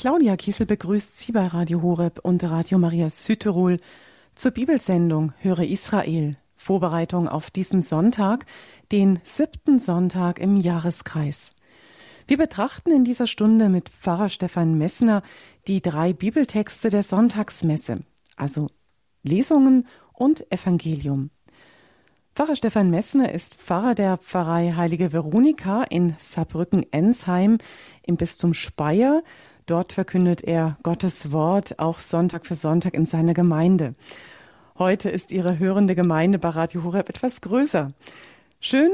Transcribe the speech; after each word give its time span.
Claudia 0.00 0.34
Kiesel 0.38 0.64
begrüßt 0.64 1.18
Sie 1.18 1.30
bei 1.30 1.46
Radio 1.46 1.82
Horeb 1.82 2.20
und 2.22 2.42
Radio 2.42 2.78
Maria 2.78 3.10
Südtirol 3.10 3.76
zur 4.34 4.50
Bibelsendung 4.50 5.34
Höre 5.40 5.64
Israel. 5.64 6.38
Vorbereitung 6.56 7.28
auf 7.28 7.50
diesen 7.50 7.82
Sonntag, 7.82 8.46
den 8.92 9.18
siebten 9.24 9.78
Sonntag 9.78 10.38
im 10.38 10.56
Jahreskreis. 10.56 11.52
Wir 12.26 12.38
betrachten 12.38 12.92
in 12.92 13.04
dieser 13.04 13.26
Stunde 13.26 13.68
mit 13.68 13.90
Pfarrer 13.90 14.30
Stefan 14.30 14.78
Messner 14.78 15.22
die 15.66 15.82
drei 15.82 16.14
Bibeltexte 16.14 16.88
der 16.88 17.02
Sonntagsmesse, 17.02 17.98
also 18.36 18.70
Lesungen 19.22 19.86
und 20.14 20.50
Evangelium. 20.50 21.28
Pfarrer 22.34 22.56
Stefan 22.56 22.88
Messner 22.88 23.34
ist 23.34 23.54
Pfarrer 23.54 23.94
der 23.94 24.16
Pfarrei 24.16 24.72
Heilige 24.74 25.12
Veronika 25.12 25.82
in 25.82 26.14
Saarbrücken-Ensheim 26.18 27.58
im 28.02 28.16
Bistum 28.16 28.54
Speyer 28.54 29.22
Dort 29.70 29.92
verkündet 29.92 30.42
er 30.42 30.76
Gottes 30.82 31.30
Wort 31.30 31.78
auch 31.78 32.00
Sonntag 32.00 32.44
für 32.44 32.56
Sonntag 32.56 32.92
in 32.92 33.06
seiner 33.06 33.34
Gemeinde. 33.34 33.92
Heute 34.76 35.10
ist 35.10 35.30
Ihre 35.30 35.60
hörende 35.60 35.94
Gemeinde 35.94 36.40
bei 36.40 36.48
Radio 36.48 36.82
Horeb 36.82 37.08
etwas 37.08 37.40
größer. 37.40 37.92
Schön, 38.60 38.90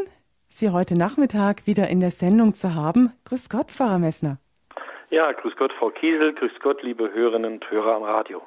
Sie 0.51 0.69
heute 0.69 0.95
Nachmittag 0.95 1.67
wieder 1.67 1.89
in 1.89 2.01
der 2.01 2.11
Sendung 2.11 2.53
zu 2.53 2.75
haben. 2.75 3.11
Grüß 3.25 3.49
Gott, 3.49 3.71
Pfarrer 3.71 3.99
Messner. 3.99 4.37
Ja, 5.09 5.33
grüß 5.33 5.55
Gott, 5.57 5.73
Frau 5.79 5.89
Kiesel, 5.89 6.35
grüß 6.35 6.53
Gott, 6.63 6.83
liebe 6.83 7.11
Hörerinnen 7.11 7.55
und 7.55 7.71
Hörer 7.71 7.97
am 7.97 8.03
Radio. 8.03 8.43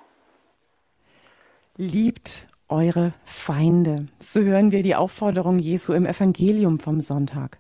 Liebt 1.78 2.46
eure 2.68 3.12
Feinde. 3.24 4.06
So 4.20 4.42
hören 4.42 4.72
wir 4.72 4.84
die 4.84 4.96
Aufforderung 4.96 5.58
Jesu 5.58 5.94
im 5.94 6.06
Evangelium 6.06 6.80
vom 6.80 7.02
Sonntag. 7.02 7.58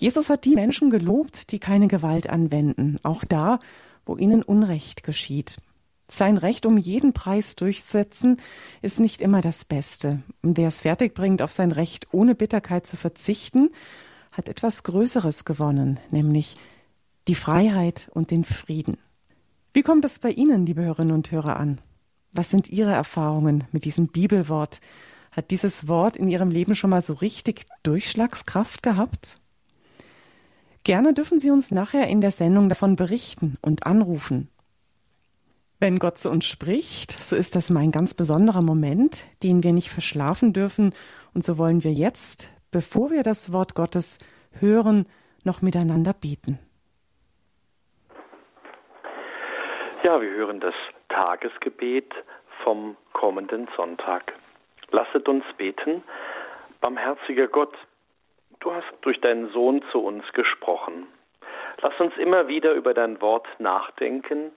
Jesus 0.00 0.30
hat 0.30 0.46
die 0.46 0.54
Menschen 0.54 0.88
gelobt, 0.88 1.52
die 1.52 1.58
keine 1.58 1.86
Gewalt 1.86 2.30
anwenden, 2.30 2.96
auch 3.02 3.22
da, 3.22 3.58
wo 4.06 4.16
ihnen 4.16 4.42
Unrecht 4.42 5.02
geschieht. 5.02 5.58
Sein 6.08 6.38
Recht 6.38 6.64
um 6.64 6.78
jeden 6.78 7.12
Preis 7.12 7.54
durchsetzen 7.54 8.38
ist 8.80 8.98
nicht 8.98 9.20
immer 9.20 9.42
das 9.42 9.66
Beste. 9.66 10.22
Und 10.40 10.56
wer 10.56 10.68
es 10.68 10.80
fertigbringt, 10.80 11.42
auf 11.42 11.52
sein 11.52 11.70
Recht 11.70 12.06
ohne 12.12 12.34
Bitterkeit 12.34 12.86
zu 12.86 12.96
verzichten, 12.96 13.68
hat 14.32 14.48
etwas 14.48 14.84
Größeres 14.84 15.44
gewonnen, 15.44 16.00
nämlich 16.10 16.56
die 17.28 17.34
Freiheit 17.34 18.10
und 18.14 18.30
den 18.30 18.44
Frieden. 18.44 18.96
Wie 19.74 19.82
kommt 19.82 20.06
es 20.06 20.18
bei 20.18 20.30
Ihnen, 20.30 20.64
liebe 20.64 20.80
Hörerinnen 20.80 21.14
und 21.14 21.30
Hörer, 21.30 21.58
an? 21.58 21.78
Was 22.32 22.48
sind 22.48 22.70
Ihre 22.70 22.92
Erfahrungen 22.92 23.64
mit 23.70 23.84
diesem 23.84 24.08
Bibelwort? 24.08 24.80
Hat 25.30 25.50
dieses 25.50 25.88
Wort 25.88 26.16
in 26.16 26.28
Ihrem 26.28 26.50
Leben 26.50 26.74
schon 26.74 26.88
mal 26.88 27.02
so 27.02 27.12
richtig 27.12 27.66
Durchschlagskraft 27.82 28.82
gehabt? 28.82 29.36
Gerne 30.84 31.12
dürfen 31.12 31.38
Sie 31.38 31.50
uns 31.50 31.70
nachher 31.70 32.08
in 32.08 32.20
der 32.20 32.30
Sendung 32.30 32.68
davon 32.68 32.96
berichten 32.96 33.58
und 33.60 33.86
anrufen. 33.86 34.48
Wenn 35.78 35.98
Gott 35.98 36.18
zu 36.18 36.30
uns 36.30 36.46
spricht, 36.46 37.12
so 37.12 37.36
ist 37.36 37.54
das 37.56 37.70
mein 37.70 37.90
ganz 37.90 38.14
besonderer 38.14 38.62
Moment, 38.62 39.24
den 39.42 39.62
wir 39.62 39.72
nicht 39.72 39.90
verschlafen 39.90 40.52
dürfen, 40.52 40.94
und 41.34 41.42
so 41.44 41.58
wollen 41.58 41.84
wir 41.84 41.92
jetzt, 41.92 42.50
bevor 42.70 43.10
wir 43.10 43.22
das 43.22 43.52
Wort 43.52 43.74
Gottes 43.74 44.18
hören, 44.58 45.06
noch 45.44 45.62
miteinander 45.62 46.12
beten. 46.12 46.58
Ja, 50.02 50.20
wir 50.20 50.30
hören 50.30 50.60
das 50.60 50.74
Tagesgebet 51.08 52.12
vom 52.64 52.96
kommenden 53.12 53.68
Sonntag. 53.76 54.32
Lasset 54.90 55.28
uns 55.28 55.44
beten, 55.56 56.02
barmherziger 56.80 57.48
Gott, 57.48 57.74
Du 58.60 58.72
hast 58.72 58.86
durch 59.00 59.20
deinen 59.20 59.50
Sohn 59.52 59.82
zu 59.90 59.98
uns 60.00 60.24
gesprochen. 60.32 61.06
Lass 61.82 61.98
uns 61.98 62.12
immer 62.18 62.46
wieder 62.46 62.74
über 62.74 62.92
dein 62.92 63.20
Wort 63.20 63.46
nachdenken, 63.58 64.52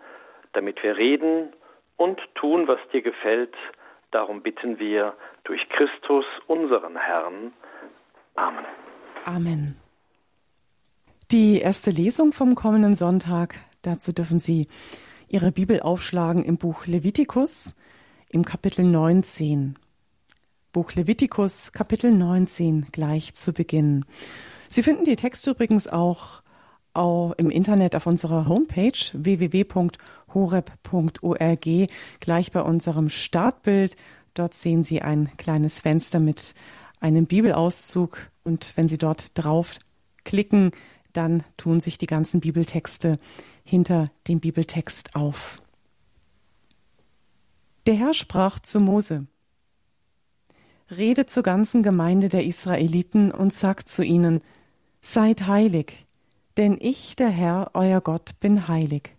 damit 0.51 0.83
wir 0.83 0.97
reden 0.97 1.53
und 1.95 2.19
tun, 2.35 2.67
was 2.67 2.79
dir 2.91 3.01
gefällt. 3.01 3.55
Darum 4.11 4.41
bitten 4.41 4.77
wir 4.77 5.15
durch 5.45 5.67
Christus, 5.69 6.25
unseren 6.47 6.97
Herrn. 6.97 7.53
Amen. 8.35 8.65
Amen. 9.25 9.77
Die 11.31 11.61
erste 11.61 11.89
Lesung 11.89 12.33
vom 12.33 12.55
kommenden 12.55 12.95
Sonntag, 12.95 13.55
dazu 13.81 14.13
dürfen 14.13 14.37
Sie 14.37 14.67
Ihre 15.29 15.51
Bibel 15.51 15.79
aufschlagen 15.79 16.43
im 16.43 16.57
Buch 16.57 16.85
Levitikus 16.85 17.79
im 18.29 18.43
Kapitel 18.43 18.83
19. 18.83 19.79
Buch 20.73 20.91
Levitikus 20.93 21.71
Kapitel 21.71 22.11
19 22.11 22.87
gleich 22.91 23.35
zu 23.35 23.53
Beginn. 23.53 24.05
Sie 24.69 24.81
finden 24.81 25.05
die 25.05 25.15
Texte 25.15 25.51
übrigens 25.51 25.87
auch, 25.87 26.41
auch 26.95 27.33
im 27.33 27.51
Internet 27.51 27.95
auf 27.95 28.07
unserer 28.07 28.47
Homepage 28.47 28.97
www.horeb.org 29.13 29.87
gleich 32.19 32.51
bei 32.51 32.61
unserem 32.61 33.11
Startbild. 33.11 33.95
Dort 34.33 34.55
sehen 34.55 34.83
Sie 34.83 35.03
ein 35.03 35.29
kleines 35.37 35.79
Fenster 35.79 36.19
mit 36.19 36.55
einem 36.99 37.27
Bibelauszug 37.27 38.31
und 38.43 38.73
wenn 38.75 38.87
Sie 38.87 38.97
dort 38.97 39.37
drauf 39.37 39.77
klicken, 40.23 40.71
dann 41.13 41.43
tun 41.55 41.81
sich 41.81 41.99
die 41.99 42.07
ganzen 42.07 42.39
Bibeltexte 42.39 43.19
hinter 43.63 44.09
dem 44.27 44.39
Bibeltext 44.39 45.15
auf. 45.15 45.61
Der 47.85 47.93
Herr 47.93 48.15
sprach 48.15 48.57
zu 48.57 48.79
Mose, 48.79 49.27
Rede 50.97 51.25
zur 51.25 51.43
ganzen 51.43 51.83
Gemeinde 51.83 52.29
der 52.29 52.43
Israeliten 52.43 53.31
und 53.31 53.53
sagt 53.53 53.87
zu 53.89 54.03
ihnen, 54.03 54.41
Seid 55.01 55.47
heilig, 55.47 56.05
denn 56.57 56.77
ich, 56.79 57.15
der 57.15 57.29
Herr, 57.29 57.71
euer 57.73 58.01
Gott, 58.01 58.39
bin 58.39 58.67
heilig. 58.67 59.11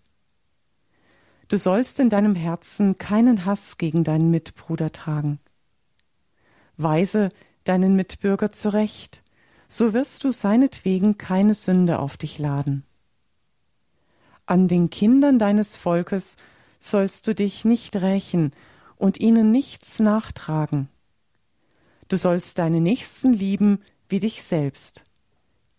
Du 1.49 1.59
sollst 1.59 2.01
in 2.01 2.09
deinem 2.09 2.35
Herzen 2.35 2.97
keinen 2.99 3.45
Hass 3.45 3.77
gegen 3.77 4.03
deinen 4.03 4.31
Mitbruder 4.31 4.93
tragen. 4.93 5.39
Weise 6.77 7.31
deinen 7.65 7.97
Mitbürger 7.97 8.51
zurecht, 8.51 9.23
so 9.69 9.93
wirst 9.93 10.25
du 10.25 10.33
seinetwegen 10.33 11.19
keine 11.19 11.55
Sünde 11.55 11.99
auf 11.99 12.17
dich 12.17 12.39
laden. 12.39 12.85
An 14.47 14.69
den 14.69 14.91
Kindern 14.91 15.39
deines 15.39 15.77
Volkes 15.77 16.37
sollst 16.79 17.27
du 17.27 17.35
dich 17.35 17.65
nicht 17.65 17.97
rächen 17.97 18.53
und 18.97 19.21
ihnen 19.21 19.51
nichts 19.51 19.99
nachtragen. 19.99 20.89
Du 22.15 22.19
sollst 22.19 22.61
deine 22.61 22.81
Nächsten 22.81 23.33
lieben 23.33 23.83
wie 24.09 24.21
dich 24.21 24.45
selbst. 24.45 25.03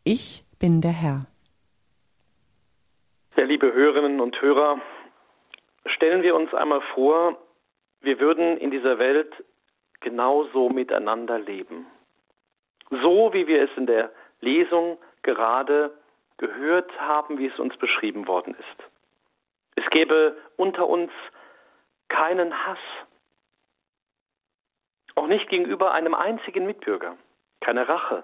Ich 0.03 0.43
bin 0.59 0.81
der 0.81 0.91
Herr. 0.91 1.27
Ja, 3.37 3.45
liebe 3.45 3.71
Hörerinnen 3.71 4.19
und 4.19 4.41
Hörer, 4.41 4.81
stellen 5.85 6.23
wir 6.23 6.35
uns 6.35 6.53
einmal 6.53 6.81
vor, 6.93 7.37
wir 8.01 8.19
würden 8.19 8.57
in 8.57 8.69
dieser 8.69 8.99
Welt 8.99 9.31
genauso 10.01 10.67
miteinander 10.67 11.39
leben. 11.39 11.85
So 12.89 13.31
wie 13.31 13.47
wir 13.47 13.63
es 13.63 13.69
in 13.77 13.85
der 13.85 14.11
Lesung 14.41 14.97
gerade 15.23 15.97
gehört 16.35 16.91
haben, 16.99 17.37
wie 17.37 17.47
es 17.47 17.57
uns 17.59 17.77
beschrieben 17.77 18.27
worden 18.27 18.57
ist. 18.59 18.89
Es 19.77 19.89
gäbe 19.89 20.35
unter 20.57 20.85
uns 20.85 21.13
keinen 22.09 22.53
Hass, 22.67 22.85
auch 25.15 25.27
nicht 25.27 25.49
gegenüber 25.49 25.93
einem 25.93 26.13
einzigen 26.13 26.65
Mitbürger. 26.65 27.17
Keine 27.61 27.87
Rache. 27.87 28.23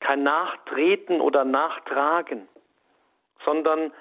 Kein 0.00 0.22
Nachtreten 0.22 1.20
oder 1.20 1.44
Nachtragen, 1.44 2.48
sondern 3.44 3.92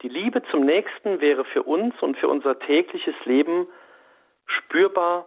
die 0.00 0.08
Liebe 0.08 0.42
zum 0.50 0.64
Nächsten 0.64 1.20
wäre 1.20 1.44
für 1.44 1.62
uns 1.62 1.94
und 2.02 2.16
für 2.16 2.28
unser 2.28 2.58
tägliches 2.58 3.14
Leben 3.24 3.68
spürbar 4.46 5.26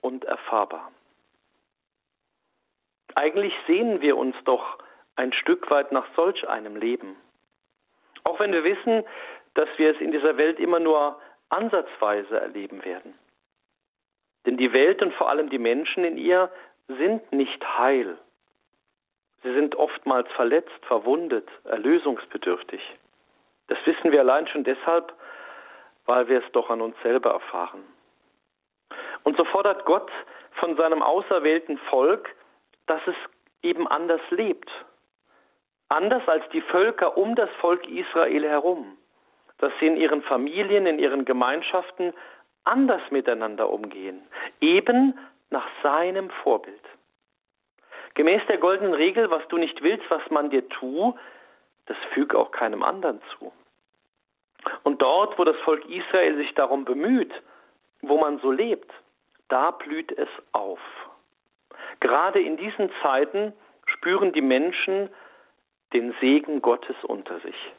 und 0.00 0.24
erfahrbar. 0.24 0.90
Eigentlich 3.14 3.52
sehnen 3.66 4.00
wir 4.00 4.16
uns 4.16 4.36
doch 4.44 4.78
ein 5.16 5.32
Stück 5.32 5.70
weit 5.70 5.92
nach 5.92 6.06
solch 6.14 6.48
einem 6.48 6.76
Leben. 6.76 7.16
Auch 8.24 8.38
wenn 8.40 8.52
wir 8.52 8.64
wissen, 8.64 9.04
dass 9.54 9.68
wir 9.76 9.94
es 9.94 10.00
in 10.00 10.12
dieser 10.12 10.36
Welt 10.36 10.58
immer 10.58 10.78
nur 10.78 11.20
ansatzweise 11.48 12.40
erleben 12.40 12.84
werden. 12.84 13.18
Denn 14.46 14.56
die 14.56 14.72
Welt 14.72 15.02
und 15.02 15.12
vor 15.14 15.28
allem 15.28 15.50
die 15.50 15.58
Menschen 15.58 16.04
in 16.04 16.16
ihr 16.16 16.50
sind 16.88 17.32
nicht 17.32 17.62
heil. 17.78 18.18
Sie 19.42 19.52
sind 19.54 19.76
oftmals 19.76 20.30
verletzt, 20.32 20.84
verwundet, 20.86 21.48
erlösungsbedürftig. 21.64 22.80
Das 23.68 23.78
wissen 23.84 24.12
wir 24.12 24.20
allein 24.20 24.46
schon 24.48 24.64
deshalb, 24.64 25.12
weil 26.04 26.28
wir 26.28 26.44
es 26.44 26.52
doch 26.52 26.70
an 26.70 26.80
uns 26.80 26.96
selber 27.02 27.30
erfahren. 27.30 27.84
Und 29.22 29.36
so 29.36 29.44
fordert 29.44 29.84
Gott 29.84 30.10
von 30.54 30.76
seinem 30.76 31.02
auserwählten 31.02 31.78
Volk, 31.90 32.34
dass 32.86 33.00
es 33.06 33.14
eben 33.62 33.86
anders 33.86 34.20
lebt. 34.30 34.70
Anders 35.88 36.26
als 36.28 36.48
die 36.50 36.60
Völker 36.62 37.16
um 37.16 37.34
das 37.34 37.50
Volk 37.60 37.86
Israel 37.88 38.48
herum. 38.48 38.96
Dass 39.58 39.72
sie 39.78 39.86
in 39.86 39.96
ihren 39.96 40.22
Familien, 40.22 40.86
in 40.86 40.98
ihren 40.98 41.24
Gemeinschaften 41.24 42.14
anders 42.70 43.02
miteinander 43.10 43.68
umgehen, 43.70 44.22
eben 44.60 45.18
nach 45.50 45.66
seinem 45.82 46.30
Vorbild. 46.42 46.80
Gemäß 48.14 48.42
der 48.48 48.58
goldenen 48.58 48.94
Regel, 48.94 49.30
was 49.30 49.46
du 49.48 49.56
nicht 49.56 49.82
willst, 49.82 50.08
was 50.10 50.22
man 50.30 50.50
dir 50.50 50.68
tu, 50.68 51.14
das 51.86 51.96
füg 52.14 52.34
auch 52.34 52.50
keinem 52.50 52.82
anderen 52.82 53.20
zu. 53.32 53.52
Und 54.82 55.02
dort, 55.02 55.38
wo 55.38 55.44
das 55.44 55.56
Volk 55.64 55.84
Israel 55.88 56.36
sich 56.36 56.54
darum 56.54 56.84
bemüht, 56.84 57.32
wo 58.02 58.18
man 58.18 58.38
so 58.40 58.50
lebt, 58.50 58.90
da 59.48 59.70
blüht 59.70 60.12
es 60.12 60.28
auf. 60.52 60.80
Gerade 62.00 62.40
in 62.40 62.56
diesen 62.56 62.90
Zeiten 63.02 63.52
spüren 63.86 64.32
die 64.32 64.42
Menschen 64.42 65.10
den 65.92 66.14
Segen 66.20 66.62
Gottes 66.62 66.96
unter 67.02 67.40
sich. 67.40 67.72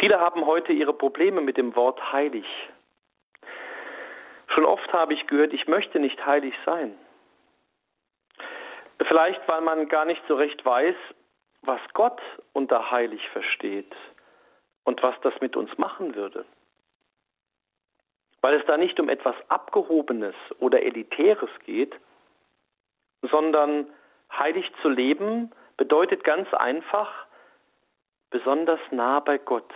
Viele 0.00 0.20
haben 0.20 0.46
heute 0.46 0.72
ihre 0.72 0.92
Probleme 0.92 1.40
mit 1.40 1.56
dem 1.56 1.74
Wort 1.76 2.12
heilig. 2.12 2.46
Schon 4.58 4.66
oft 4.66 4.92
habe 4.92 5.14
ich 5.14 5.24
gehört, 5.28 5.52
ich 5.52 5.68
möchte 5.68 6.00
nicht 6.00 6.26
heilig 6.26 6.52
sein. 6.66 6.98
Vielleicht, 9.06 9.40
weil 9.48 9.60
man 9.60 9.88
gar 9.88 10.04
nicht 10.04 10.20
so 10.26 10.34
recht 10.34 10.64
weiß, 10.64 10.96
was 11.62 11.80
Gott 11.92 12.20
unter 12.54 12.90
heilig 12.90 13.20
versteht 13.28 13.94
und 14.82 15.00
was 15.00 15.14
das 15.20 15.32
mit 15.40 15.54
uns 15.54 15.70
machen 15.78 16.16
würde. 16.16 16.44
Weil 18.42 18.54
es 18.58 18.66
da 18.66 18.76
nicht 18.76 18.98
um 18.98 19.08
etwas 19.08 19.36
Abgehobenes 19.48 20.34
oder 20.58 20.82
Elitäres 20.82 21.50
geht, 21.64 21.94
sondern 23.30 23.86
heilig 24.32 24.68
zu 24.82 24.88
leben 24.88 25.52
bedeutet 25.76 26.24
ganz 26.24 26.52
einfach, 26.52 27.28
besonders 28.30 28.80
nah 28.90 29.20
bei 29.20 29.38
Gott 29.38 29.72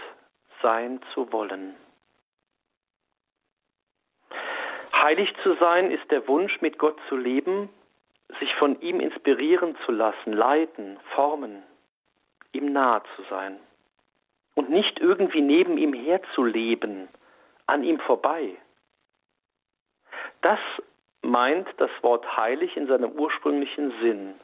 sein 0.60 1.00
zu 1.14 1.32
wollen. 1.32 1.76
Heilig 5.02 5.34
zu 5.42 5.54
sein 5.54 5.90
ist 5.90 6.08
der 6.12 6.28
Wunsch, 6.28 6.60
mit 6.60 6.78
Gott 6.78 6.96
zu 7.08 7.16
leben, 7.16 7.68
sich 8.38 8.54
von 8.54 8.80
ihm 8.80 9.00
inspirieren 9.00 9.76
zu 9.84 9.90
lassen, 9.90 10.32
leiten, 10.32 10.98
formen, 11.14 11.64
ihm 12.52 12.72
nahe 12.72 13.02
zu 13.16 13.22
sein 13.28 13.58
und 14.54 14.70
nicht 14.70 15.00
irgendwie 15.00 15.40
neben 15.40 15.76
ihm 15.76 15.92
herzuleben, 15.92 17.08
an 17.66 17.82
ihm 17.82 17.98
vorbei. 17.98 18.56
Das 20.40 20.60
meint 21.22 21.68
das 21.78 21.90
Wort 22.02 22.36
heilig 22.36 22.76
in 22.76 22.86
seinem 22.86 23.10
ursprünglichen 23.12 23.92
Sinn. 24.00 24.34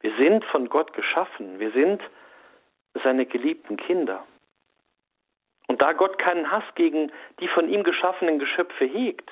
Wir 0.00 0.14
sind 0.16 0.44
von 0.46 0.70
Gott 0.70 0.94
geschaffen, 0.94 1.58
wir 1.58 1.72
sind 1.72 2.02
seine 3.02 3.26
geliebten 3.26 3.76
Kinder. 3.76 4.24
Und 5.68 5.82
da 5.82 5.92
Gott 5.92 6.18
keinen 6.18 6.50
Hass 6.50 6.64
gegen 6.76 7.12
die 7.40 7.48
von 7.48 7.68
ihm 7.68 7.82
geschaffenen 7.82 8.38
Geschöpfe 8.38 8.86
hegt, 8.86 9.30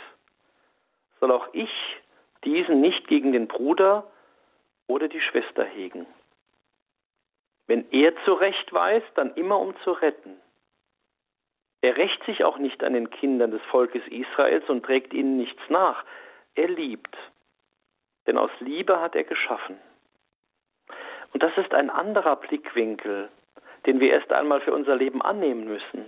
soll 1.25 1.33
auch 1.33 1.49
ich 1.55 1.71
diesen 2.45 2.83
nicht 2.83 3.09
gegen 3.09 3.33
den 3.33 3.49
Bruder 3.49 4.07
oder 4.87 5.09
die 5.09 5.23
Schwester 5.23 5.65
hegen. 5.65 6.07
Wenn 7.67 7.91
er 7.93 8.13
zurechtweist, 8.27 9.07
dann 9.15 9.33
immer 9.33 9.59
um 9.59 9.75
zu 9.85 9.93
retten. 9.93 10.37
Er 11.81 11.97
rächt 11.97 12.23
sich 12.25 12.45
auch 12.45 12.59
nicht 12.59 12.85
an 12.85 12.93
den 12.93 13.09
Kindern 13.09 13.53
des 13.53 13.63
Volkes 13.71 14.03
Israels 14.09 14.69
und 14.69 14.85
trägt 14.85 15.15
ihnen 15.15 15.39
nichts 15.39 15.63
nach. 15.71 16.05
Er 16.57 16.69
liebt, 16.69 17.17
denn 18.27 18.37
aus 18.37 18.51
Liebe 18.61 19.01
hat 19.01 19.15
er 19.17 19.25
geschaffen. 19.25 19.79
Und 21.33 21.43
das 21.43 21.57
ist 21.57 21.73
ein 21.73 21.89
anderer 21.89 22.37
Blickwinkel, 22.37 23.31
den 23.87 23.99
wir 23.99 24.13
erst 24.13 24.31
einmal 24.31 24.61
für 24.61 24.75
unser 24.75 24.95
Leben 24.95 25.23
annehmen 25.23 25.65
müssen, 25.65 26.05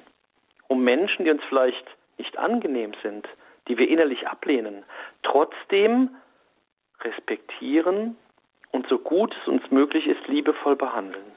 um 0.68 0.84
Menschen, 0.84 1.24
die 1.24 1.30
uns 1.30 1.42
vielleicht 1.48 1.86
nicht 2.18 2.36
angenehm 2.36 2.92
sind, 3.02 3.26
die 3.68 3.78
wir 3.78 3.88
innerlich 3.88 4.26
ablehnen, 4.28 4.84
trotzdem 5.22 6.10
respektieren 7.00 8.16
und 8.72 8.88
so 8.88 8.98
gut 8.98 9.34
es 9.40 9.48
uns 9.48 9.70
möglich 9.70 10.06
ist, 10.06 10.26
liebevoll 10.28 10.76
behandeln. 10.76 11.32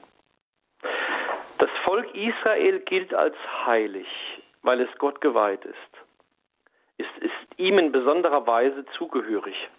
Das 1.58 1.70
Volk 1.86 2.14
Israel 2.16 2.80
gilt 2.80 3.14
als 3.14 3.36
heilig, 3.66 4.08
weil 4.62 4.81
es 4.81 4.90
Gott 4.98 5.22
geweiht 5.22 5.66
ist. 5.66 5.76
Es 6.98 7.08
ist 7.20 7.60
ihm 7.60 7.78
in 7.78 7.92
besonderer 7.92 8.46
Weise 8.46 8.86
zugehörig. 8.98 9.70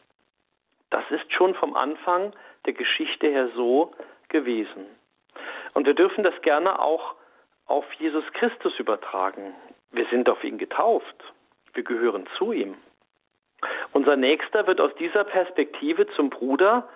Das 0.91 1.05
ist 1.11 1.32
schon 1.32 1.55
vom 1.55 1.75
Anfang 1.75 2.32
der 2.67 2.73
Geschichte 2.73 3.29
her 3.29 3.49
so 3.55 3.93
gewesen. 4.29 4.87
Und 5.75 5.87
wir 5.87 5.94
dürfen 5.94 6.25
das 6.25 6.35
gerne 6.43 6.81
auch 6.81 7.14
auf 7.67 7.91
Jesus 7.94 8.25
Christus 8.32 8.79
übertragen. 8.79 9.55
Wir 9.93 10.06
sind 10.06 10.29
auf 10.29 10.43
ihn 10.43 10.58
getauft. 10.58 11.17
Wir 11.75 11.84
gehören 11.84 12.26
zu 12.38 12.52
ihm. 12.52 12.76
Unser 13.93 14.17
Nächster 14.17 14.67
wird 14.67 14.81
aus 14.81 14.94
dieser 14.96 15.25
Perspektive 15.25 16.06
zum 16.14 16.31
Bruder 16.31 16.88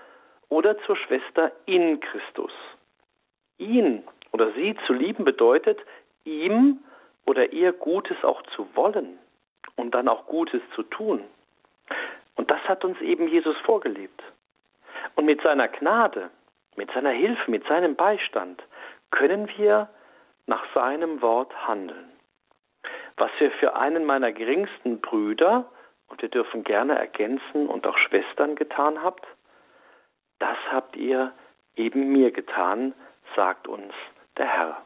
oder 0.48 0.78
zur 0.84 0.96
Schwester 0.96 1.52
in 1.66 2.00
Christus. 2.00 2.52
Ihn 3.58 4.04
oder 4.32 4.52
sie 4.52 4.76
zu 4.86 4.92
lieben 4.92 5.24
bedeutet, 5.24 5.78
ihm 6.24 6.80
oder 7.26 7.52
ihr 7.52 7.72
Gutes 7.72 8.22
auch 8.24 8.42
zu 8.54 8.66
wollen 8.74 9.18
und 9.76 9.94
dann 9.94 10.08
auch 10.08 10.26
Gutes 10.26 10.62
zu 10.74 10.82
tun. 10.82 11.24
Und 12.36 12.50
das 12.50 12.60
hat 12.68 12.84
uns 12.84 13.00
eben 13.00 13.28
Jesus 13.28 13.56
vorgelebt. 13.58 14.22
Und 15.14 15.26
mit 15.26 15.40
seiner 15.42 15.68
Gnade, 15.68 16.30
mit 16.76 16.90
seiner 16.92 17.10
Hilfe, 17.10 17.50
mit 17.50 17.66
seinem 17.66 17.94
Beistand 17.94 18.62
können 19.10 19.48
wir 19.56 19.88
nach 20.46 20.64
seinem 20.74 21.22
Wort 21.22 21.52
handeln. 21.66 22.13
Was 23.16 23.30
wir 23.38 23.52
für 23.52 23.76
einen 23.76 24.04
meiner 24.04 24.32
geringsten 24.32 25.00
Brüder, 25.00 25.70
und 26.08 26.20
wir 26.20 26.28
dürfen 26.28 26.64
gerne 26.64 26.98
ergänzen, 26.98 27.68
und 27.68 27.86
auch 27.86 27.96
Schwestern 27.98 28.56
getan 28.56 29.02
habt, 29.02 29.26
das 30.40 30.56
habt 30.70 30.96
ihr 30.96 31.32
eben 31.76 32.12
mir 32.12 32.32
getan, 32.32 32.94
sagt 33.36 33.68
uns 33.68 33.92
der 34.36 34.46
Herr. 34.46 34.82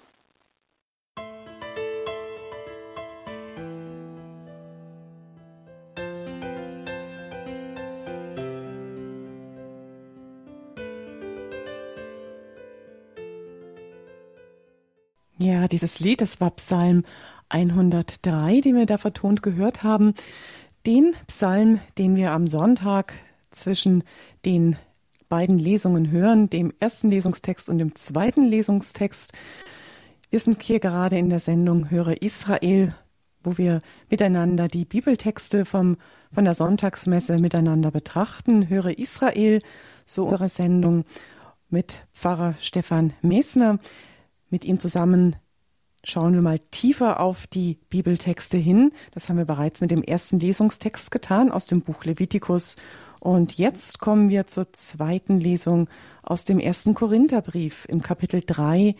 Ja, 15.40 15.68
dieses 15.68 16.00
Lied, 16.00 16.20
das 16.20 16.40
war 16.40 16.50
Psalm 16.50 17.04
103, 17.48 18.60
den 18.60 18.76
wir 18.76 18.86
da 18.86 18.98
vertont 18.98 19.42
gehört 19.42 19.82
haben. 19.82 20.14
Den 20.86 21.14
Psalm, 21.26 21.80
den 21.96 22.16
wir 22.16 22.32
am 22.32 22.46
Sonntag 22.46 23.12
zwischen 23.50 24.04
den 24.44 24.76
beiden 25.28 25.58
Lesungen 25.58 26.10
hören, 26.10 26.48
dem 26.50 26.72
ersten 26.80 27.10
Lesungstext 27.10 27.68
und 27.68 27.78
dem 27.78 27.94
zweiten 27.94 28.44
Lesungstext. 28.44 29.32
Wir 30.30 30.40
sind 30.40 30.62
hier 30.62 30.80
gerade 30.80 31.18
in 31.18 31.30
der 31.30 31.40
Sendung 31.40 31.90
Höre 31.90 32.22
Israel, 32.22 32.94
wo 33.42 33.56
wir 33.58 33.80
miteinander 34.10 34.68
die 34.68 34.84
Bibeltexte 34.84 35.64
vom, 35.64 35.96
von 36.32 36.44
der 36.44 36.54
Sonntagsmesse 36.54 37.38
miteinander 37.38 37.90
betrachten. 37.90 38.68
Höre 38.68 38.98
Israel, 38.98 39.62
so 40.04 40.24
unsere 40.24 40.48
Sendung 40.48 41.04
mit 41.68 42.06
Pfarrer 42.12 42.54
Stefan 42.60 43.12
Mesner. 43.22 43.78
Mit 44.50 44.64
ihm 44.64 44.80
zusammen 44.80 45.36
schauen 46.08 46.34
wir 46.34 46.42
mal 46.42 46.58
tiefer 46.70 47.20
auf 47.20 47.46
die 47.46 47.78
Bibeltexte 47.90 48.56
hin. 48.56 48.92
Das 49.12 49.28
haben 49.28 49.36
wir 49.36 49.44
bereits 49.44 49.80
mit 49.80 49.90
dem 49.90 50.02
ersten 50.02 50.40
Lesungstext 50.40 51.10
getan 51.10 51.50
aus 51.50 51.66
dem 51.66 51.82
Buch 51.82 52.04
Levitikus. 52.04 52.76
Und 53.20 53.58
jetzt 53.58 53.98
kommen 53.98 54.28
wir 54.28 54.46
zur 54.46 54.72
zweiten 54.72 55.38
Lesung 55.38 55.88
aus 56.22 56.44
dem 56.44 56.58
ersten 56.58 56.94
Korintherbrief 56.94 57.86
im 57.88 58.02
Kapitel 58.02 58.42
3, 58.44 58.94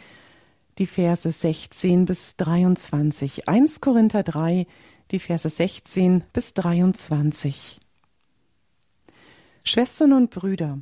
die 0.79 0.87
Verse 0.87 1.31
16 1.31 2.05
bis 2.05 2.37
23. 2.37 3.49
1 3.49 3.81
Korinther 3.81 4.23
3, 4.23 4.67
die 5.11 5.19
Verse 5.19 5.49
16 5.49 6.25
bis 6.33 6.55
23. 6.55 7.79
Schwestern 9.65 10.12
und 10.12 10.31
Brüder, 10.31 10.81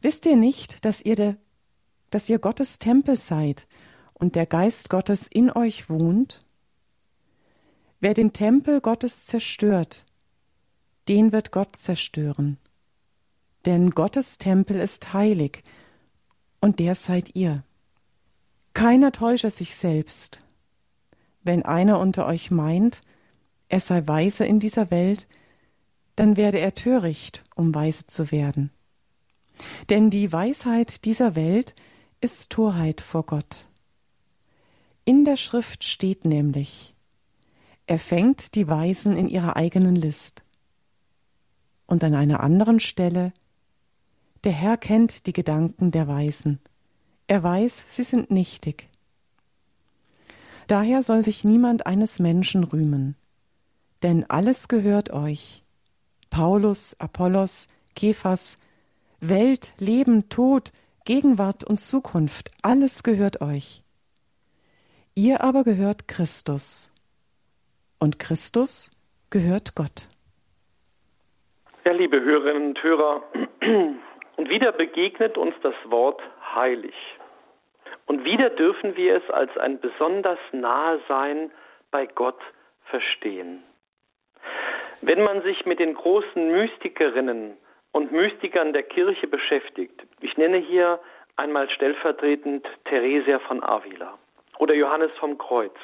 wisst 0.00 0.26
ihr 0.26 0.36
nicht, 0.36 0.84
dass 0.84 1.02
ihr 1.02 1.16
der 1.16 1.36
dass 2.14 2.28
ihr 2.28 2.38
Gottes 2.38 2.78
Tempel 2.78 3.16
seid 3.16 3.66
und 4.24 4.36
der 4.36 4.46
Geist 4.46 4.88
Gottes 4.88 5.28
in 5.28 5.50
euch 5.50 5.90
wohnt? 5.90 6.40
Wer 8.00 8.14
den 8.14 8.32
Tempel 8.32 8.80
Gottes 8.80 9.26
zerstört, 9.26 10.06
den 11.08 11.30
wird 11.30 11.50
Gott 11.50 11.76
zerstören. 11.76 12.56
Denn 13.66 13.90
Gottes 13.90 14.38
Tempel 14.38 14.78
ist 14.80 15.12
heilig, 15.12 15.62
und 16.62 16.78
der 16.78 16.94
seid 16.94 17.36
ihr. 17.36 17.64
Keiner 18.72 19.12
täusche 19.12 19.50
sich 19.50 19.76
selbst. 19.76 20.40
Wenn 21.42 21.62
einer 21.62 22.00
unter 22.00 22.24
euch 22.24 22.50
meint, 22.50 23.02
er 23.68 23.80
sei 23.80 24.08
weise 24.08 24.46
in 24.46 24.58
dieser 24.58 24.90
Welt, 24.90 25.28
dann 26.16 26.38
werde 26.38 26.60
er 26.60 26.72
töricht, 26.72 27.44
um 27.56 27.74
weise 27.74 28.06
zu 28.06 28.32
werden. 28.32 28.70
Denn 29.90 30.08
die 30.08 30.32
Weisheit 30.32 31.04
dieser 31.04 31.36
Welt 31.36 31.74
ist 32.22 32.48
Torheit 32.48 33.02
vor 33.02 33.26
Gott. 33.26 33.66
In 35.04 35.24
der 35.24 35.36
Schrift 35.36 35.84
steht 35.84 36.24
nämlich, 36.24 36.94
er 37.86 37.98
fängt 37.98 38.54
die 38.54 38.66
Weisen 38.68 39.16
in 39.16 39.28
ihrer 39.28 39.56
eigenen 39.56 39.94
List. 39.94 40.42
Und 41.86 42.02
an 42.02 42.14
einer 42.14 42.40
anderen 42.40 42.80
Stelle, 42.80 43.32
der 44.44 44.52
Herr 44.52 44.78
kennt 44.78 45.26
die 45.26 45.34
Gedanken 45.34 45.90
der 45.90 46.08
Weisen, 46.08 46.58
er 47.26 47.42
weiß, 47.42 47.84
sie 47.88 48.02
sind 48.02 48.30
nichtig. 48.30 48.88
Daher 50.66 51.02
soll 51.02 51.22
sich 51.22 51.44
niemand 51.44 51.86
eines 51.86 52.18
Menschen 52.18 52.64
rühmen. 52.64 53.16
Denn 54.02 54.28
alles 54.28 54.68
gehört 54.68 55.10
euch. 55.10 55.62
Paulus, 56.30 56.98
Apollos, 56.98 57.68
Kephas, 57.94 58.56
Welt, 59.20 59.72
Leben, 59.78 60.28
Tod, 60.28 60.72
Gegenwart 61.04 61.64
und 61.64 61.80
Zukunft, 61.80 62.50
alles 62.62 63.02
gehört 63.02 63.40
euch. 63.40 63.83
Ihr 65.16 65.44
aber 65.44 65.62
gehört 65.62 66.08
Christus. 66.08 66.90
Und 68.00 68.18
Christus 68.18 68.90
gehört 69.30 69.76
Gott. 69.76 70.08
Ja, 71.84 71.92
liebe 71.92 72.20
Hörerinnen 72.20 72.70
und 72.70 72.82
Hörer, 72.82 73.22
und 74.36 74.48
wieder 74.48 74.72
begegnet 74.72 75.38
uns 75.38 75.54
das 75.62 75.76
Wort 75.84 76.20
heilig. 76.56 76.96
Und 78.06 78.24
wieder 78.24 78.50
dürfen 78.50 78.96
wir 78.96 79.18
es 79.18 79.30
als 79.30 79.56
ein 79.56 79.78
besonders 79.78 80.40
nahe 80.50 81.00
Sein 81.06 81.52
bei 81.92 82.06
Gott 82.06 82.40
verstehen. 82.86 83.62
Wenn 85.00 85.22
man 85.22 85.42
sich 85.42 85.64
mit 85.64 85.78
den 85.78 85.94
großen 85.94 86.50
Mystikerinnen 86.50 87.56
und 87.92 88.10
Mystikern 88.10 88.72
der 88.72 88.82
Kirche 88.82 89.28
beschäftigt, 89.28 90.02
ich 90.20 90.36
nenne 90.36 90.56
hier 90.56 90.98
einmal 91.36 91.70
stellvertretend 91.70 92.66
Theresia 92.86 93.38
von 93.38 93.62
Avila 93.62 94.18
oder 94.58 94.74
Johannes 94.74 95.10
vom 95.18 95.38
Kreuz, 95.38 95.76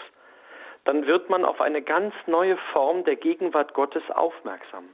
dann 0.84 1.06
wird 1.06 1.28
man 1.28 1.44
auf 1.44 1.60
eine 1.60 1.82
ganz 1.82 2.14
neue 2.26 2.56
Form 2.72 3.04
der 3.04 3.16
Gegenwart 3.16 3.74
Gottes 3.74 4.02
aufmerksam. 4.10 4.88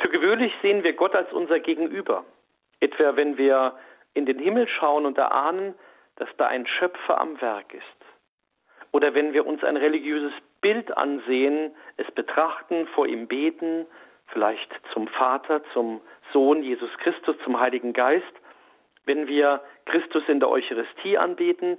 Für 0.00 0.10
gewöhnlich 0.10 0.52
sehen 0.62 0.82
wir 0.82 0.94
Gott 0.94 1.14
als 1.14 1.32
unser 1.32 1.60
Gegenüber, 1.60 2.24
etwa 2.80 3.16
wenn 3.16 3.36
wir 3.36 3.78
in 4.14 4.26
den 4.26 4.38
Himmel 4.38 4.68
schauen 4.68 5.06
und 5.06 5.18
erahnen, 5.18 5.74
dass 6.16 6.28
da 6.36 6.46
ein 6.46 6.66
Schöpfer 6.66 7.20
am 7.20 7.40
Werk 7.40 7.74
ist. 7.74 7.84
Oder 8.92 9.14
wenn 9.14 9.32
wir 9.32 9.46
uns 9.46 9.64
ein 9.64 9.76
religiöses 9.76 10.32
Bild 10.60 10.96
ansehen, 10.96 11.74
es 11.96 12.10
betrachten, 12.12 12.86
vor 12.88 13.06
ihm 13.06 13.26
beten, 13.26 13.86
vielleicht 14.28 14.70
zum 14.92 15.08
Vater, 15.08 15.62
zum 15.72 16.00
Sohn 16.32 16.62
Jesus 16.62 16.90
Christus, 16.98 17.36
zum 17.44 17.58
Heiligen 17.58 17.92
Geist, 17.92 18.24
wenn 19.04 19.26
wir 19.26 19.62
Christus 19.86 20.22
in 20.28 20.40
der 20.40 20.48
Eucharistie 20.48 21.18
anbeten, 21.18 21.78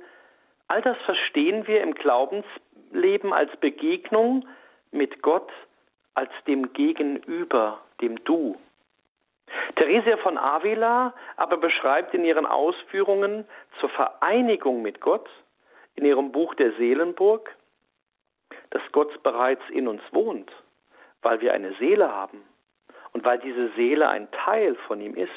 all 0.67 0.81
das 0.81 0.97
verstehen 1.05 1.67
wir 1.67 1.81
im 1.81 1.93
Glaubensleben 1.93 3.33
als 3.33 3.55
Begegnung 3.57 4.47
mit 4.91 5.21
Gott, 5.21 5.51
als 6.13 6.31
dem 6.47 6.73
Gegenüber, 6.73 7.81
dem 8.01 8.23
Du. 8.23 8.57
Theresia 9.75 10.17
von 10.17 10.37
Avila 10.37 11.13
aber 11.35 11.57
beschreibt 11.57 12.13
in 12.13 12.25
ihren 12.25 12.45
Ausführungen 12.45 13.45
zur 13.79 13.89
Vereinigung 13.89 14.81
mit 14.81 15.01
Gott 15.01 15.29
in 15.95 16.05
ihrem 16.05 16.31
Buch 16.31 16.55
der 16.55 16.73
Seelenburg, 16.73 17.55
dass 18.71 18.81
Gott 18.91 19.21
bereits 19.23 19.63
in 19.69 19.87
uns 19.87 20.01
wohnt, 20.11 20.51
weil 21.21 21.41
wir 21.41 21.53
eine 21.53 21.73
Seele 21.75 22.11
haben 22.11 22.43
und 23.13 23.23
weil 23.23 23.39
diese 23.39 23.69
Seele 23.73 24.09
ein 24.09 24.29
Teil 24.31 24.75
von 24.87 24.99
ihm 24.99 25.15
ist. 25.15 25.31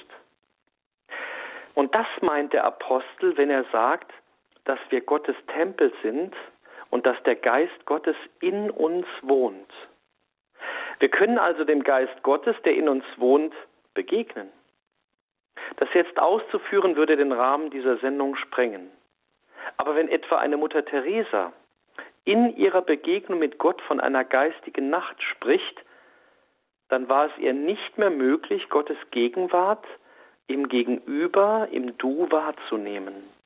Und 1.75 1.95
das 1.95 2.07
meint 2.23 2.53
der 2.53 2.65
Apostel, 2.65 3.37
wenn 3.37 3.51
er 3.51 3.65
sagt, 3.71 4.11
dass 4.69 4.79
wir 4.91 5.01
Gottes 5.01 5.35
Tempel 5.47 5.93
sind 6.03 6.35
und 6.91 7.07
dass 7.07 7.17
der 7.23 7.37
Geist 7.37 7.87
Gottes 7.87 8.17
in 8.41 8.71
uns 8.71 9.07
wohnt. 9.23 9.73
Wir 10.99 11.09
können 11.09 11.39
also 11.39 11.65
dem 11.65 11.83
Geist 11.83 12.23
Gottes, 12.23 12.55
der 12.67 12.75
in 12.75 12.87
uns 12.87 13.05
wohnt, 13.17 13.55
begegnen. 13.95 14.51
Das 15.77 15.89
jetzt 15.95 16.19
auszuführen 16.19 16.97
würde 16.97 17.17
den 17.17 17.33
Rahmen 17.33 17.71
dieser 17.71 17.97
Sendung 17.99 18.37
sprengen. 18.37 18.91
Aber 19.79 19.97
wenn 19.97 20.09
etwa 20.09 20.37
eine 20.37 20.59
Mutter 20.59 20.85
Teresa 20.85 21.53
in 22.25 22.55
ihrer 22.57 22.83
Begegnung 22.83 23.39
mit 23.39 23.57
Gott 23.57 23.81
von 23.83 24.01
einer 24.01 24.25
geistigen 24.25 24.91
Nacht 24.91 25.23
spricht, 25.23 25.83
dann 26.91 27.09
war 27.09 27.27
es 27.27 27.39
ihr 27.39 27.55
nicht 27.55 27.97
mehr 27.97 28.11
möglich, 28.11 28.69
Gottes 28.69 28.99
Gegenwart 29.13 29.85
im 30.47 30.69
Gegenüber, 30.69 31.69
im 31.71 31.97
Du 31.97 32.31
wahrzunehmen. 32.31 33.38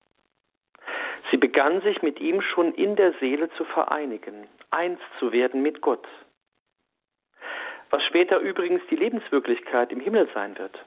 Sie 1.31 1.37
begann 1.37 1.81
sich 1.83 2.03
mit 2.03 2.21
ihm 2.21 2.43
schon 2.43 2.75
in 2.75 2.97
der 2.97 3.13
Seele 3.21 3.51
zu 3.51 3.65
vereinigen, 3.65 4.47
eins 4.71 5.01
zu 5.19 5.33
werden 5.33 5.63
mit 5.63 5.81
Gott 5.81 6.07
was 7.93 8.03
später 8.05 8.39
übrigens 8.39 8.83
die 8.91 8.97
Lebenswirklichkeit 8.97 9.93
im 9.93 10.01
Himmel 10.01 10.29
sein 10.35 10.59
wird. 10.59 10.83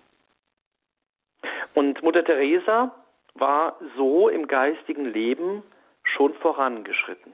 Und 1.75 2.01
Mutter 2.01 2.25
Teresa 2.25 2.95
war 3.35 3.79
so 3.95 4.27
im 4.27 4.47
geistigen 4.47 5.05
Leben 5.05 5.63
schon 6.03 6.33
vorangeschritten. 6.33 7.31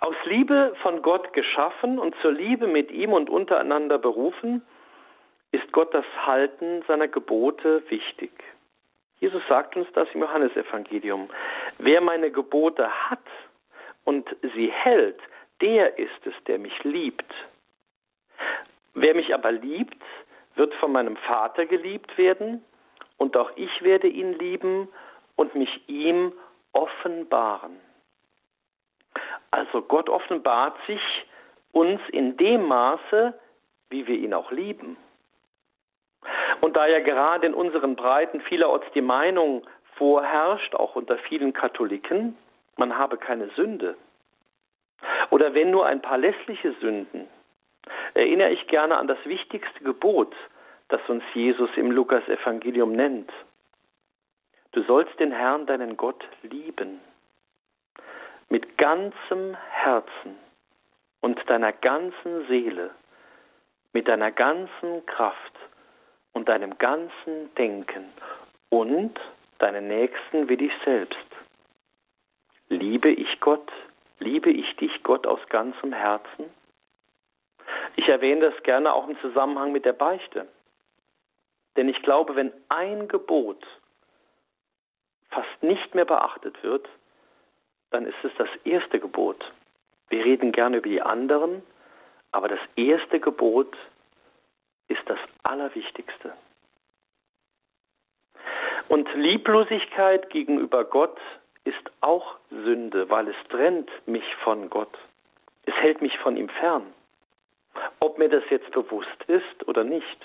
Aus 0.00 0.16
Liebe 0.24 0.74
von 0.82 1.02
Gott 1.02 1.32
geschaffen 1.32 2.00
und 2.00 2.16
zur 2.20 2.32
Liebe 2.32 2.66
mit 2.66 2.90
ihm 2.90 3.12
und 3.12 3.30
untereinander 3.30 3.98
berufen, 3.98 4.62
ist 5.52 5.70
Gott 5.70 5.94
das 5.94 6.06
Halten 6.26 6.82
seiner 6.88 7.06
Gebote 7.06 7.88
wichtig. 7.90 8.32
Jesus 9.22 9.42
sagt 9.48 9.76
uns 9.76 9.86
das 9.92 10.08
im 10.14 10.22
Johannesevangelium. 10.22 11.30
Wer 11.78 12.00
meine 12.00 12.32
Gebote 12.32 12.90
hat 13.08 13.22
und 14.02 14.28
sie 14.56 14.66
hält, 14.72 15.20
der 15.60 15.96
ist 15.96 16.26
es, 16.26 16.34
der 16.48 16.58
mich 16.58 16.82
liebt. 16.82 17.32
Wer 18.94 19.14
mich 19.14 19.32
aber 19.32 19.52
liebt, 19.52 20.02
wird 20.56 20.74
von 20.74 20.90
meinem 20.90 21.16
Vater 21.16 21.66
geliebt 21.66 22.18
werden, 22.18 22.64
und 23.16 23.36
auch 23.36 23.52
ich 23.54 23.82
werde 23.82 24.08
ihn 24.08 24.36
lieben 24.40 24.88
und 25.36 25.54
mich 25.54 25.88
ihm 25.88 26.32
offenbaren. 26.72 27.78
Also 29.52 29.82
Gott 29.82 30.08
offenbart 30.08 30.76
sich 30.88 31.00
uns 31.70 32.00
in 32.10 32.36
dem 32.38 32.66
Maße, 32.66 33.38
wie 33.90 34.04
wir 34.08 34.16
ihn 34.16 34.34
auch 34.34 34.50
lieben. 34.50 34.96
Und 36.62 36.76
da 36.76 36.86
ja 36.86 37.00
gerade 37.00 37.44
in 37.48 37.54
unseren 37.54 37.96
Breiten 37.96 38.40
vielerorts 38.42 38.86
die 38.94 39.00
Meinung 39.00 39.66
vorherrscht, 39.96 40.76
auch 40.76 40.94
unter 40.94 41.18
vielen 41.18 41.52
Katholiken, 41.52 42.38
man 42.76 42.96
habe 42.96 43.16
keine 43.16 43.48
Sünde, 43.56 43.96
oder 45.30 45.54
wenn 45.54 45.72
nur 45.72 45.86
ein 45.86 46.00
paar 46.00 46.18
lässliche 46.18 46.72
Sünden, 46.74 47.26
erinnere 48.14 48.50
ich 48.50 48.64
gerne 48.68 48.96
an 48.96 49.08
das 49.08 49.18
wichtigste 49.24 49.82
Gebot, 49.82 50.32
das 50.86 51.00
uns 51.08 51.24
Jesus 51.34 51.68
im 51.74 51.90
Lukas-Evangelium 51.90 52.92
nennt. 52.92 53.32
Du 54.70 54.84
sollst 54.84 55.18
den 55.18 55.32
Herrn, 55.32 55.66
deinen 55.66 55.96
Gott, 55.96 56.24
lieben. 56.42 57.00
Mit 58.48 58.78
ganzem 58.78 59.56
Herzen 59.68 60.38
und 61.22 61.40
deiner 61.50 61.72
ganzen 61.72 62.46
Seele, 62.46 62.90
mit 63.92 64.06
deiner 64.06 64.30
ganzen 64.30 65.04
Kraft 65.06 65.58
und 66.32 66.48
deinem 66.48 66.78
ganzen 66.78 67.54
Denken 67.56 68.12
und 68.70 69.18
deinen 69.58 69.88
Nächsten 69.88 70.48
wie 70.48 70.56
dich 70.56 70.72
selbst. 70.84 71.16
Liebe 72.68 73.10
ich 73.10 73.40
Gott, 73.40 73.70
liebe 74.18 74.50
ich 74.50 74.74
dich, 74.76 75.02
Gott, 75.02 75.26
aus 75.26 75.40
ganzem 75.48 75.92
Herzen? 75.92 76.50
Ich 77.96 78.08
erwähne 78.08 78.50
das 78.50 78.62
gerne 78.62 78.92
auch 78.92 79.08
im 79.08 79.18
Zusammenhang 79.20 79.72
mit 79.72 79.84
der 79.84 79.92
Beichte. 79.92 80.48
Denn 81.76 81.88
ich 81.88 82.02
glaube, 82.02 82.36
wenn 82.36 82.52
ein 82.68 83.08
Gebot 83.08 83.64
fast 85.30 85.62
nicht 85.62 85.94
mehr 85.94 86.04
beachtet 86.04 86.62
wird, 86.62 86.88
dann 87.90 88.06
ist 88.06 88.22
es 88.22 88.32
das 88.38 88.48
erste 88.64 89.00
Gebot. 89.00 89.44
Wir 90.08 90.24
reden 90.24 90.52
gerne 90.52 90.78
über 90.78 90.88
die 90.88 91.02
anderen, 91.02 91.62
aber 92.32 92.48
das 92.48 92.60
erste 92.76 93.20
Gebot 93.20 93.76
ist 94.88 95.02
das 95.06 95.18
Allerwichtigste. 95.52 96.32
Und 98.88 99.08
Lieblosigkeit 99.14 100.30
gegenüber 100.30 100.84
Gott 100.84 101.18
ist 101.64 101.92
auch 102.00 102.36
Sünde, 102.50 103.08
weil 103.08 103.28
es 103.28 103.36
trennt 103.48 103.90
mich 104.06 104.24
von 104.42 104.68
Gott. 104.68 104.98
Es 105.64 105.74
hält 105.74 106.02
mich 106.02 106.18
von 106.18 106.36
ihm 106.36 106.48
fern 106.48 106.92
ob 108.00 108.18
mir 108.18 108.28
das 108.28 108.42
jetzt 108.50 108.70
bewusst 108.72 109.22
ist 109.26 109.68
oder 109.68 109.84
nicht. 109.84 110.18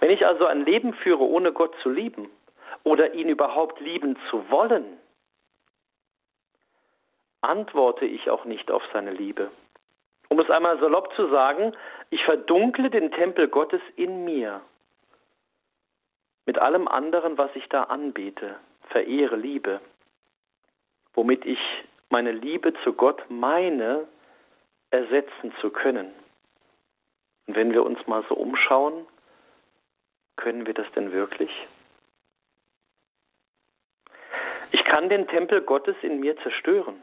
Wenn 0.00 0.10
ich 0.10 0.26
also 0.26 0.46
ein 0.46 0.64
Leben 0.64 0.94
führe, 0.94 1.22
ohne 1.22 1.52
Gott 1.52 1.74
zu 1.82 1.90
lieben 1.90 2.28
oder 2.84 3.14
ihn 3.14 3.28
überhaupt 3.28 3.80
lieben 3.80 4.16
zu 4.30 4.50
wollen, 4.50 4.98
antworte 7.40 8.04
ich 8.04 8.30
auch 8.30 8.44
nicht 8.44 8.70
auf 8.70 8.82
seine 8.92 9.12
Liebe. 9.12 9.50
Um 10.28 10.40
es 10.40 10.50
einmal 10.50 10.78
salopp 10.80 11.14
zu 11.14 11.28
sagen, 11.28 11.74
ich 12.10 12.24
verdunkle 12.24 12.90
den 12.90 13.10
Tempel 13.12 13.48
Gottes 13.48 13.80
in 13.96 14.24
mir 14.24 14.60
mit 16.46 16.58
allem 16.58 16.86
anderen, 16.88 17.36
was 17.36 17.50
ich 17.54 17.68
da 17.68 17.84
anbete, 17.84 18.56
verehre, 18.88 19.36
liebe, 19.36 19.80
womit 21.14 21.44
ich 21.44 21.58
meine 22.08 22.32
Liebe 22.32 22.72
zu 22.84 22.92
Gott 22.92 23.22
meine, 23.28 24.06
ersetzen 24.90 25.52
zu 25.60 25.70
können. 25.70 26.12
Und 27.46 27.56
wenn 27.56 27.72
wir 27.72 27.84
uns 27.84 28.04
mal 28.06 28.24
so 28.28 28.36
umschauen, 28.36 29.06
können 30.36 30.66
wir 30.66 30.74
das 30.74 30.86
denn 30.92 31.12
wirklich? 31.12 31.50
Ich 34.70 34.84
kann 34.84 35.08
den 35.08 35.26
Tempel 35.28 35.62
Gottes 35.62 35.96
in 36.02 36.20
mir 36.20 36.36
zerstören, 36.38 37.02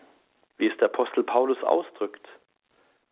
wie 0.58 0.68
es 0.68 0.78
der 0.78 0.88
Apostel 0.88 1.24
Paulus 1.24 1.62
ausdrückt, 1.64 2.26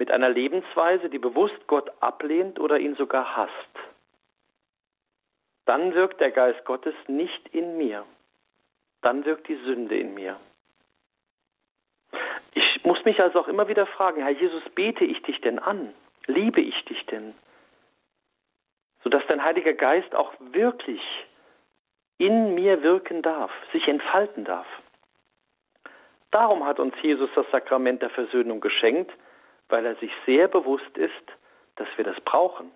mit 0.01 0.09
einer 0.09 0.29
Lebensweise, 0.29 1.11
die 1.11 1.19
bewusst 1.19 1.67
Gott 1.67 1.91
ablehnt 1.99 2.59
oder 2.59 2.79
ihn 2.79 2.95
sogar 2.95 3.35
hasst. 3.37 3.73
Dann 5.65 5.93
wirkt 5.93 6.19
der 6.19 6.31
Geist 6.31 6.65
Gottes 6.65 6.95
nicht 7.05 7.49
in 7.49 7.77
mir. 7.77 8.03
Dann 9.03 9.25
wirkt 9.25 9.47
die 9.47 9.57
Sünde 9.57 9.95
in 9.95 10.15
mir. 10.15 10.39
Ich 12.55 12.83
muss 12.83 13.05
mich 13.05 13.21
also 13.21 13.41
auch 13.41 13.47
immer 13.47 13.67
wieder 13.67 13.85
fragen, 13.85 14.23
Herr 14.23 14.31
Jesus, 14.31 14.63
bete 14.73 15.05
ich 15.05 15.21
dich 15.21 15.39
denn 15.41 15.59
an? 15.59 15.93
Liebe 16.25 16.61
ich 16.61 16.83
dich 16.85 17.05
denn? 17.05 17.35
Sodass 19.03 19.21
dein 19.27 19.43
Heiliger 19.43 19.73
Geist 19.73 20.15
auch 20.15 20.33
wirklich 20.39 21.03
in 22.17 22.55
mir 22.55 22.81
wirken 22.81 23.21
darf, 23.21 23.51
sich 23.71 23.87
entfalten 23.87 24.45
darf. 24.45 24.65
Darum 26.31 26.65
hat 26.65 26.79
uns 26.79 26.95
Jesus 27.03 27.29
das 27.35 27.45
Sakrament 27.51 28.01
der 28.01 28.09
Versöhnung 28.09 28.61
geschenkt, 28.61 29.11
weil 29.71 29.85
er 29.85 29.95
sich 29.95 30.11
sehr 30.25 30.47
bewusst 30.47 30.97
ist, 30.97 31.13
dass 31.75 31.87
wir 31.95 32.03
das 32.03 32.19
brauchen, 32.21 32.71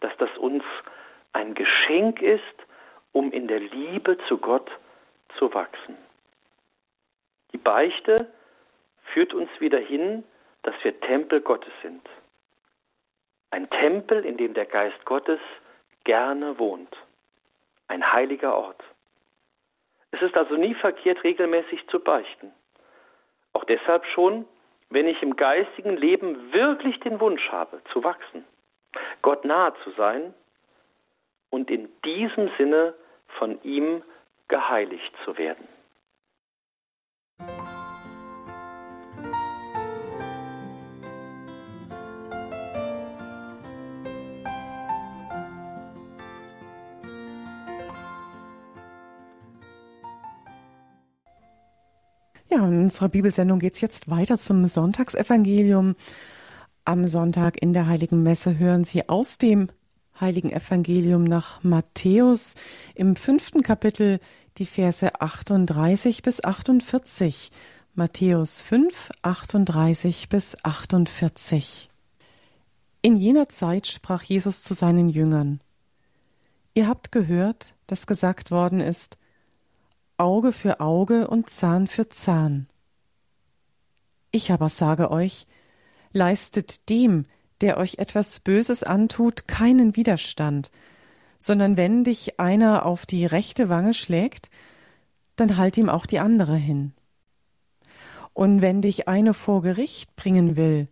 dass 0.00 0.16
das 0.18 0.30
uns 0.38 0.64
ein 1.32 1.54
Geschenk 1.54 2.22
ist, 2.22 2.42
um 3.12 3.30
in 3.32 3.48
der 3.48 3.60
Liebe 3.60 4.18
zu 4.28 4.38
Gott 4.38 4.70
zu 5.38 5.52
wachsen. 5.54 5.96
Die 7.52 7.58
Beichte 7.58 8.28
führt 9.12 9.34
uns 9.34 9.48
wieder 9.60 9.78
hin, 9.78 10.24
dass 10.62 10.74
wir 10.82 10.98
Tempel 11.00 11.40
Gottes 11.40 11.72
sind. 11.82 12.02
Ein 13.50 13.70
Tempel, 13.70 14.24
in 14.24 14.36
dem 14.36 14.54
der 14.54 14.66
Geist 14.66 15.04
Gottes 15.04 15.38
gerne 16.02 16.58
wohnt. 16.58 16.96
Ein 17.86 18.12
heiliger 18.12 18.56
Ort. 18.56 18.82
Es 20.10 20.22
ist 20.22 20.36
also 20.36 20.56
nie 20.56 20.74
verkehrt, 20.74 21.22
regelmäßig 21.22 21.86
zu 21.88 22.00
beichten. 22.00 22.52
Auch 23.52 23.64
deshalb 23.64 24.04
schon, 24.06 24.46
wenn 24.94 25.08
ich 25.08 25.20
im 25.22 25.34
geistigen 25.34 25.96
Leben 25.96 26.52
wirklich 26.52 27.00
den 27.00 27.18
Wunsch 27.20 27.50
habe, 27.50 27.82
zu 27.92 28.04
wachsen, 28.04 28.44
Gott 29.22 29.44
nahe 29.44 29.74
zu 29.82 29.90
sein 29.90 30.32
und 31.50 31.68
in 31.68 31.88
diesem 32.04 32.48
Sinne 32.56 32.94
von 33.38 33.60
ihm 33.64 34.02
geheiligt 34.46 35.12
zu 35.24 35.36
werden. 35.36 35.66
Ja, 52.54 52.68
in 52.68 52.84
unserer 52.84 53.08
Bibelsendung 53.08 53.58
geht 53.58 53.74
es 53.74 53.80
jetzt 53.80 54.08
weiter 54.08 54.38
zum 54.38 54.68
Sonntagsevangelium. 54.68 55.96
Am 56.84 57.08
Sonntag 57.08 57.60
in 57.60 57.72
der 57.72 57.88
Heiligen 57.88 58.22
Messe 58.22 58.58
hören 58.58 58.84
Sie 58.84 59.08
aus 59.08 59.38
dem 59.38 59.70
Heiligen 60.20 60.52
Evangelium 60.52 61.24
nach 61.24 61.64
Matthäus 61.64 62.54
im 62.94 63.16
fünften 63.16 63.62
Kapitel 63.62 64.20
die 64.58 64.66
Verse 64.66 65.20
38 65.20 66.22
bis 66.22 66.44
48. 66.44 67.50
Matthäus 67.94 68.60
5, 68.60 69.10
38 69.22 70.28
bis 70.28 70.56
48. 70.62 71.90
In 73.02 73.16
jener 73.16 73.48
Zeit 73.48 73.88
sprach 73.88 74.22
Jesus 74.22 74.62
zu 74.62 74.74
seinen 74.74 75.08
Jüngern, 75.08 75.60
Ihr 76.74 76.86
habt 76.86 77.10
gehört, 77.10 77.74
dass 77.88 78.06
gesagt 78.06 78.52
worden 78.52 78.78
ist, 78.80 79.18
Auge 80.16 80.52
für 80.52 80.80
Auge 80.80 81.28
und 81.28 81.50
Zahn 81.50 81.86
für 81.86 82.08
Zahn. 82.08 82.68
Ich 84.30 84.52
aber 84.52 84.68
sage 84.68 85.10
euch, 85.10 85.46
leistet 86.12 86.88
dem, 86.88 87.26
der 87.60 87.76
euch 87.78 87.98
etwas 87.98 88.40
Böses 88.40 88.82
antut, 88.82 89.48
keinen 89.48 89.96
Widerstand, 89.96 90.70
sondern 91.38 91.76
wenn 91.76 92.04
dich 92.04 92.38
einer 92.38 92.86
auf 92.86 93.06
die 93.06 93.26
rechte 93.26 93.68
Wange 93.68 93.94
schlägt, 93.94 94.50
dann 95.36 95.56
halt 95.56 95.76
ihm 95.76 95.88
auch 95.88 96.06
die 96.06 96.20
andere 96.20 96.56
hin. 96.56 96.92
Und 98.32 98.60
wenn 98.60 98.82
dich 98.82 99.08
eine 99.08 99.34
vor 99.34 99.62
Gericht 99.62 100.14
bringen 100.16 100.56
will, 100.56 100.88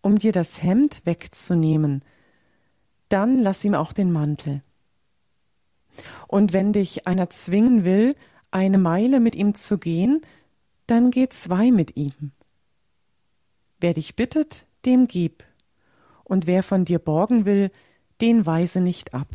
um 0.00 0.18
dir 0.18 0.32
das 0.32 0.62
Hemd 0.62 1.02
wegzunehmen, 1.04 2.02
dann 3.08 3.38
lass 3.38 3.64
ihm 3.64 3.74
auch 3.74 3.92
den 3.92 4.12
Mantel. 4.12 4.62
Und 6.26 6.52
wenn 6.52 6.72
dich 6.72 7.06
einer 7.06 7.30
zwingen 7.30 7.84
will, 7.84 8.14
eine 8.50 8.78
Meile 8.78 9.20
mit 9.20 9.34
ihm 9.34 9.54
zu 9.54 9.78
gehen, 9.78 10.22
dann 10.86 11.10
geh 11.10 11.28
zwei 11.28 11.70
mit 11.70 11.96
ihm. 11.96 12.32
Wer 13.80 13.94
dich 13.94 14.16
bittet, 14.16 14.66
dem 14.84 15.06
gib, 15.06 15.44
und 16.24 16.46
wer 16.46 16.62
von 16.62 16.84
dir 16.84 16.98
borgen 16.98 17.44
will, 17.44 17.70
den 18.20 18.46
weise 18.46 18.80
nicht 18.80 19.14
ab. 19.14 19.28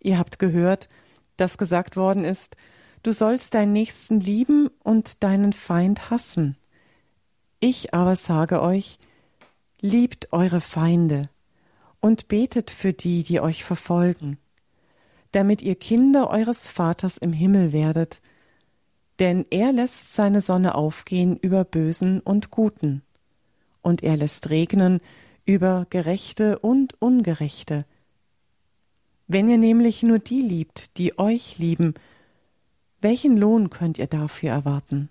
Ihr 0.00 0.18
habt 0.18 0.38
gehört, 0.38 0.88
dass 1.36 1.58
gesagt 1.58 1.96
worden 1.96 2.24
ist, 2.24 2.56
du 3.02 3.12
sollst 3.12 3.54
deinen 3.54 3.72
Nächsten 3.72 4.20
lieben 4.20 4.68
und 4.82 5.22
deinen 5.22 5.52
Feind 5.52 6.10
hassen. 6.10 6.56
Ich 7.60 7.94
aber 7.94 8.16
sage 8.16 8.60
euch, 8.60 8.98
liebt 9.80 10.32
eure 10.32 10.60
Feinde 10.60 11.28
und 12.00 12.28
betet 12.28 12.70
für 12.70 12.92
die, 12.92 13.24
die 13.24 13.40
euch 13.40 13.64
verfolgen, 13.64 14.38
damit 15.32 15.62
ihr 15.62 15.74
Kinder 15.74 16.30
eures 16.30 16.68
Vaters 16.68 17.18
im 17.18 17.32
Himmel 17.32 17.72
werdet, 17.72 18.20
denn 19.18 19.46
er 19.50 19.72
lässt 19.72 20.14
seine 20.14 20.40
Sonne 20.40 20.74
aufgehen 20.74 21.36
über 21.36 21.64
Bösen 21.64 22.20
und 22.20 22.50
Guten, 22.50 23.02
und 23.80 24.02
er 24.02 24.16
lässt 24.16 24.50
regnen 24.50 25.00
über 25.44 25.86
Gerechte 25.90 26.58
und 26.58 27.00
Ungerechte. 27.00 27.84
Wenn 29.26 29.48
ihr 29.48 29.58
nämlich 29.58 30.02
nur 30.02 30.18
die 30.18 30.42
liebt, 30.42 30.98
die 30.98 31.18
euch 31.18 31.58
lieben, 31.58 31.94
welchen 33.00 33.36
Lohn 33.36 33.70
könnt 33.70 33.98
ihr 33.98 34.06
dafür 34.06 34.50
erwarten? 34.50 35.08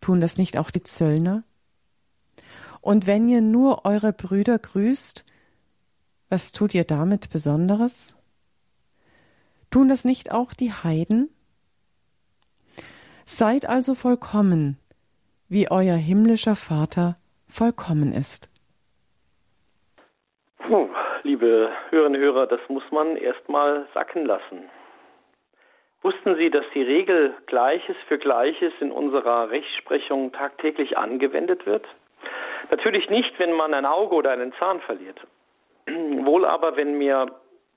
Tun 0.00 0.20
das 0.20 0.36
nicht 0.36 0.56
auch 0.56 0.70
die 0.70 0.82
Zöllner? 0.82 1.42
Und 2.80 3.06
wenn 3.06 3.28
ihr 3.28 3.40
nur 3.40 3.86
eure 3.86 4.12
Brüder 4.12 4.58
grüßt, 4.58 5.24
was 6.28 6.52
tut 6.52 6.74
ihr 6.74 6.84
damit 6.84 7.30
Besonderes? 7.30 8.14
Tun 9.74 9.88
das 9.88 10.04
nicht 10.04 10.30
auch 10.30 10.52
die 10.54 10.70
Heiden? 10.70 11.34
Seid 13.24 13.68
also 13.68 13.96
vollkommen, 13.96 14.78
wie 15.48 15.66
euer 15.68 15.96
himmlischer 15.96 16.54
Vater 16.54 17.16
vollkommen 17.48 18.12
ist. 18.12 18.52
Puh, 20.58 20.88
liebe 21.24 21.72
Hörerinnen 21.90 22.20
und 22.20 22.24
Hörer, 22.24 22.46
das 22.46 22.60
muss 22.68 22.84
man 22.92 23.16
erstmal 23.16 23.88
sacken 23.94 24.24
lassen. 24.26 24.70
Wussten 26.02 26.36
Sie, 26.36 26.50
dass 26.50 26.66
die 26.72 26.82
Regel 26.82 27.34
Gleiches 27.46 27.96
für 28.06 28.18
Gleiches 28.18 28.72
in 28.78 28.92
unserer 28.92 29.50
Rechtsprechung 29.50 30.30
tagtäglich 30.30 30.96
angewendet 30.96 31.66
wird? 31.66 31.84
Natürlich 32.70 33.10
nicht, 33.10 33.36
wenn 33.40 33.50
man 33.50 33.74
ein 33.74 33.86
Auge 33.86 34.14
oder 34.14 34.30
einen 34.30 34.52
Zahn 34.52 34.80
verliert. 34.82 35.20
Wohl 35.88 36.44
aber, 36.44 36.76
wenn 36.76 36.96
mir, 36.96 37.26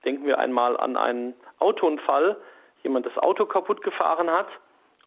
denken 0.07 0.25
wir 0.25 0.39
einmal 0.39 0.77
an 0.77 0.95
einen 0.95 1.35
Autounfall, 1.59 2.37
jemand 2.81 3.05
das 3.05 3.17
Auto 3.17 3.45
kaputt 3.45 3.81
gefahren 3.81 4.31
hat, 4.31 4.47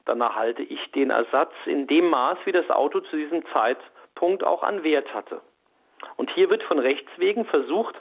dann 0.05 0.21
erhalte 0.21 0.63
ich 0.63 0.91
den 0.93 1.09
Ersatz 1.09 1.53
in 1.65 1.87
dem 1.87 2.11
Maß, 2.11 2.37
wie 2.45 2.53
das 2.53 2.69
Auto 2.69 3.01
zu 3.01 3.17
diesem 3.17 3.43
Zeitpunkt 3.47 4.45
auch 4.45 4.63
an 4.63 4.85
Wert 4.85 5.13
hatte. 5.15 5.41
Und 6.17 6.31
hier 6.33 6.51
wird 6.51 6.63
von 6.65 6.79
Rechts 6.79 7.11
wegen 7.17 7.47
versucht, 7.47 7.95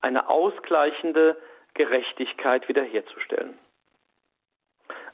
eine 0.00 0.30
ausgleichende 0.30 1.36
Gerechtigkeit 1.74 2.68
wiederherzustellen. 2.68 3.58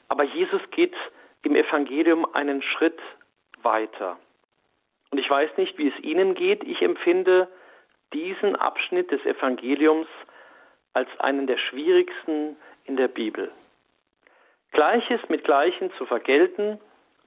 Aber 0.07 0.23
Jesus 0.23 0.61
geht 0.71 0.95
im 1.41 1.55
Evangelium 1.55 2.25
einen 2.33 2.61
Schritt 2.61 2.99
weiter. 3.63 4.17
Und 5.11 5.17
ich 5.17 5.29
weiß 5.29 5.57
nicht, 5.57 5.77
wie 5.77 5.89
es 5.89 5.99
Ihnen 5.99 6.35
geht. 6.35 6.63
Ich 6.63 6.81
empfinde 6.81 7.49
diesen 8.13 8.55
Abschnitt 8.55 9.11
des 9.11 9.25
Evangeliums 9.25 10.07
als 10.93 11.09
einen 11.19 11.47
der 11.47 11.57
schwierigsten 11.57 12.55
in 12.85 12.97
der 12.97 13.07
Bibel. 13.07 13.51
Gleiches 14.71 15.21
mit 15.29 15.43
Gleichen 15.43 15.91
zu 15.97 16.05
vergelten, 16.05 16.79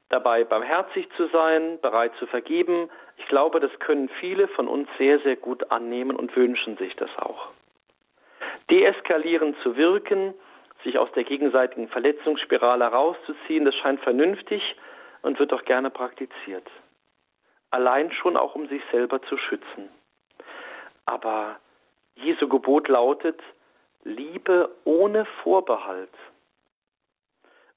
dabei 0.08 0.44
barmherzig 0.44 1.08
zu 1.16 1.26
sein, 1.28 1.78
bereit 1.80 2.12
zu 2.18 2.26
vergeben, 2.26 2.90
ich 3.18 3.26
glaube, 3.28 3.60
das 3.60 3.76
können 3.78 4.08
viele 4.20 4.48
von 4.48 4.68
uns 4.68 4.88
sehr, 4.98 5.18
sehr 5.20 5.36
gut 5.36 5.70
annehmen 5.70 6.16
und 6.16 6.34
wünschen 6.36 6.76
sich 6.76 6.94
das 6.96 7.10
auch. 7.18 7.48
Deeskalierend 8.70 9.56
zu 9.62 9.76
wirken, 9.76 10.34
sich 10.84 10.98
aus 10.98 11.10
der 11.12 11.24
gegenseitigen 11.24 11.88
Verletzungsspirale 11.88 12.84
herauszuziehen, 12.84 13.64
das 13.64 13.74
scheint 13.76 14.00
vernünftig 14.00 14.76
und 15.22 15.38
wird 15.38 15.52
auch 15.52 15.64
gerne 15.64 15.90
praktiziert. 15.90 16.68
Allein 17.70 18.12
schon 18.12 18.36
auch, 18.36 18.54
um 18.54 18.68
sich 18.68 18.82
selber 18.92 19.22
zu 19.22 19.36
schützen. 19.36 19.88
Aber 21.04 21.56
Jesu 22.14 22.48
Gebot 22.48 22.88
lautet, 22.88 23.40
Liebe 24.06 24.70
ohne 24.84 25.24
Vorbehalt. 25.42 26.14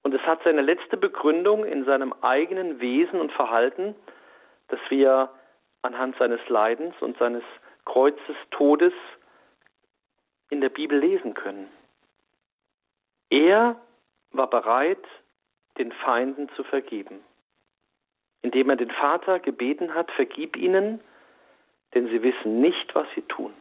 Und 0.04 0.14
es 0.14 0.22
hat 0.22 0.44
seine 0.44 0.62
letzte 0.62 0.96
Begründung 0.96 1.66
in 1.66 1.86
seinem 1.86 2.14
eigenen 2.22 2.80
Wesen 2.80 3.20
und 3.20 3.32
Verhalten, 3.32 3.96
das 4.68 4.80
wir 4.90 5.30
anhand 5.82 6.16
seines 6.18 6.40
Leidens 6.48 6.94
und 7.02 7.18
seines 7.18 7.44
Kreuzes 7.86 8.36
Todes 8.52 8.94
in 10.52 10.62
der 10.62 10.70
Bibel 10.70 11.00
lesen 11.00 11.34
können. 11.34 11.68
Er 13.32 13.76
war 14.32 14.50
bereit, 14.50 15.04
den 15.80 15.92
Feinden 15.92 16.48
zu 16.50 16.64
vergeben, 16.64 17.22
indem 18.44 18.70
er 18.70 18.76
den 18.76 18.92
Vater 18.92 19.40
gebeten 19.40 19.96
hat, 19.96 20.12
vergib 20.12 20.56
ihnen, 20.56 21.02
denn 21.96 22.08
sie 22.10 22.22
wissen 22.22 22.62
nicht, 22.62 22.94
was 22.94 23.08
sie 23.16 23.24
tun. 23.24 23.54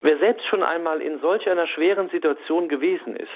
Wer 0.00 0.18
selbst 0.18 0.46
schon 0.46 0.62
einmal 0.62 1.02
in 1.02 1.20
solch 1.20 1.48
einer 1.48 1.66
schweren 1.66 2.08
Situation 2.10 2.68
gewesen 2.68 3.16
ist, 3.16 3.30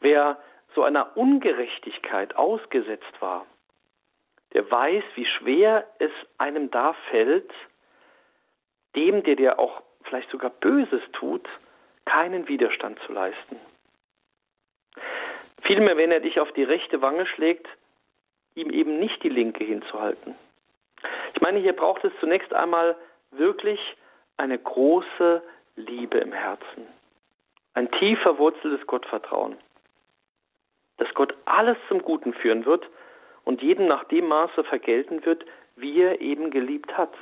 wer 0.00 0.38
so 0.74 0.84
einer 0.84 1.16
Ungerechtigkeit 1.16 2.36
ausgesetzt 2.36 3.20
war, 3.20 3.46
der 4.52 4.70
weiß, 4.70 5.04
wie 5.16 5.26
schwer 5.26 5.86
es 5.98 6.12
einem 6.38 6.70
da 6.70 6.94
fällt, 7.10 7.50
dem, 8.94 9.22
der 9.24 9.36
dir 9.36 9.58
auch 9.58 9.82
vielleicht 10.04 10.30
sogar 10.30 10.50
Böses 10.50 11.02
tut, 11.12 11.46
keinen 12.04 12.48
Widerstand 12.48 12.98
zu 13.06 13.12
leisten. 13.12 13.56
Vielmehr, 15.62 15.96
wenn 15.96 16.12
er 16.12 16.20
dich 16.20 16.40
auf 16.40 16.50
die 16.52 16.62
rechte 16.62 17.02
Wange 17.02 17.26
schlägt, 17.26 17.66
ihm 18.54 18.70
eben 18.70 18.98
nicht 18.98 19.22
die 19.22 19.28
linke 19.28 19.64
hinzuhalten. 19.64 20.34
Ich 21.34 21.40
meine, 21.42 21.58
hier 21.58 21.74
braucht 21.74 22.04
es 22.04 22.12
zunächst 22.20 22.52
einmal 22.54 22.96
wirklich 23.30 23.80
eine 24.36 24.58
große 24.58 25.42
Liebe 25.78 26.18
im 26.18 26.32
Herzen. 26.32 26.88
Ein 27.74 27.90
tief 27.92 28.18
verwurzeltes 28.20 28.84
Gottvertrauen. 28.88 29.56
Dass 30.96 31.12
Gott 31.14 31.34
alles 31.44 31.76
zum 31.86 32.02
Guten 32.02 32.34
führen 32.34 32.66
wird 32.66 32.84
und 33.44 33.62
jedem 33.62 33.86
nach 33.86 34.04
dem 34.04 34.26
Maße 34.26 34.64
vergelten 34.64 35.24
wird, 35.24 35.44
wie 35.76 36.02
er 36.02 36.20
eben 36.20 36.50
geliebt 36.50 36.96
hat. 36.98 37.12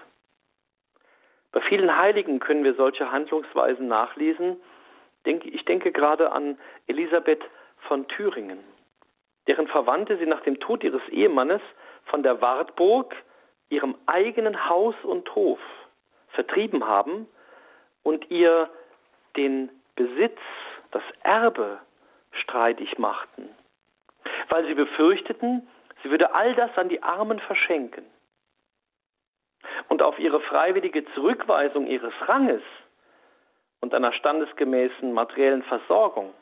Bei 1.53 1.61
vielen 1.61 1.97
Heiligen 1.97 2.40
können 2.40 2.64
wir 2.64 2.75
solche 2.75 3.12
Handlungsweisen 3.12 3.88
nachlesen. 3.88 4.57
Ich 5.25 5.64
denke 5.66 5.92
gerade 5.92 6.33
an 6.33 6.59
Elisabeth 6.87 7.45
von 7.88 8.09
Thüringen, 8.09 8.61
deren 9.49 9.69
Verwandte 9.69 10.16
sie 10.16 10.27
nach 10.27 10.40
dem 10.40 10.61
Tod 10.61 10.83
ihres 10.83 11.07
Ehemannes 11.11 11.61
von 12.05 12.23
der 12.23 12.40
Wartburg, 12.40 13.14
ihrem 13.69 13.97
eigenen 14.07 14.69
Haus 14.69 14.95
und 15.03 15.35
Hof, 15.35 15.61
vertrieben 16.29 16.87
haben 16.87 17.29
und 18.07 18.31
ihr 18.31 18.71
den 19.37 19.69
Besitz, 19.97 20.38
das 20.92 21.03
Erbe 21.25 21.81
streitig 22.31 22.99
machten, 22.99 23.49
weil 24.49 24.64
sie 24.69 24.75
befürchteten, 24.75 25.66
sie 26.03 26.11
würde 26.11 26.33
all 26.33 26.55
das 26.55 26.71
an 26.79 26.88
die 26.88 27.03
Armen 27.03 27.40
verschenken 27.40 28.07
und 29.88 30.03
auf 30.03 30.21
ihre 30.21 30.40
freiwillige 30.40 31.05
Zurückweisung 31.14 31.88
ihres 31.88 32.14
Ranges 32.29 32.62
und 33.81 33.92
einer 33.92 34.12
standesgemäßen 34.12 35.12
materiellen 35.12 35.64
Versorgung 35.64 36.33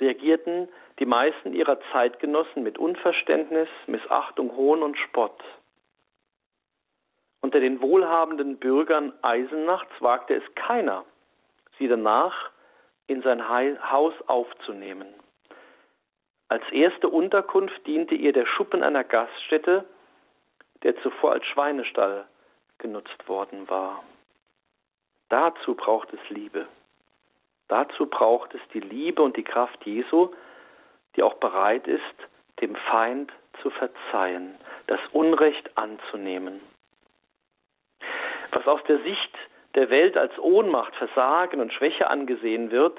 reagierten 0.00 0.68
die 0.98 1.06
meisten 1.06 1.52
ihrer 1.52 1.78
Zeitgenossen 1.92 2.62
mit 2.62 2.78
Unverständnis, 2.78 3.68
Missachtung, 3.86 4.56
Hohn 4.56 4.82
und 4.82 4.96
Spott. 4.96 5.44
Unter 7.40 7.60
den 7.60 7.80
wohlhabenden 7.80 8.58
Bürgern 8.58 9.12
Eisennachts 9.22 9.92
wagte 10.00 10.34
es 10.34 10.54
keiner, 10.54 11.04
sie 11.78 11.88
danach 11.88 12.50
in 13.06 13.22
sein 13.22 13.48
Haus 13.48 14.14
aufzunehmen. 14.26 15.08
Als 16.48 16.64
erste 16.70 17.08
Unterkunft 17.08 17.86
diente 17.86 18.14
ihr 18.14 18.32
der 18.32 18.46
Schuppen 18.46 18.82
einer 18.82 19.04
Gaststätte, 19.04 19.84
der 20.82 20.96
zuvor 21.02 21.32
als 21.32 21.46
Schweinestall 21.46 22.26
genutzt 22.78 23.28
worden 23.28 23.68
war. 23.68 24.02
Dazu 25.28 25.74
braucht 25.74 26.12
es 26.12 26.30
Liebe. 26.30 26.66
Dazu 27.68 28.06
braucht 28.06 28.54
es 28.54 28.60
die 28.72 28.80
Liebe 28.80 29.22
und 29.22 29.36
die 29.36 29.44
Kraft 29.44 29.84
Jesu, 29.84 30.30
die 31.16 31.22
auch 31.22 31.34
bereit 31.34 31.86
ist, 31.86 32.02
dem 32.60 32.74
Feind 32.74 33.30
zu 33.62 33.70
verzeihen, 33.70 34.54
das 34.86 35.00
Unrecht 35.12 35.76
anzunehmen. 35.76 36.60
Was 38.52 38.66
aus 38.66 38.82
der 38.84 38.98
Sicht 39.00 39.34
der 39.74 39.90
Welt 39.90 40.16
als 40.16 40.36
Ohnmacht, 40.38 40.94
Versagen 40.96 41.60
und 41.60 41.72
Schwäche 41.72 42.08
angesehen 42.08 42.70
wird, 42.70 42.98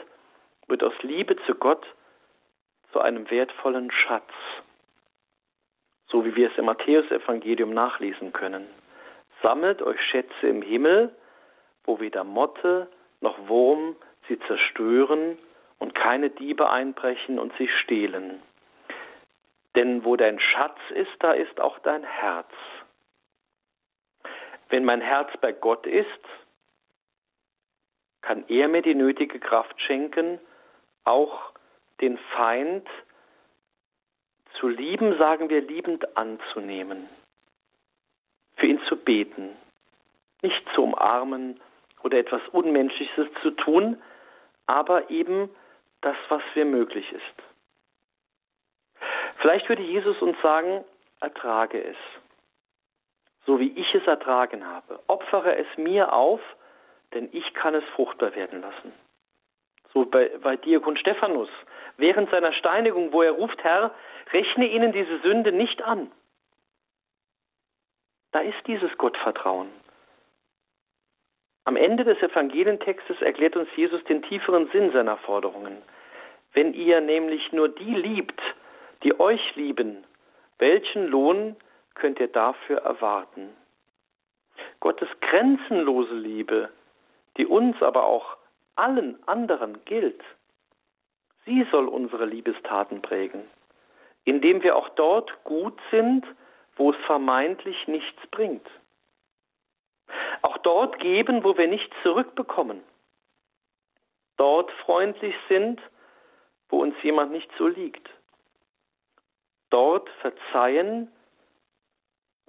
wird 0.68 0.84
aus 0.84 0.94
Liebe 1.02 1.36
zu 1.46 1.56
Gott 1.56 1.86
zu 2.92 3.00
einem 3.00 3.30
wertvollen 3.30 3.92
Schatz 3.92 4.32
so 6.12 6.26
wie 6.26 6.36
wir 6.36 6.52
es 6.52 6.58
im 6.58 6.66
Matthäusevangelium 6.66 7.74
nachlesen 7.74 8.34
können. 8.34 8.68
Sammelt 9.44 9.82
euch 9.82 10.02
Schätze 10.02 10.48
im 10.48 10.62
Himmel, 10.62 11.16
wo 11.84 12.00
weder 12.00 12.24
Motte 12.24 12.88
noch 13.22 13.48
Wurm 13.48 13.96
sie 14.28 14.40
zerstören 14.40 15.38
und 15.78 15.96
keine 15.96 16.30
Diebe 16.30 16.70
einbrechen 16.70 17.40
und 17.40 17.54
sie 17.58 17.68
stehlen. 17.68 18.42
Denn 19.76 20.04
wo 20.04 20.16
dein 20.16 20.40
Schatz 20.40 20.80
ist, 20.90 21.12
da 21.20 21.32
ist 21.32 21.62
auch 21.62 21.80
dein 21.80 22.04
Herz. 22.04 22.52
Wenn 24.70 24.86
mein 24.86 25.02
Herz 25.02 25.30
bei 25.42 25.52
Gott 25.52 25.86
ist, 25.86 26.08
kann 28.22 28.46
er 28.48 28.68
mir 28.68 28.82
die 28.82 28.96
nötige 28.96 29.40
Kraft 29.40 29.80
schenken, 29.82 30.40
auch 31.04 31.52
den 32.02 32.18
Feind 32.36 32.88
zu 34.60 34.68
lieben, 34.68 35.18
sagen 35.18 35.50
wir 35.50 35.62
liebend 35.62 36.18
anzunehmen, 36.18 37.10
für 38.58 38.68
ihn 38.68 38.82
zu 38.88 38.96
beten, 38.96 39.56
nicht 40.42 40.64
zu 40.76 40.84
umarmen 40.84 41.60
oder 42.04 42.18
etwas 42.18 42.42
Unmenschliches 42.52 43.28
zu 43.42 43.52
tun, 43.52 44.02
aber 44.68 45.10
eben 45.10 45.50
das, 46.02 46.16
was 46.30 46.42
für 46.54 46.66
möglich 46.66 47.12
ist. 47.12 47.24
Vielleicht 49.38 49.68
würde 49.70 49.84
Jesus 49.84 50.22
uns 50.22 50.40
sagen, 50.42 50.84
ertrage 51.22 51.82
es, 51.84 51.98
so 53.50 53.60
wie 53.60 53.72
ich 53.76 53.96
es 53.96 54.06
ertragen 54.06 54.64
habe. 54.64 55.00
Opfere 55.08 55.56
es 55.56 55.66
mir 55.76 56.14
auf, 56.14 56.40
denn 57.16 57.30
ich 57.32 57.56
kann 57.56 57.74
es 57.74 57.84
fruchtbar 57.96 58.36
werden 58.36 58.62
lassen. 58.62 58.94
So 59.92 60.06
bei, 60.06 60.30
bei 60.44 60.56
Diakon 60.56 60.96
Stephanus, 60.98 61.50
während 61.98 62.30
seiner 62.30 62.54
Steinigung, 62.54 63.12
wo 63.12 63.24
er 63.24 63.32
ruft, 63.32 63.64
Herr, 63.64 63.90
rechne 64.32 64.68
ihnen 64.68 64.92
diese 64.92 65.18
Sünde 65.22 65.52
nicht 65.52 65.82
an. 65.82 66.12
Da 68.34 68.42
ist 68.42 68.68
dieses 68.68 68.96
Gottvertrauen. 69.00 69.72
Am 71.66 71.76
Ende 71.76 72.04
des 72.04 72.22
Evangelientextes 72.22 73.20
erklärt 73.20 73.56
uns 73.56 73.70
Jesus 73.76 74.04
den 74.04 74.22
tieferen 74.22 74.70
Sinn 74.70 74.92
seiner 74.92 75.18
Forderungen. 75.18 75.82
Wenn 76.54 76.76
ihr 76.76 77.02
nämlich 77.02 77.52
nur 77.52 77.70
die 77.70 77.96
liebt, 77.96 78.42
die 79.02 79.20
euch 79.20 79.56
lieben, 79.56 80.06
welchen 80.60 81.08
Lohn 81.08 81.56
könnt 82.00 82.20
ihr 82.20 82.28
dafür 82.28 82.80
erwarten? 82.80 83.50
Gottes 84.80 85.10
grenzenlose 85.22 86.16
Liebe, 86.16 86.70
die 87.38 87.46
uns 87.46 87.82
aber 87.82 88.06
auch 88.06 88.38
allen 88.76 89.22
anderen 89.28 89.84
gilt, 89.86 90.24
sie 91.46 91.66
soll 91.72 91.88
unsere 91.88 92.26
Liebestaten 92.26 93.02
prägen 93.02 93.44
indem 94.30 94.62
wir 94.62 94.76
auch 94.76 94.90
dort 94.90 95.44
gut 95.44 95.78
sind, 95.90 96.26
wo 96.76 96.92
es 96.92 96.98
vermeintlich 97.06 97.88
nichts 97.88 98.28
bringt. 98.30 98.68
Auch 100.44 100.58
dort 100.60 101.00
geben, 101.00 101.44
wo 101.44 101.58
wir 101.58 101.68
nichts 101.68 101.96
zurückbekommen. 102.04 102.82
Dort 104.38 104.72
freundlich 104.86 105.36
sind, 105.50 105.82
wo 106.70 106.82
uns 106.82 106.96
jemand 107.02 107.32
nicht 107.32 107.50
so 107.58 107.68
liegt. 107.68 108.08
Dort 109.72 110.08
verzeihen, 110.22 111.12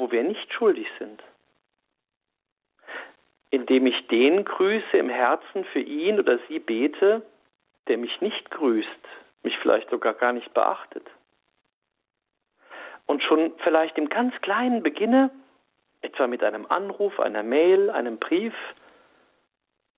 wo 0.00 0.10
wir 0.10 0.24
nicht 0.24 0.52
schuldig 0.52 0.88
sind. 0.98 1.22
Indem 3.50 3.86
ich 3.86 4.06
den 4.08 4.44
grüße 4.44 4.96
im 4.96 5.08
Herzen 5.08 5.64
für 5.66 5.80
ihn 5.80 6.18
oder 6.18 6.38
sie 6.48 6.58
bete, 6.58 7.22
der 7.86 7.98
mich 7.98 8.20
nicht 8.20 8.50
grüßt, 8.50 8.88
mich 9.42 9.56
vielleicht 9.58 9.90
sogar 9.90 10.14
gar 10.14 10.32
nicht 10.32 10.52
beachtet 10.54 11.06
und 13.10 13.24
schon 13.24 13.52
vielleicht 13.64 13.98
im 13.98 14.08
ganz 14.08 14.32
Kleinen 14.40 14.84
beginne, 14.84 15.30
etwa 16.00 16.28
mit 16.28 16.44
einem 16.44 16.66
Anruf, 16.66 17.18
einer 17.18 17.42
Mail, 17.42 17.90
einem 17.90 18.18
Brief 18.18 18.54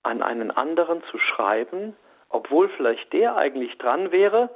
an 0.03 0.23
einen 0.23 0.51
anderen 0.51 1.03
zu 1.11 1.19
schreiben, 1.19 1.95
obwohl 2.31 2.71
vielleicht 2.71 3.13
der 3.13 3.37
eigentlich 3.37 3.77
dran 3.77 4.13
wäre 4.13 4.49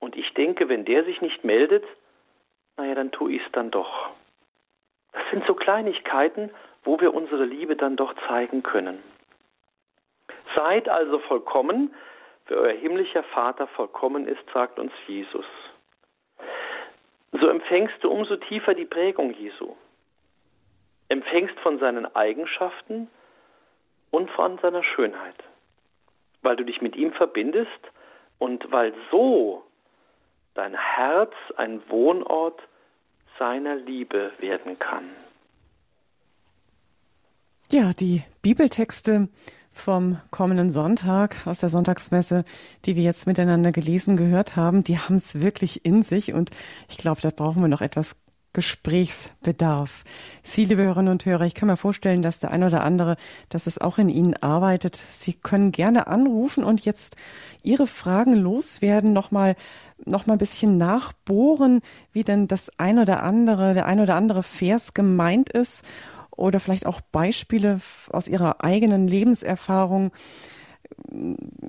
und 0.00 0.16
ich 0.16 0.34
denke, 0.34 0.68
wenn 0.68 0.84
der 0.84 1.04
sich 1.04 1.20
nicht 1.20 1.44
meldet, 1.44 1.84
naja, 2.76 2.96
dann 2.96 3.12
tue 3.12 3.32
ich 3.32 3.46
es 3.46 3.52
dann 3.52 3.70
doch. 3.70 4.10
Das 5.18 5.30
sind 5.30 5.44
so 5.46 5.54
Kleinigkeiten, 5.54 6.50
wo 6.84 7.00
wir 7.00 7.12
unsere 7.12 7.44
Liebe 7.44 7.74
dann 7.74 7.96
doch 7.96 8.14
zeigen 8.28 8.62
können. 8.62 9.02
Seid 10.54 10.88
also 10.88 11.18
vollkommen, 11.18 11.92
wie 12.46 12.54
euer 12.54 12.72
himmlischer 12.72 13.24
Vater 13.24 13.66
vollkommen 13.66 14.28
ist, 14.28 14.40
sagt 14.54 14.78
uns 14.78 14.92
Jesus. 15.08 15.44
So 17.32 17.48
empfängst 17.48 17.96
du 18.02 18.10
umso 18.10 18.36
tiefer 18.36 18.74
die 18.74 18.84
Prägung 18.84 19.32
Jesu. 19.32 19.74
Empfängst 21.08 21.58
von 21.60 21.80
seinen 21.80 22.14
Eigenschaften 22.14 23.10
und 24.12 24.30
von 24.30 24.58
seiner 24.58 24.84
Schönheit, 24.84 25.36
weil 26.42 26.54
du 26.54 26.64
dich 26.64 26.80
mit 26.80 26.94
ihm 26.94 27.12
verbindest 27.12 27.90
und 28.38 28.70
weil 28.70 28.94
so 29.10 29.64
dein 30.54 30.74
Herz 30.74 31.34
ein 31.56 31.82
Wohnort 31.90 32.62
seiner 33.38 33.76
Liebe 33.76 34.32
werden 34.38 34.78
kann. 34.78 35.04
Ja, 37.70 37.92
die 37.92 38.22
Bibeltexte 38.42 39.28
vom 39.70 40.18
kommenden 40.30 40.70
Sonntag 40.70 41.46
aus 41.46 41.58
der 41.58 41.68
Sonntagsmesse, 41.68 42.44
die 42.84 42.96
wir 42.96 43.02
jetzt 43.02 43.26
miteinander 43.26 43.72
gelesen 43.72 44.16
gehört 44.16 44.56
haben, 44.56 44.82
die 44.82 44.98
haben 44.98 45.16
es 45.16 45.40
wirklich 45.40 45.84
in 45.84 46.02
sich 46.02 46.32
und 46.32 46.50
ich 46.88 46.98
glaube, 46.98 47.20
da 47.20 47.30
brauchen 47.30 47.62
wir 47.62 47.68
noch 47.68 47.82
etwas 47.82 48.16
Gesprächsbedarf. 48.54 50.04
Sie, 50.42 50.64
liebe 50.64 50.82
Hörerinnen 50.82 51.12
und 51.12 51.24
Hörer, 51.24 51.44
ich 51.44 51.54
kann 51.54 51.68
mir 51.68 51.76
vorstellen, 51.76 52.22
dass 52.22 52.40
der 52.40 52.50
ein 52.50 52.64
oder 52.64 52.82
andere, 52.82 53.16
dass 53.50 53.66
es 53.66 53.78
auch 53.78 53.98
in 53.98 54.08
Ihnen 54.08 54.34
arbeitet. 54.34 54.96
Sie 54.96 55.34
können 55.34 55.70
gerne 55.70 56.06
anrufen 56.06 56.64
und 56.64 56.84
jetzt 56.84 57.16
Ihre 57.62 57.86
Fragen 57.86 58.34
loswerden, 58.34 59.12
nochmal 59.12 59.54
noch 60.04 60.26
mal 60.26 60.34
ein 60.34 60.38
bisschen 60.38 60.76
nachbohren, 60.76 61.80
wie 62.12 62.24
denn 62.24 62.48
das 62.48 62.70
ein 62.78 62.98
oder 62.98 63.22
andere, 63.22 63.74
der 63.74 63.86
ein 63.86 64.00
oder 64.00 64.14
andere 64.14 64.42
Vers 64.42 64.94
gemeint 64.94 65.50
ist 65.50 65.84
oder 66.30 66.60
vielleicht 66.60 66.86
auch 66.86 67.00
Beispiele 67.00 67.80
aus 68.10 68.28
Ihrer 68.28 68.62
eigenen 68.62 69.08
Lebenserfahrung. 69.08 70.12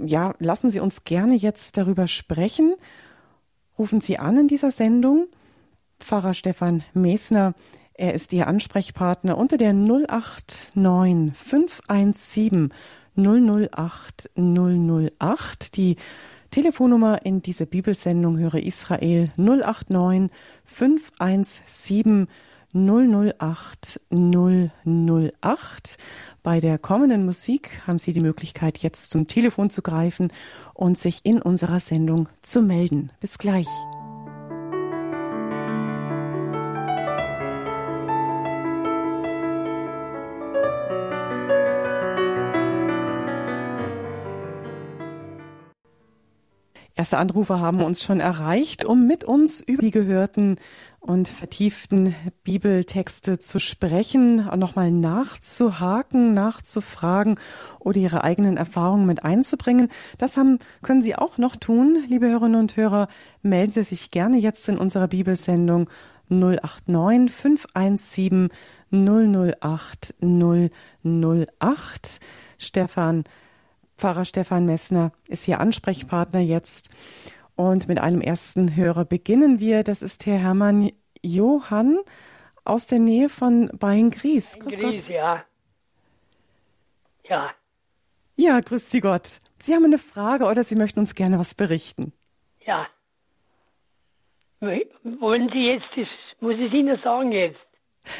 Ja, 0.05 0.33
lassen 0.39 0.69
Sie 0.69 0.79
uns 0.79 1.03
gerne 1.03 1.35
jetzt 1.35 1.77
darüber 1.77 2.07
sprechen. 2.07 2.75
Rufen 3.77 4.01
Sie 4.01 4.19
an 4.19 4.37
in 4.37 4.47
dieser 4.47 4.71
Sendung. 4.71 5.27
Pfarrer 5.99 6.33
Stefan 6.33 6.83
Mesner, 6.93 7.53
er 7.93 8.13
ist 8.13 8.31
Ihr 8.31 8.47
Ansprechpartner 8.47 9.37
unter 9.37 9.57
der 9.57 9.73
089 9.73 11.35
517 11.35 12.73
008 13.17 14.29
008. 14.37 15.75
Die 15.75 15.97
Telefonnummer 16.51 17.25
in 17.25 17.41
dieser 17.41 17.65
Bibelsendung 17.65 18.37
höre 18.37 18.55
Israel 18.55 19.29
089 19.37 20.31
517 20.65 22.27
008 22.73 23.99
008. 24.09 25.97
Bei 26.43 26.59
der 26.59 26.77
kommenden 26.79 27.25
Musik 27.25 27.81
haben 27.85 27.99
Sie 27.99 28.13
die 28.13 28.21
Möglichkeit, 28.21 28.79
jetzt 28.79 29.11
zum 29.11 29.27
Telefon 29.27 29.69
zu 29.69 29.81
greifen 29.81 30.31
und 30.73 30.97
sich 30.97 31.21
in 31.23 31.41
unserer 31.41 31.79
Sendung 31.79 32.29
zu 32.41 32.61
melden. 32.61 33.11
Bis 33.19 33.37
gleich. 33.37 33.67
Erste 46.99 47.17
Anrufer 47.17 47.61
haben 47.61 47.81
uns 47.81 48.03
schon 48.03 48.19
erreicht, 48.19 48.83
um 48.83 49.07
mit 49.07 49.23
uns 49.23 49.61
über 49.61 49.81
die 49.83 49.91
gehörten 49.91 50.57
und 50.99 51.29
vertieften 51.29 52.13
Bibeltexte 52.43 53.39
zu 53.39 53.61
sprechen, 53.61 54.49
nochmal 54.57 54.91
nachzuhaken, 54.91 56.33
nachzufragen 56.33 57.39
oder 57.79 57.99
ihre 57.99 58.25
eigenen 58.25 58.57
Erfahrungen 58.57 59.05
mit 59.05 59.23
einzubringen. 59.23 59.87
Das 60.17 60.35
haben, 60.35 60.59
können 60.81 61.01
Sie 61.01 61.15
auch 61.15 61.37
noch 61.37 61.55
tun, 61.55 62.03
liebe 62.09 62.27
Hörerinnen 62.27 62.59
und 62.59 62.75
Hörer. 62.75 63.07
Melden 63.41 63.71
Sie 63.71 63.83
sich 63.83 64.11
gerne 64.11 64.37
jetzt 64.37 64.67
in 64.67 64.77
unserer 64.77 65.07
Bibelsendung 65.07 65.89
089 66.27 67.31
517 67.33 68.49
008 68.91 70.15
008. 70.21 72.19
Stefan 72.57 73.23
Pfarrer 73.99 74.23
Stefan 74.23 74.65
Messner 74.65 75.11
ist 75.27 75.47
Ihr 75.47 75.59
Ansprechpartner 75.59 76.39
jetzt. 76.39 76.89
Und 77.55 77.89
mit 77.89 77.99
einem 77.99 78.21
ersten 78.21 78.75
Hörer 78.77 79.03
beginnen 79.03 79.59
wir. 79.59 79.83
Das 79.83 80.01
ist 80.01 80.25
Herr 80.25 80.37
Hermann 80.37 80.91
Johann 81.21 81.99
aus 82.63 82.87
der 82.87 82.99
Nähe 82.99 83.27
von 83.27 83.69
Beingries. 83.77 84.57
Grüß 84.57 84.79
Gott. 84.79 85.09
ja. 85.09 85.43
Ja. 87.27 87.51
Ja, 88.37 88.61
grüß 88.61 88.89
Sie 88.89 89.01
Gott. 89.01 89.41
Sie 89.59 89.75
haben 89.75 89.83
eine 89.83 89.97
Frage 89.97 90.45
oder 90.45 90.63
Sie 90.63 90.75
möchten 90.75 91.01
uns 91.01 91.13
gerne 91.13 91.37
was 91.37 91.53
berichten? 91.53 92.13
Ja. 92.65 92.87
Wollen 94.61 95.49
Sie 95.51 95.59
jetzt, 95.59 95.85
das 95.97 96.07
muss 96.39 96.55
ich 96.55 96.71
Ihnen 96.71 96.97
sagen 97.03 97.33
jetzt. 97.33 97.59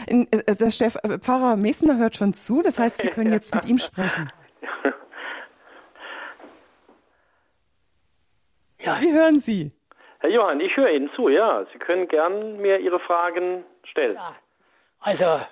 Äh, 0.08 0.56
der 0.56 0.72
Chef, 0.72 0.98
äh, 1.04 1.18
Pfarrer 1.20 1.56
Messner 1.56 1.98
hört 1.98 2.18
schon 2.18 2.34
zu, 2.34 2.62
das 2.62 2.80
heißt, 2.80 3.02
Sie 3.02 3.08
können 3.08 3.32
jetzt 3.32 3.56
mit 3.56 3.70
ihm 3.70 3.78
sprechen. 3.78 4.30
Ja. 8.80 9.02
Wie 9.02 9.12
hören 9.12 9.40
Sie? 9.40 9.72
Herr 10.20 10.30
Johann, 10.30 10.60
ich 10.60 10.76
höre 10.76 10.90
Ihnen 10.90 11.10
zu, 11.16 11.30
ja. 11.30 11.66
Sie 11.72 11.80
können 11.80 12.08
gern 12.08 12.58
mir 12.58 12.80
Ihre 12.80 13.00
Fragen 13.00 13.64
stellen. 13.84 14.16
Ja. 14.16 14.36
Also, 15.00 15.46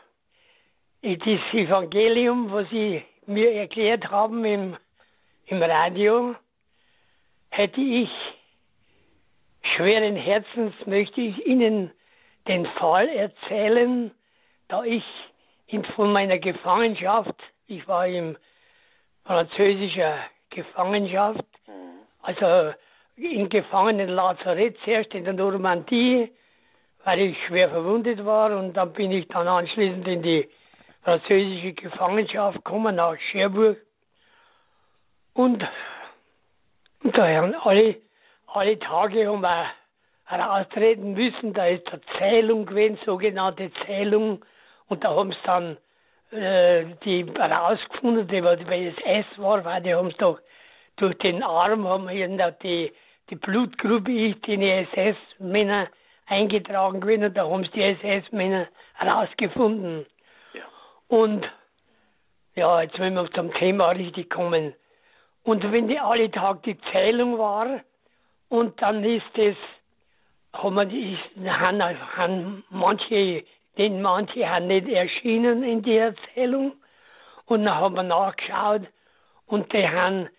das 1.02 1.54
Evangelium, 1.54 2.52
was 2.52 2.70
Sie 2.70 3.04
mir 3.26 3.52
erklärt 3.54 4.10
haben 4.10 4.44
im, 4.46 4.78
im 5.46 5.62
Radio, 5.62 6.36
hätte 7.50 7.82
ich 7.82 8.10
schweren 9.76 10.16
Herzens, 10.16 10.74
möchte 10.86 11.22
ich 11.22 11.46
Ihnen 11.46 11.92
den 12.48 12.66
Fall 12.66 13.08
erzählen, 13.10 14.12
da 14.68 14.84
ich 14.84 15.04
in, 15.68 15.84
von 15.96 16.12
meiner 16.12 16.40
Gefangenschaft, 16.40 17.36
ich 17.68 17.88
war 17.88 18.08
in 18.08 18.38
französischer 19.26 20.18
Gefangenschaft, 20.50 21.46
mhm. 21.68 22.00
also 22.22 22.74
in 23.18 23.50
Gefangenenlazarett, 23.50 24.78
zuerst 24.84 25.14
in 25.14 25.26
der 25.26 25.34
Normandie, 25.34 26.32
weil 27.04 27.20
ich 27.20 27.38
schwer 27.46 27.70
verwundet 27.70 28.24
war. 28.24 28.58
Und 28.58 28.74
dann 28.74 28.94
bin 28.94 29.12
ich 29.12 29.28
dann 29.28 29.48
anschließend 29.48 30.08
in 30.08 30.22
die 30.22 30.50
französische 31.04 31.74
Gefangenschaft 31.74 32.58
gekommen, 32.58 32.96
nach 32.96 33.18
Cherbourg. 33.32 33.78
Und, 35.34 35.66
und 37.04 37.18
da 37.18 37.28
haben 37.28 37.56
alle, 37.56 37.96
alle 38.48 38.80
Tage 38.80 39.28
haben 39.28 39.42
wir 39.42 39.66
heraustreten 40.26 41.14
müssen, 41.14 41.54
da 41.54 41.68
ist 41.68 41.88
eine 41.88 42.02
Zählung 42.18 42.66
gewesen, 42.66 43.00
sogenannte 43.06 43.72
Zählung, 43.86 44.44
und 44.90 45.04
da 45.04 45.16
haben 45.16 45.32
sie 45.32 45.38
dann 45.46 45.78
äh, 46.32 46.86
die 47.06 47.26
herausgefunden, 47.34 48.28
die, 48.28 48.44
weil 48.44 48.58
das 48.58 49.06
S 49.06 49.26
war, 49.38 49.64
weil 49.64 49.82
die 49.82 49.96
haben 49.96 50.10
es 50.10 50.18
doch 50.18 50.40
durch 50.98 51.18
den 51.20 51.44
Arm 51.44 51.88
haben 51.88 52.10
hier 52.10 52.28
die 52.62 52.92
die 53.30 53.36
Blutgruppe 53.36 54.30
ist 54.30 54.48
in 54.48 54.62
die 54.62 54.70
SS-Männer 54.70 55.88
eingetragen 56.28 57.02
gewesen 57.02 57.26
und 57.26 57.38
da 57.38 57.50
haben 57.50 57.64
sie 57.64 57.72
die 57.72 57.84
SS-Männer 57.84 58.68
herausgefunden. 58.96 60.06
Ja. 60.54 60.64
Und 61.08 61.50
ja, 62.56 62.82
jetzt 62.82 62.98
wenn 63.00 63.14
wir 63.14 63.32
zum 63.32 63.54
Thema 63.54 63.92
richtig 63.92 64.30
kommen. 64.30 64.74
Und 65.44 65.72
wenn 65.72 65.88
die 65.88 66.00
alle 66.00 66.30
Tag 66.32 66.64
die 66.64 66.78
Zählung 66.92 67.38
war 67.38 67.82
und 68.50 68.82
dann 68.82 69.04
ist 69.04 69.38
es, 69.38 69.56
haben, 70.54 70.78
ist, 70.90 71.50
haben, 71.50 72.18
haben 72.18 72.64
manche, 72.70 73.44
denn 73.78 74.02
manche 74.02 74.50
haben 74.50 74.68
nicht 74.68 74.88
erschienen 74.90 75.64
in 75.64 75.84
der 75.84 76.08
Erzählung 76.08 76.74
und 77.46 77.64
dann 77.64 77.76
haben 77.76 77.96
wir 77.96 78.04
nachgeschaut 78.04 78.88
und 79.46 79.72
die 79.72 79.88
haben 79.88 80.30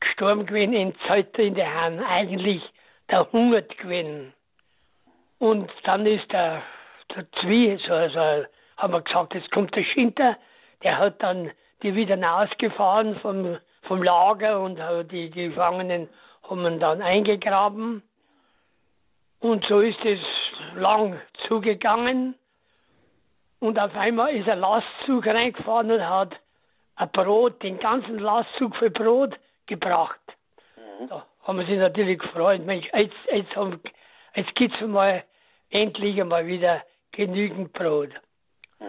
gestorben 0.00 0.46
gewesen 0.46 0.72
in 0.72 0.94
Zeiten, 1.06 1.40
in 1.40 1.54
der 1.54 1.74
haben 1.74 2.00
eigentlich 2.00 2.62
der 3.10 3.30
Hunger 3.32 3.62
gewesen. 3.62 4.32
Und 5.38 5.70
dann 5.84 6.06
ist 6.06 6.30
der, 6.32 6.62
der 7.14 7.30
Zwie, 7.40 7.78
so, 7.86 7.92
also, 7.92 8.46
haben 8.76 8.92
wir 8.92 9.02
gesagt, 9.02 9.34
jetzt 9.34 9.50
kommt 9.50 9.74
der 9.74 9.84
Schinter, 9.84 10.36
der 10.82 10.98
hat 10.98 11.22
dann 11.22 11.50
die 11.82 11.94
wieder 11.94 12.18
ausgefahren 12.36 13.18
vom, 13.20 13.58
vom 13.82 14.02
Lager 14.02 14.60
und 14.60 14.80
die, 15.10 15.30
die 15.30 15.48
Gefangenen 15.48 16.08
haben 16.42 16.80
dann 16.80 17.02
eingegraben. 17.02 18.02
Und 19.40 19.64
so 19.66 19.80
ist 19.80 20.04
es 20.04 20.18
lang 20.74 21.20
zugegangen. 21.46 22.34
Und 23.60 23.78
auf 23.78 23.94
einmal 23.94 24.34
ist 24.34 24.48
ein 24.48 24.60
Lastzug 24.60 25.26
reingefahren 25.26 25.90
und 25.90 26.08
hat 26.08 26.34
ein 26.96 27.10
Brot, 27.10 27.62
den 27.62 27.78
ganzen 27.78 28.18
Lastzug 28.18 28.74
für 28.76 28.90
Brot 28.90 29.38
gebracht. 29.68 30.20
Mhm. 30.76 31.08
Da 31.08 31.26
haben 31.42 31.58
wir 31.58 31.66
sich 31.66 31.78
natürlich 31.78 32.18
gefreut. 32.18 32.64
Mensch, 32.64 32.86
jetzt, 32.92 33.14
jetzt, 33.32 33.54
haben, 33.54 33.80
jetzt 34.34 34.54
gibt 34.56 34.74
es 34.74 34.86
mal 34.86 35.22
endlich 35.70 36.20
einmal 36.20 36.46
wieder 36.46 36.82
genügend 37.12 37.72
Brot. 37.72 38.10
Mhm. 38.80 38.86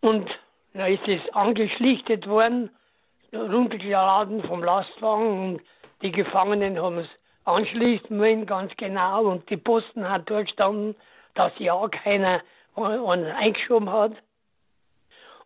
Und 0.00 0.30
dann 0.74 0.92
ist 0.92 1.06
es 1.06 1.20
angeschlichtet 1.34 2.26
worden. 2.26 2.70
runtergeladen 3.32 4.42
vom 4.44 4.62
Lastwagen 4.62 5.54
und 5.54 5.62
die 6.02 6.12
Gefangenen 6.12 6.80
haben 6.80 6.98
es 6.98 7.08
anschließen 7.44 8.18
wollen, 8.18 8.46
ganz 8.46 8.72
genau. 8.76 9.24
Und 9.24 9.48
die 9.48 9.56
Posten 9.56 10.08
hat 10.08 10.28
durchgestanden, 10.28 10.96
dass 11.34 11.52
ja 11.58 11.88
keiner 11.88 12.42
einen 12.76 13.26
eingeschoben 13.26 13.90
hat. 13.90 14.12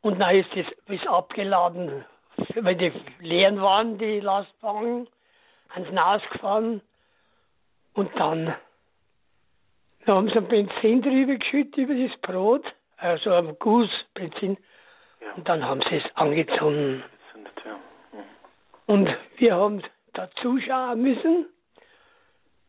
Und 0.02 0.18
dann 0.20 0.36
ist 0.36 0.48
es 0.54 0.66
ist 0.88 1.06
abgeladen, 1.06 2.04
weil 2.56 2.76
die 2.76 2.92
leeren 3.20 3.60
waren, 3.60 3.98
die 3.98 4.20
Lastwagen, 4.20 5.08
ans 5.74 5.90
Naus 5.92 6.22
gefahren. 6.32 6.80
Und 7.94 8.10
dann, 8.18 8.54
dann 10.04 10.16
haben 10.16 10.28
sie 10.28 10.36
ein 10.36 10.48
Benzin 10.48 11.02
drüber 11.02 11.36
geschüttet 11.36 11.76
über 11.76 11.94
das 11.94 12.16
Brot, 12.20 12.64
also 12.98 13.32
ein 13.32 13.56
Guss 13.58 13.90
Benzin. 14.14 14.56
Ja. 15.20 15.32
Und 15.34 15.48
dann 15.48 15.64
haben 15.64 15.80
sie 15.88 15.96
es 15.96 16.16
angezündet. 16.16 17.04
Mhm. 17.64 18.20
Und 18.86 19.16
wir 19.38 19.54
haben 19.54 19.82
da 20.12 20.30
zuschauen 20.42 21.02
müssen. 21.02 21.46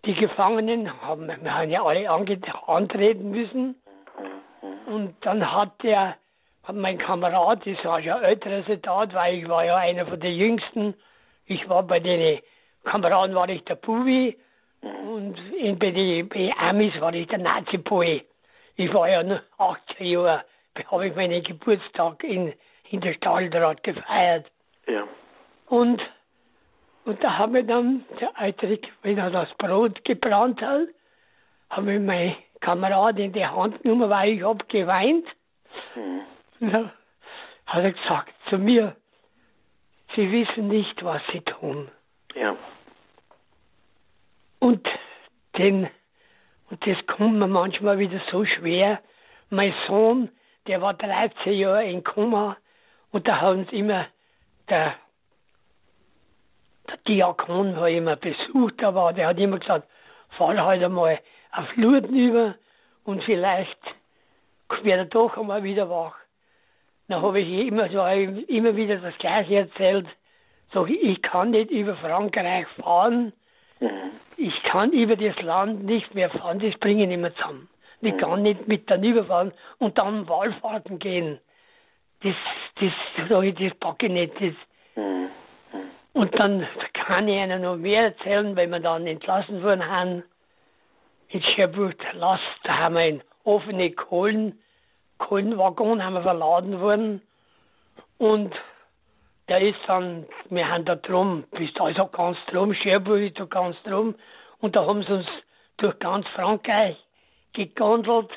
Die 0.06 0.16
Gefangenen 0.16 1.02
haben, 1.02 1.28
wir 1.28 1.54
haben 1.54 1.70
ja 1.70 1.84
alle 1.84 2.10
antreten 2.10 3.32
müssen. 3.32 3.76
Mhm. 4.62 4.94
Und 4.94 5.16
dann 5.26 5.52
hat 5.52 5.84
der, 5.84 6.18
mein 6.74 6.98
Kamerad, 6.98 7.66
das 7.66 7.84
war 7.86 8.00
ja 8.00 8.20
älterer 8.20 8.64
Soldat, 8.64 9.14
weil 9.14 9.36
ich 9.36 9.48
war 9.48 9.64
ja 9.66 9.78
einer 9.78 10.06
von 10.06 10.20
den 10.20 10.36
Jüngsten. 10.36 10.94
Ich 11.46 11.68
war 11.70 11.84
bei 11.84 12.00
den 12.00 12.40
Kameraden 12.84 13.36
war 13.36 13.50
ich 13.50 13.64
der 13.66 13.76
Bubi 13.76 14.38
und 14.82 15.38
in, 15.60 15.78
bei 15.78 15.92
den 15.92 16.30
Amis 16.58 17.00
war 17.00 17.14
ich 17.14 17.28
der 17.28 17.40
Nazi-Boy. 17.40 18.26
Ich 18.76 18.94
war 18.94 19.10
ja 19.10 19.24
nur 19.24 19.42
18 19.58 20.06
Jahre, 20.06 20.44
habe 20.92 21.08
ich 21.08 21.16
meinen 21.16 21.44
Geburtstag 21.44 22.24
in, 22.24 22.54
in 22.90 23.02
der 23.02 23.14
Stahldraht 23.14 23.84
gefeiert. 23.84 24.46
Ja. 24.88 25.04
Und, 25.68 26.02
und 27.06 27.24
da 27.24 27.38
haben 27.38 27.54
wir 27.54 27.64
dann, 27.64 28.06
der 28.20 28.40
Eitrich, 28.40 28.88
wenn 29.02 29.18
er 29.18 29.32
das 29.32 29.50
Brot 29.58 30.04
gebrannt 30.06 30.62
hat, 30.62 30.88
haben 31.70 31.88
wir 31.88 32.00
meinen 32.00 32.36
Kamerad 32.62 33.20
in 33.20 33.34
die 33.34 33.46
Hand 33.46 33.82
genommen, 33.82 34.10
weil 34.10 34.34
ich 34.34 34.44
habe 34.44 34.64
geweint. 34.66 35.26
Mhm. 35.96 36.22
Dann 36.72 36.92
hat 37.66 37.84
er 37.84 37.92
gesagt 37.92 38.34
zu 38.50 38.58
mir, 38.58 38.96
Sie 40.16 40.32
wissen 40.32 40.68
nicht, 40.70 41.04
was 41.04 41.22
Sie 41.32 41.42
tun. 41.42 41.90
Ja. 42.34 42.56
Und 44.60 44.88
den, 45.58 45.90
und 46.70 46.88
das 46.88 46.98
kommt 47.08 47.36
mir 47.36 47.48
manchmal 47.48 48.00
wieder 48.00 48.22
so 48.32 48.46
schwer. 48.46 49.00
Mein 49.50 49.74
Sohn, 49.88 50.30
der 50.68 50.82
war 50.82 50.94
13 50.94 51.54
Jahre 51.54 51.86
in 51.86 52.04
Koma 52.04 52.58
und 53.12 53.28
da 53.28 53.42
haben 53.42 53.66
sie 53.70 53.80
immer, 53.80 54.08
der, 54.70 54.96
der 56.88 56.98
Diakon 57.08 57.76
war 57.78 57.90
immer 57.90 58.16
besucht, 58.16 58.84
aber 58.84 59.14
der 59.14 59.28
hat 59.28 59.38
immer 59.38 59.60
gesagt, 59.60 59.88
fall 60.38 60.62
halt 60.62 60.84
einmal 60.84 61.20
auf 61.52 61.76
Lurden 61.76 62.16
über 62.16 62.56
und 63.06 63.24
vielleicht 63.24 63.80
wird 64.82 64.98
er 64.98 65.06
doch 65.06 65.38
einmal 65.38 65.64
wieder 65.64 65.90
wach. 65.90 66.16
Dann 67.08 67.22
habe 67.22 67.40
ich 67.40 67.68
immer, 67.68 67.90
so, 67.90 68.06
immer 68.06 68.76
wieder 68.76 68.98
das 68.98 69.18
Gleiche 69.18 69.56
erzählt. 69.56 70.08
Sag 70.74 70.90
ich, 70.90 71.02
ich 71.02 71.22
kann 71.22 71.52
nicht 71.52 71.72
über 71.72 71.96
Frankreich 71.96 72.68
fahren, 72.82 73.32
ich 74.36 74.64
kann 74.64 74.92
über 74.92 75.16
das 75.16 75.42
Land 75.42 75.86
nicht 75.86 76.14
mehr 76.14 76.30
fahren, 76.30 76.60
das 76.60 76.78
bringen 76.80 77.12
immer 77.12 77.34
zusammen. 77.36 77.70
Ich 78.02 78.14
mhm. 78.14 78.18
kann 78.18 78.44
nicht 78.44 78.68
mit 78.68 78.90
dann 78.90 79.04
überfahren 79.04 79.52
und 79.80 79.98
dann 79.98 80.28
Wallfahrten 80.28 81.00
gehen. 81.00 81.40
Das, 82.22 82.36
das, 82.80 82.92
das, 83.30 83.56
das 83.56 83.74
packe 83.80 84.08
ich 84.08 84.12
nicht. 84.12 84.34
Das. 84.36 84.54
Mhm. 84.96 85.30
Und 86.14 86.38
dann 86.40 86.68
kann 86.94 87.28
ich 87.28 87.36
Ihnen 87.36 87.62
noch 87.62 87.78
mehr 87.78 88.06
erzählen, 88.06 88.56
wenn 88.56 88.72
wir 88.72 88.80
dann 88.80 89.08
entlassen 89.08 89.64
worden 89.64 89.88
haben. 89.88 90.24
In 91.30 91.42
Sherbrooke 91.42 92.06
Last, 92.14 92.44
da 92.64 92.78
haben 92.78 92.96
wir 92.96 93.08
in 93.08 93.22
offene 93.44 93.92
Kohlen, 93.92 94.60
Kohlenwaggon 95.18 96.04
haben 96.04 96.14
wir 96.14 96.22
verladen 96.22 96.80
worden. 96.80 97.22
Und 98.18 98.54
der 99.48 99.62
ist 99.62 99.80
dann, 99.88 100.26
wir 100.50 100.70
haben 100.70 100.86
da 100.86 100.96
drum, 100.96 101.46
bis 101.52 101.74
da 101.74 101.90
ist 101.90 102.00
auch 102.00 102.12
ganz 102.12 102.38
drum, 102.52 102.74
Cherbourg 102.74 103.22
ist 103.22 103.40
da 103.40 103.46
ganz 103.46 103.76
drum. 103.84 104.16
Und 104.60 104.76
da 104.76 104.86
haben 104.86 105.04
sie 105.04 105.14
uns 105.14 105.28
durch 105.78 105.98
ganz 106.00 106.28
Frankreich 106.30 106.98
gegondelt. 107.54 108.30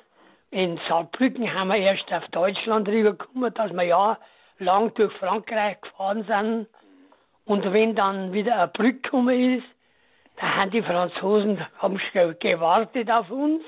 In 0.51 0.81
Saarbrücken 0.89 1.53
haben 1.53 1.69
wir 1.69 1.77
erst 1.77 2.13
auf 2.13 2.27
Deutschland 2.29 2.89
rübergekommen, 2.89 3.55
dass 3.55 3.73
wir 3.73 3.83
ja 3.85 4.19
lang 4.59 4.93
durch 4.95 5.13
Frankreich 5.15 5.81
gefahren 5.81 6.25
sind. 6.25 6.67
Und 7.45 7.73
wenn 7.73 7.95
dann 7.95 8.33
wieder 8.33 8.57
eine 8.57 8.69
Brücke 8.69 9.01
gekommen 9.01 9.59
ist, 9.59 9.67
da 10.37 10.57
haben 10.57 10.71
die 10.71 10.83
Franzosen 10.83 11.65
haben 11.79 12.01
gewartet 12.41 13.11
auf 13.11 13.31
uns 13.31 13.63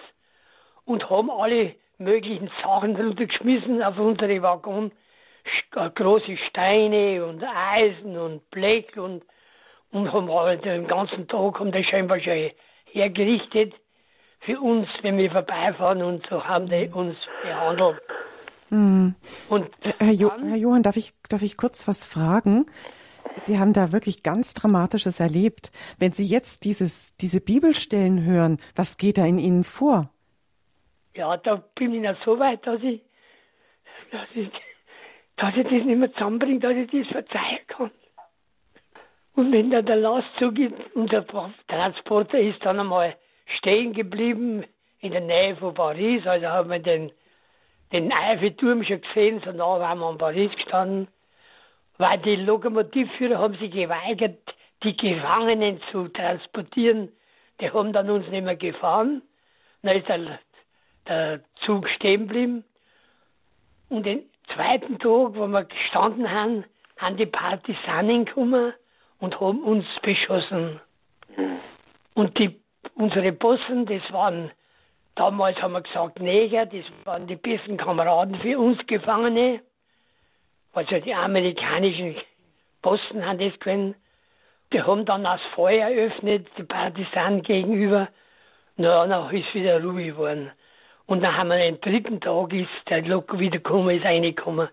und 0.85 1.09
haben 1.11 1.31
alle 1.31 1.75
möglichen 1.99 2.51
Sachen 2.63 2.97
runtergeschmissen 2.97 3.83
auf 3.83 3.99
unsere 3.99 4.43
Waggon 4.43 4.93
große 5.95 6.37
Steine 6.49 7.25
und 7.25 7.43
Eisen 7.43 8.17
und 8.17 8.49
Blech 8.51 8.97
und, 8.97 9.23
und 9.91 10.13
haben 10.13 10.61
den 10.63 10.87
ganzen 10.87 11.27
Tag 11.29 11.59
haben 11.59 11.73
die 11.73 11.85
scheinbar 11.85 12.21
schon 12.21 12.51
hergerichtet 12.93 13.75
für 14.41 14.61
uns, 14.61 14.89
wenn 15.03 15.19
wir 15.19 15.31
vorbeifahren 15.31 16.03
und 16.03 16.27
so 16.29 16.45
haben 16.45 16.69
die 16.69 16.89
uns 16.93 17.17
behandelt. 17.43 18.01
Hm. 18.69 19.15
Und 19.49 19.69
Herr, 19.99 20.13
jo 20.13 20.31
Herr 20.31 20.57
Johann, 20.57 20.83
darf 20.83 20.97
ich, 20.97 21.13
darf 21.29 21.43
ich 21.43 21.57
kurz 21.57 21.87
was 21.89 22.07
fragen? 22.07 22.67
Sie 23.37 23.59
haben 23.59 23.73
da 23.73 23.93
wirklich 23.93 24.23
ganz 24.23 24.55
Dramatisches 24.55 25.21
erlebt. 25.21 25.71
Wenn 25.99 26.13
Sie 26.13 26.27
jetzt 26.27 26.65
dieses, 26.65 27.17
diese 27.17 27.41
Bibelstellen 27.41 28.25
hören, 28.25 28.59
was 28.75 28.99
geht 28.99 29.19
da 29.19 29.25
in 29.25 29.39
Ihnen 29.39 29.65
vor? 29.65 30.11
Ja, 31.15 31.37
da 31.37 31.63
bin 31.75 31.95
ich 31.95 32.03
noch 32.03 32.17
so 32.25 32.39
weit, 32.39 32.67
dass 32.67 32.83
ich, 32.83 33.03
dass 34.11 34.29
ich 34.35 34.51
dass 35.37 35.57
ich 35.57 35.65
das 35.65 35.73
nicht 35.73 35.87
mehr 35.87 36.13
zusammenbringe, 36.13 36.61
dass 36.61 36.77
ich 36.77 36.91
das 36.91 37.09
verzeihen 37.09 37.67
kann. 37.67 37.91
Und 39.35 39.51
wenn 39.51 39.71
dann 39.71 39.87
der 39.87 39.97
Lastzug, 39.97 40.55
unser 40.95 41.27
Transporter 41.67 42.39
ist 42.39 42.65
dann 42.65 42.79
einmal 42.79 43.17
stehen 43.59 43.93
geblieben 43.93 44.65
in 45.01 45.13
der 45.13 45.21
Nähe 45.21 45.57
von 45.57 45.75
Paris, 45.75 46.27
also 46.27 46.47
haben 46.47 46.71
wir 46.71 46.79
den, 46.79 47.11
den 47.93 48.13
Eiffelturm 48.13 48.85
schon 48.85 49.01
gesehen, 49.01 49.43
so 49.45 49.53
nah 49.53 49.81
waren 49.81 49.99
wir 49.99 50.11
in 50.11 50.19
Paris 50.19 50.53
gestanden, 50.53 51.09
weil 51.99 52.19
die 52.19 52.37
Lokomotivführer 52.37 53.39
haben 53.39 53.55
sich 53.55 53.73
geweigert, 53.73 54.39
die 54.83 54.97
Gefangenen 54.97 55.81
zu 55.91 56.09
transportieren. 56.09 57.11
Die 57.61 57.71
haben 57.71 57.93
dann 57.93 58.11
uns 58.11 58.29
nicht 58.29 58.45
mehr 58.45 58.57
gefahren. 58.57 59.23
Dann 59.83 59.97
ist 59.97 60.09
der, 60.09 60.39
der 61.09 61.41
Zug 61.65 61.89
stehen 61.89 62.29
geblieben. 62.29 62.65
Und 63.89 64.07
den, 64.07 64.23
zweiten 64.55 64.99
Tag, 64.99 65.35
wo 65.35 65.47
wir 65.47 65.65
gestanden 65.65 66.31
haben, 66.31 66.65
haben 66.99 67.17
die 67.17 67.27
Partisanen 67.27 68.25
gekommen 68.25 68.73
und 69.19 69.41
haben 69.41 69.63
uns 69.63 69.87
beschossen. 70.03 70.81
Mhm. 71.37 71.59
Und 72.15 72.39
die, 72.39 72.61
unsere 72.95 73.33
Bossen, 73.33 73.87
das 73.87 74.03
waren, 74.13 74.51
damals 75.15 75.61
haben 75.61 75.73
wir 75.73 75.83
gesagt 75.83 76.21
Neger, 76.21 76.67
das 76.67 76.85
waren 77.05 77.27
die 77.27 77.37
besten 77.37 77.77
Kameraden 77.77 78.37
für 78.41 78.59
uns 78.59 78.79
Gefangene. 78.87 79.61
Also 80.75 80.99
die 81.01 81.15
amerikanischen 81.15 82.17
Bossen 82.83 83.25
haben 83.25 83.39
das 83.39 83.59
gewesen. 83.61 83.95
Die 84.73 84.83
haben 84.83 85.05
dann 85.05 85.25
das 85.25 85.41
Feuer 85.55 85.89
eröffnet, 85.89 86.49
die 86.57 86.63
Partisanen 86.63 87.43
gegenüber. 87.43 88.09
Na, 88.77 89.07
dann 89.07 89.35
ist 89.35 89.55
wieder 89.55 89.83
ruhig 89.83 90.09
geworden. 90.09 90.51
Und 91.07 91.23
dann 91.23 91.37
haben 91.37 91.49
wir 91.49 91.59
den 91.59 91.81
dritten 91.81 92.21
Tag 92.21 92.53
ist 92.53 92.69
der 92.89 93.03
Lok 93.03 93.39
wiedergekommen, 93.39 93.97
ist 93.97 94.05
reingekommen 94.05 94.69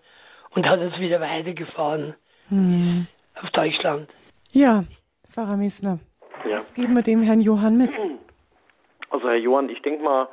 und 0.54 0.68
hat 0.68 0.80
uns 0.80 0.98
wieder 0.98 1.20
weitergefahren 1.20 2.14
hm. 2.48 3.06
auf 3.42 3.50
Deutschland. 3.50 4.08
Ja, 4.52 4.84
Pfarrer 5.28 5.56
Messner, 5.56 5.98
ja. 6.44 6.56
was 6.56 6.74
geben 6.74 6.94
wir 6.94 7.02
dem 7.02 7.22
Herrn 7.22 7.40
Johann 7.40 7.76
mit? 7.76 7.90
Also 9.10 9.28
Herr 9.28 9.36
Johann, 9.36 9.68
ich 9.68 9.82
denke 9.82 10.02
mal, 10.02 10.28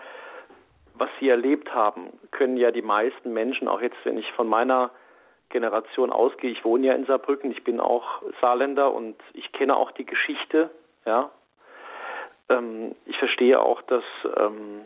was 0.95 1.09
Sie 1.19 1.29
erlebt 1.29 1.73
haben, 1.73 2.09
können 2.31 2.57
ja 2.57 2.71
die 2.71 2.81
meisten 2.81 3.33
Menschen, 3.33 3.67
auch 3.67 3.81
jetzt, 3.81 3.97
wenn 4.03 4.17
ich 4.17 4.31
von 4.33 4.47
meiner 4.47 4.91
Generation 5.49 6.11
ausgehe, 6.11 6.51
ich 6.51 6.65
wohne 6.65 6.87
ja 6.87 6.93
in 6.93 7.05
Saarbrücken, 7.05 7.51
ich 7.51 7.63
bin 7.63 7.79
auch 7.79 8.21
Saarländer 8.41 8.93
und 8.93 9.15
ich 9.33 9.51
kenne 9.51 9.75
auch 9.75 9.91
die 9.91 10.05
Geschichte, 10.05 10.69
ja. 11.05 11.31
Ähm, 12.49 12.95
ich 13.05 13.17
verstehe 13.17 13.61
auch, 13.61 13.81
dass 13.83 14.03
ähm, 14.37 14.81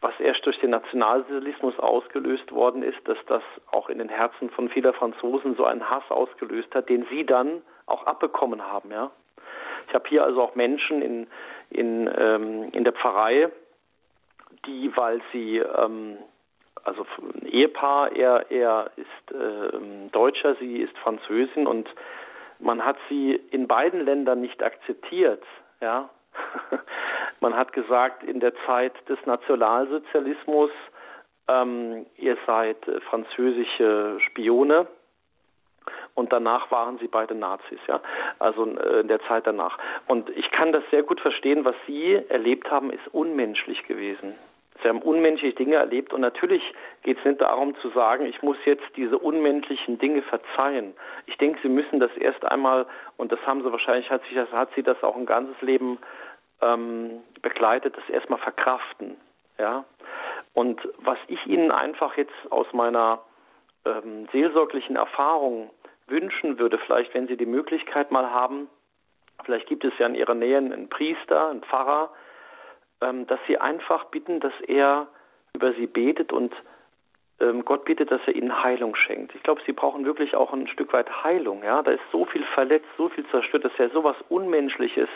was 0.00 0.18
erst 0.18 0.44
durch 0.46 0.58
den 0.60 0.70
Nationalsozialismus 0.70 1.78
ausgelöst 1.78 2.52
worden 2.52 2.82
ist, 2.82 2.98
dass 3.04 3.18
das 3.26 3.42
auch 3.70 3.88
in 3.88 3.98
den 3.98 4.08
Herzen 4.08 4.50
von 4.50 4.68
vieler 4.70 4.94
Franzosen 4.94 5.56
so 5.56 5.64
einen 5.64 5.88
Hass 5.88 6.04
ausgelöst 6.10 6.74
hat, 6.74 6.88
den 6.88 7.06
sie 7.10 7.24
dann 7.24 7.62
auch 7.86 8.06
abbekommen 8.06 8.62
haben. 8.62 8.90
Ja, 8.90 9.10
ich 9.88 9.94
habe 9.94 10.08
hier 10.08 10.24
also 10.24 10.42
auch 10.42 10.54
Menschen 10.54 11.02
in 11.02 11.26
in 11.68 12.10
ähm, 12.16 12.70
in 12.72 12.84
der 12.84 12.94
Pfarrei, 12.94 13.50
die, 14.66 14.90
weil 14.96 15.20
sie 15.32 15.58
ähm, 15.58 16.18
also 16.84 17.06
ein 17.18 17.46
Ehepaar, 17.46 18.12
er, 18.12 18.50
er 18.50 18.90
ist 18.96 19.34
äh, 19.34 20.08
Deutscher, 20.12 20.54
sie 20.56 20.78
ist 20.78 20.96
Französin 20.98 21.66
und 21.66 21.88
man 22.58 22.84
hat 22.84 22.96
sie 23.08 23.32
in 23.50 23.66
beiden 23.66 24.04
Ländern 24.04 24.40
nicht 24.40 24.62
akzeptiert, 24.62 25.42
ja. 25.80 26.08
man 27.40 27.56
hat 27.56 27.72
gesagt, 27.72 28.22
in 28.22 28.40
der 28.40 28.52
Zeit 28.66 28.92
des 29.08 29.18
Nationalsozialismus, 29.26 30.70
ähm, 31.48 32.06
ihr 32.16 32.36
seid 32.46 32.86
äh, 32.86 33.00
französische 33.00 34.18
Spione 34.20 34.86
und 36.14 36.32
danach 36.32 36.70
waren 36.70 36.98
sie 36.98 37.08
beide 37.08 37.34
Nazis, 37.34 37.80
ja, 37.88 38.00
also 38.38 38.66
äh, 38.66 39.00
in 39.00 39.08
der 39.08 39.20
Zeit 39.22 39.46
danach. 39.46 39.78
Und 40.06 40.28
ich 40.30 40.50
kann 40.50 40.72
das 40.72 40.82
sehr 40.90 41.02
gut 41.02 41.20
verstehen, 41.20 41.64
was 41.64 41.74
Sie 41.86 42.14
erlebt 42.28 42.70
haben, 42.70 42.90
ist 42.90 43.08
unmenschlich 43.12 43.86
gewesen. 43.86 44.34
Sie 44.82 44.88
haben 44.88 45.02
unmenschliche 45.02 45.54
Dinge 45.54 45.76
erlebt 45.76 46.14
und 46.14 46.22
natürlich 46.22 46.62
geht 47.02 47.18
es 47.18 47.24
nicht 47.24 47.40
darum 47.40 47.74
zu 47.76 47.90
sagen, 47.90 48.24
ich 48.24 48.42
muss 48.42 48.56
jetzt 48.64 48.84
diese 48.96 49.18
unmenschlichen 49.18 49.98
Dinge 49.98 50.22
verzeihen. 50.22 50.94
Ich 51.26 51.36
denke, 51.36 51.58
Sie 51.62 51.68
müssen 51.68 52.00
das 52.00 52.10
erst 52.16 52.44
einmal, 52.44 52.86
und 53.18 53.30
das 53.30 53.40
haben 53.46 53.62
Sie 53.62 53.70
wahrscheinlich, 53.70 54.10
hat, 54.10 54.22
sich 54.24 54.38
hat 54.38 54.70
Sie 54.74 54.82
das 54.82 55.02
auch 55.02 55.16
ein 55.16 55.26
ganzes 55.26 55.60
Leben 55.60 55.98
ähm, 56.62 57.22
begleitet, 57.42 57.96
das 57.96 58.08
erstmal 58.08 58.38
verkraften. 58.38 59.16
Ja? 59.58 59.84
Und 60.54 60.80
was 60.98 61.18
ich 61.28 61.44
Ihnen 61.46 61.70
einfach 61.70 62.16
jetzt 62.16 62.34
aus 62.50 62.66
meiner 62.72 63.20
ähm, 63.84 64.28
seelsorglichen 64.32 64.96
Erfahrung 64.96 65.70
wünschen 66.06 66.58
würde, 66.58 66.78
vielleicht 66.78 67.14
wenn 67.14 67.28
Sie 67.28 67.36
die 67.36 67.46
Möglichkeit 67.46 68.10
mal 68.10 68.30
haben, 68.30 68.68
vielleicht 69.44 69.68
gibt 69.68 69.84
es 69.84 69.92
ja 69.98 70.06
in 70.06 70.14
Ihrer 70.14 70.34
Nähe 70.34 70.58
einen 70.58 70.88
Priester, 70.88 71.50
einen 71.50 71.62
Pfarrer, 71.62 72.10
ähm, 73.00 73.26
dass 73.26 73.40
Sie 73.46 73.58
einfach 73.58 74.06
bitten, 74.06 74.40
dass 74.40 74.52
er 74.66 75.06
über 75.54 75.72
Sie 75.74 75.86
betet 75.86 76.32
und 76.32 76.54
ähm, 77.40 77.64
Gott 77.64 77.84
bittet, 77.84 78.10
dass 78.10 78.20
er 78.26 78.34
Ihnen 78.34 78.62
Heilung 78.62 78.94
schenkt. 78.94 79.34
Ich 79.34 79.42
glaube, 79.42 79.62
Sie 79.64 79.72
brauchen 79.72 80.04
wirklich 80.04 80.34
auch 80.34 80.52
ein 80.52 80.68
Stück 80.68 80.92
weit 80.92 81.24
Heilung. 81.24 81.62
Ja, 81.64 81.82
da 81.82 81.92
ist 81.92 82.02
so 82.12 82.26
viel 82.26 82.44
verletzt, 82.54 82.88
so 82.96 83.08
viel 83.08 83.26
zerstört, 83.28 83.64
das 83.64 83.72
ist 83.72 83.78
ja 83.78 83.88
sowas 83.90 84.16
Unmenschliches, 84.28 85.08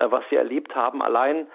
was 0.00 0.24
Sie 0.30 0.36
erlebt 0.36 0.74
haben. 0.74 1.02
Allein 1.02 1.46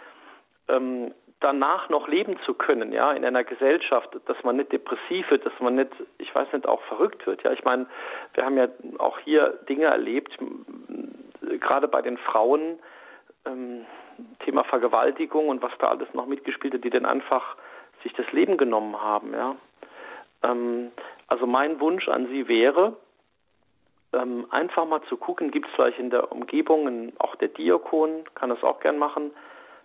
ähm, 0.68 1.14
danach 1.40 1.90
noch 1.90 2.08
leben 2.08 2.38
zu 2.46 2.54
können, 2.54 2.92
ja, 2.92 3.12
in 3.12 3.26
einer 3.26 3.44
Gesellschaft, 3.44 4.10
dass 4.26 4.44
man 4.44 4.58
nicht 4.58 4.72
depressiv 4.72 5.30
wird, 5.30 5.46
dass 5.46 5.60
man 5.60 5.76
nicht, 5.76 5.92
ich 6.18 6.34
weiß 6.34 6.52
nicht, 6.54 6.68
auch 6.68 6.82
verrückt 6.84 7.26
wird. 7.28 7.44
Ja, 7.44 7.52
ich 7.52 7.64
meine, 7.64 7.86
wir 8.34 8.46
haben 8.46 8.58
ja 8.58 8.68
auch 8.98 9.20
hier 9.20 9.60
Dinge 9.70 9.86
erlebt, 9.86 10.38
gerade 11.60 11.88
bei 11.88 12.02
den 12.02 12.18
Frauen, 12.18 12.80
ähm, 13.46 13.86
Thema 14.40 14.64
Vergewaltigung 14.64 15.50
und 15.50 15.62
was 15.62 15.74
da 15.80 15.90
alles 15.90 16.12
noch 16.14 16.26
mitgespielt 16.26 16.74
hat, 16.74 16.84
die 16.84 16.90
dann 16.90 17.06
einfach 17.06 17.58
sich 18.04 18.14
das 18.14 18.32
Leben 18.32 18.58
genommen 18.58 19.02
haben, 19.02 19.34
ja. 19.34 19.56
Ähm, 20.44 20.92
also 21.28 21.46
mein 21.48 21.80
Wunsch 21.80 22.08
an 22.08 22.28
Sie 22.28 22.48
wäre, 22.48 22.96
ähm, 24.16 24.48
einfach 24.50 24.86
mal 24.86 25.02
zu 25.04 25.18
gucken, 25.18 25.52
gibt 25.52 25.68
es 25.68 25.74
vielleicht 25.76 26.00
in 26.00 26.10
der 26.10 26.32
Umgebung, 26.32 27.14
auch 27.20 27.36
der 27.36 27.50
Diakon 27.50 28.24
kann 28.36 28.50
das 28.50 28.64
auch 28.64 28.80
gern 28.80 28.98
machen, 28.98 29.32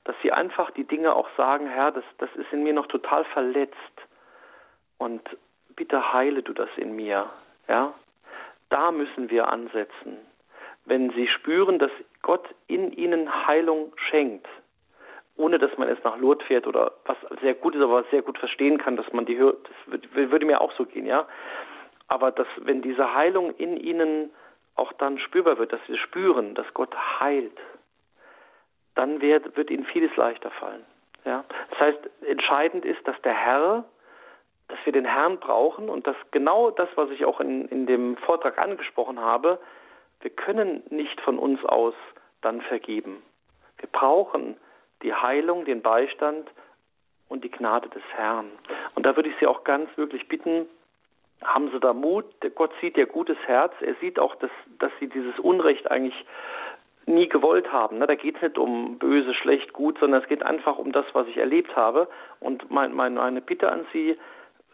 dass 0.05 0.17
sie 0.23 0.33
einfach 0.33 0.71
die 0.71 0.85
Dinge 0.85 1.15
auch 1.15 1.29
sagen, 1.37 1.67
Herr, 1.67 1.93
das, 1.93 2.05
das 2.19 2.31
ist 2.37 2.53
in 2.53 2.63
mir 2.63 2.73
noch 2.73 2.87
total 2.87 3.25
verletzt 3.25 3.77
und 4.99 5.23
bitte 5.77 6.13
heile 6.13 6.43
du 6.43 6.53
das 6.53 6.71
in 6.77 6.95
mir, 6.97 7.31
ja. 7.69 7.93
Da 8.69 8.93
müssen 8.93 9.31
wir 9.31 9.49
ansetzen. 9.49 10.19
Wenn 10.85 11.11
sie 11.11 11.27
spüren, 11.27 11.79
dass 11.79 11.91
Gott 12.23 12.47
in 12.69 12.93
ihnen 12.93 13.47
Heilung 13.47 13.93
schenkt, 13.97 14.47
ohne 15.37 15.59
dass 15.59 15.77
man 15.77 15.89
jetzt 15.89 16.05
nach 16.05 16.19
Lourdes 16.19 16.47
fährt 16.47 16.67
oder 16.67 16.93
was 17.05 17.17
sehr 17.41 17.55
gut 17.55 17.75
ist, 17.75 17.83
aber 17.83 18.05
sehr 18.11 18.23
gut 18.23 18.39
verstehen 18.39 18.79
kann, 18.79 18.97
dass 18.97 19.13
man 19.13 19.27
die 19.27 19.39
hört, 19.39 19.69
das 19.89 20.03
würde 20.13 20.47
mir 20.47 20.61
auch 20.61 20.73
so 20.73 20.85
gehen, 20.85 21.07
ja. 21.07 21.27
Aber 22.11 22.33
dass, 22.33 22.49
wenn 22.57 22.83
diese 22.83 23.15
Heilung 23.15 23.55
in 23.57 23.77
ihnen 23.77 24.31
auch 24.75 24.93
dann 24.95 25.19
spürbar 25.21 25.59
wird, 25.59 25.73
dass 25.73 25.81
sie 25.87 25.97
spüren, 25.97 26.55
dass 26.57 26.67
Gott 26.75 26.95
heilt, 27.21 27.57
dann 28.97 29.21
wird, 29.21 29.57
wird 29.57 29.71
ihnen 29.71 29.85
vieles 29.85 30.15
leichter 30.17 30.51
fallen. 30.51 30.85
Ja? 31.25 31.45
Das 31.71 31.79
heißt, 31.79 31.99
entscheidend 32.27 32.85
ist, 32.85 33.07
dass 33.07 33.21
der 33.23 33.33
Herr, 33.33 33.85
dass 34.67 34.79
wir 34.85 34.93
den 34.93 35.05
Herrn 35.05 35.39
brauchen 35.39 35.89
und 35.89 36.07
dass 36.09 36.17
genau 36.33 36.73
das, 36.73 36.89
was 36.97 37.11
ich 37.11 37.25
auch 37.25 37.39
in, 37.39 37.69
in 37.69 37.87
dem 37.87 38.17
Vortrag 38.17 38.59
angesprochen 38.59 39.21
habe, 39.21 39.61
wir 40.21 40.31
können 40.31 40.83
nicht 40.91 41.21
von 41.21 41.39
uns 41.39 41.65
aus 41.65 41.95
dann 42.41 42.61
vergeben. 42.63 43.23
Wir 43.79 43.89
brauchen 43.89 44.57
die 45.03 45.15
Heilung, 45.15 45.65
den 45.65 45.81
Beistand 45.81 46.51
und 47.29 47.45
die 47.45 47.51
Gnade 47.51 47.89
des 47.89 48.03
Herrn. 48.17 48.51
Und 48.97 49.07
da 49.07 49.15
würde 49.15 49.29
ich 49.29 49.37
Sie 49.39 49.47
auch 49.47 49.63
ganz 49.63 49.89
wirklich 49.97 50.27
bitten, 50.27 50.67
haben 51.45 51.71
Sie 51.71 51.81
da 51.81 51.93
Mut. 51.93 52.27
Gott 52.55 52.73
sieht 52.81 52.97
Ihr 52.97 53.07
gutes 53.07 53.39
Herz. 53.47 53.73
Er 53.81 53.95
sieht 54.01 54.19
auch, 54.19 54.35
dass, 54.37 54.51
dass 54.79 54.93
Sie 55.01 55.09
dieses 55.09 55.39
Unrecht 55.39 55.91
eigentlich 55.91 56.25
nie 57.07 57.29
gewollt 57.29 57.73
haben. 57.73 57.99
Ne? 57.99 58.07
Da 58.07 58.15
geht 58.15 58.37
es 58.37 58.43
nicht 58.43 58.59
um 58.59 58.99
böse, 58.99 59.35
schlecht, 59.35 59.73
gut, 59.73 59.99
sondern 59.99 60.23
es 60.23 60.29
geht 60.29 60.43
einfach 60.43 60.79
um 60.79 60.93
das, 60.93 61.07
was 61.13 61.27
ich 61.29 61.37
erlebt 61.37 61.75
habe. 61.77 62.09
Und 62.41 62.71
mein, 62.71 62.95
mein, 62.95 63.15
meine 63.15 63.41
Bitte 63.41 63.71
an 63.71 63.87
Sie, 63.93 64.17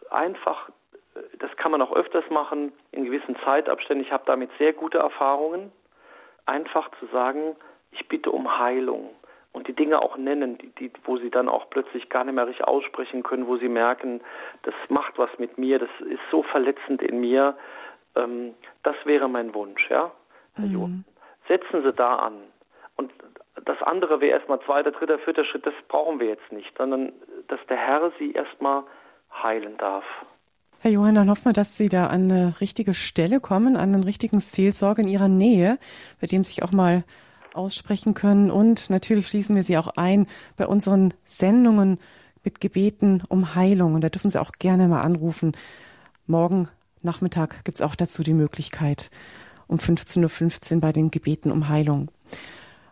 einfach, 0.09 0.69
äh, 1.15 1.37
das 1.39 1.55
kann 1.57 1.71
man 1.71 1.81
auch 1.81 1.93
öfters 1.93 2.29
machen, 2.29 2.71
in 2.91 3.05
gewissen 3.05 3.35
Zeitabständen, 3.43 4.05
ich 4.05 4.11
habe 4.11 4.23
damit 4.25 4.49
sehr 4.57 4.73
gute 4.73 4.99
Erfahrungen, 4.99 5.71
einfach 6.45 6.91
zu 6.99 7.07
sagen, 7.07 7.55
ich 7.91 8.07
bitte 8.07 8.31
um 8.31 8.59
Heilung 8.59 9.09
und 9.57 9.67
die 9.67 9.73
Dinge 9.73 10.01
auch 10.01 10.17
nennen, 10.17 10.57
die, 10.57 10.69
die, 10.79 10.91
wo 11.03 11.17
sie 11.17 11.29
dann 11.29 11.49
auch 11.49 11.69
plötzlich 11.69 12.09
gar 12.09 12.23
nicht 12.23 12.35
mehr 12.35 12.47
richtig 12.47 12.65
aussprechen 12.65 13.23
können, 13.23 13.47
wo 13.47 13.57
sie 13.57 13.69
merken, 13.69 14.21
das 14.63 14.75
macht 14.87 15.17
was 15.17 15.29
mit 15.37 15.57
mir, 15.57 15.79
das 15.79 15.89
ist 16.09 16.21
so 16.31 16.43
verletzend 16.43 17.01
in 17.01 17.19
mir. 17.19 17.57
Ähm, 18.15 18.53
das 18.83 18.95
wäre 19.03 19.27
mein 19.27 19.53
Wunsch, 19.53 19.89
ja, 19.89 20.11
Herr 20.55 20.65
mhm. 20.65 20.71
Jo 20.71 20.89
setzen 21.47 21.83
Sie 21.83 21.93
da 21.93 22.15
an. 22.15 22.33
Und 22.95 23.11
das 23.65 23.81
andere 23.81 24.21
wäre 24.21 24.37
erstmal 24.37 24.59
zweiter, 24.61 24.91
dritter, 24.91 25.19
vierter 25.19 25.45
Schritt, 25.45 25.65
das 25.65 25.73
brauchen 25.87 26.19
wir 26.19 26.27
jetzt 26.27 26.51
nicht, 26.51 26.71
sondern 26.77 27.11
dass 27.47 27.59
der 27.69 27.77
Herr 27.77 28.11
Sie 28.19 28.31
erstmal 28.31 28.83
heilen 29.31 29.77
darf. 29.77 30.05
Herr 30.79 30.91
Johann, 30.91 31.15
dann 31.15 31.29
hoffen 31.29 31.45
wir, 31.45 31.53
dass 31.53 31.75
Sie 31.75 31.89
da 31.89 32.07
an 32.07 32.31
eine 32.31 32.61
richtige 32.61 32.93
Stelle 32.93 33.39
kommen, 33.39 33.75
an 33.75 33.93
einen 33.93 34.03
richtigen 34.03 34.39
Seelsorger 34.39 35.01
in 35.01 35.07
Ihrer 35.07 35.27
Nähe, 35.27 35.79
bei 36.21 36.27
dem 36.27 36.43
sich 36.43 36.63
auch 36.63 36.71
mal 36.71 37.03
aussprechen 37.57 38.13
können. 38.13 38.51
Und 38.51 38.89
natürlich 38.89 39.27
schließen 39.27 39.55
wir 39.55 39.63
Sie 39.63 39.77
auch 39.77 39.89
ein 39.95 40.27
bei 40.55 40.67
unseren 40.67 41.13
Sendungen 41.25 41.99
mit 42.43 42.61
Gebeten 42.61 43.23
um 43.27 43.55
Heilung. 43.55 43.93
Und 43.93 44.01
da 44.01 44.09
dürfen 44.09 44.29
Sie 44.29 44.39
auch 44.39 44.51
gerne 44.53 44.87
mal 44.87 45.01
anrufen. 45.01 45.51
Morgen 46.27 46.69
Nachmittag 47.01 47.63
gibt 47.63 47.75
es 47.75 47.81
auch 47.81 47.95
dazu 47.95 48.23
die 48.23 48.33
Möglichkeit 48.33 49.09
um 49.67 49.77
15.15 49.77 50.75
Uhr 50.75 50.81
bei 50.81 50.91
den 50.91 51.11
Gebeten 51.11 51.51
um 51.51 51.69
Heilung. 51.69 52.09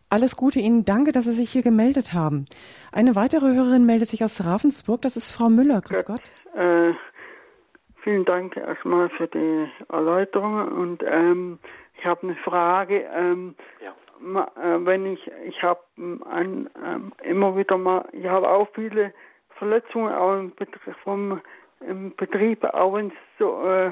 Alles 0.10 0.38
Gute 0.38 0.60
Ihnen. 0.60 0.86
Danke, 0.86 1.12
dass 1.12 1.26
Sie 1.26 1.32
sich 1.32 1.50
hier 1.50 1.64
gemeldet 1.64 2.14
haben. 2.14 2.46
Eine 2.92 3.16
weitere 3.16 3.54
Hörerin 3.54 3.86
meldet 3.86 4.10
sich 4.10 4.24
aus 4.24 4.46
Ravensburg. 4.46 5.02
Das 5.02 5.18
ist 5.18 5.32
Frau 5.32 5.50
Müller. 5.50 5.82
Grüß 5.82 6.06
Gott. 6.06 6.22
Gott. 6.54 6.62
Äh, 6.62 6.94
vielen 8.04 8.24
Dank 8.26 8.56
erstmal 8.56 9.10
für 9.10 9.28
die 9.28 9.68
Erläuterung. 9.90 10.68
Und 10.68 11.04
ähm, 11.04 11.60
ich 11.98 12.06
habe 12.06 12.24
eine 12.24 12.36
Frage. 12.36 13.02
Ähm, 13.14 13.56
ja. 13.84 13.94
Äh, 14.22 14.86
wenn 14.86 15.06
ich, 15.06 15.32
ich 15.46 15.62
habe 15.62 15.82
ähm, 15.98 16.70
immer 17.24 17.58
wieder 17.58 17.78
mal, 17.78 18.08
ich 18.12 18.26
habe 18.26 18.50
auch 18.50 18.68
viele 18.74 19.14
Verletzungen 19.58 20.14
auch 20.14 20.38
im 20.38 20.54
Betrieb, 20.56 20.96
vom 21.04 21.42
im 21.82 22.16
Betrieb, 22.16 22.64
auch 22.64 22.94
wenn 22.96 23.08
es 23.08 23.14
so 23.38 23.62
äh, 23.64 23.92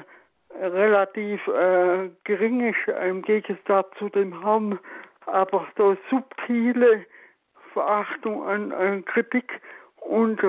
relativ 0.59 1.45
äh, 1.47 2.09
gering 2.23 2.69
ist 2.69 2.87
im 2.87 3.21
Gegensatz 3.21 3.87
zu 3.97 4.09
dem 4.09 4.41
Herrn, 4.41 4.79
aber 5.25 5.67
so 5.77 5.97
subtile 6.09 7.05
Verachtung 7.73 8.43
an, 8.43 8.71
an 8.71 9.05
Kritik. 9.05 9.61
Und 9.97 10.41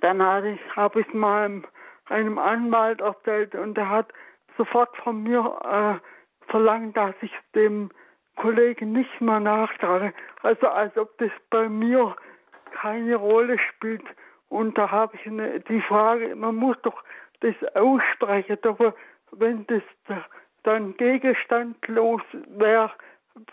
dann 0.00 0.22
habe 0.22 0.50
ich, 0.50 0.76
hab 0.76 0.96
ich 0.96 1.12
mal 1.12 1.62
einem 2.06 2.38
Anwalt 2.38 3.00
erzählt 3.00 3.54
und 3.54 3.74
der 3.76 3.88
hat 3.88 4.12
sofort 4.56 4.96
von 4.98 5.22
mir 5.22 5.40
äh, 5.64 6.50
verlangt, 6.50 6.96
dass 6.96 7.14
ich 7.22 7.32
dem 7.54 7.90
Kollegen 8.36 8.92
nicht 8.92 9.20
mehr 9.20 9.40
nachtrage. 9.40 10.12
Also 10.42 10.68
als 10.68 10.96
ob 10.96 11.16
das 11.18 11.30
bei 11.50 11.68
mir 11.68 12.16
keine 12.72 13.16
Rolle 13.16 13.58
spielt. 13.58 14.04
Und 14.48 14.76
da 14.76 14.90
habe 14.90 15.16
ich 15.16 15.26
eine, 15.26 15.60
die 15.60 15.80
Frage, 15.82 16.34
man 16.34 16.56
muss 16.56 16.76
doch 16.82 17.02
das 17.40 17.54
aussprechen, 17.74 18.58
aber 18.62 18.94
wenn 19.32 19.66
das 19.66 19.82
dann 20.62 20.96
gegenstandlos 20.96 22.22
wäre, 22.48 22.90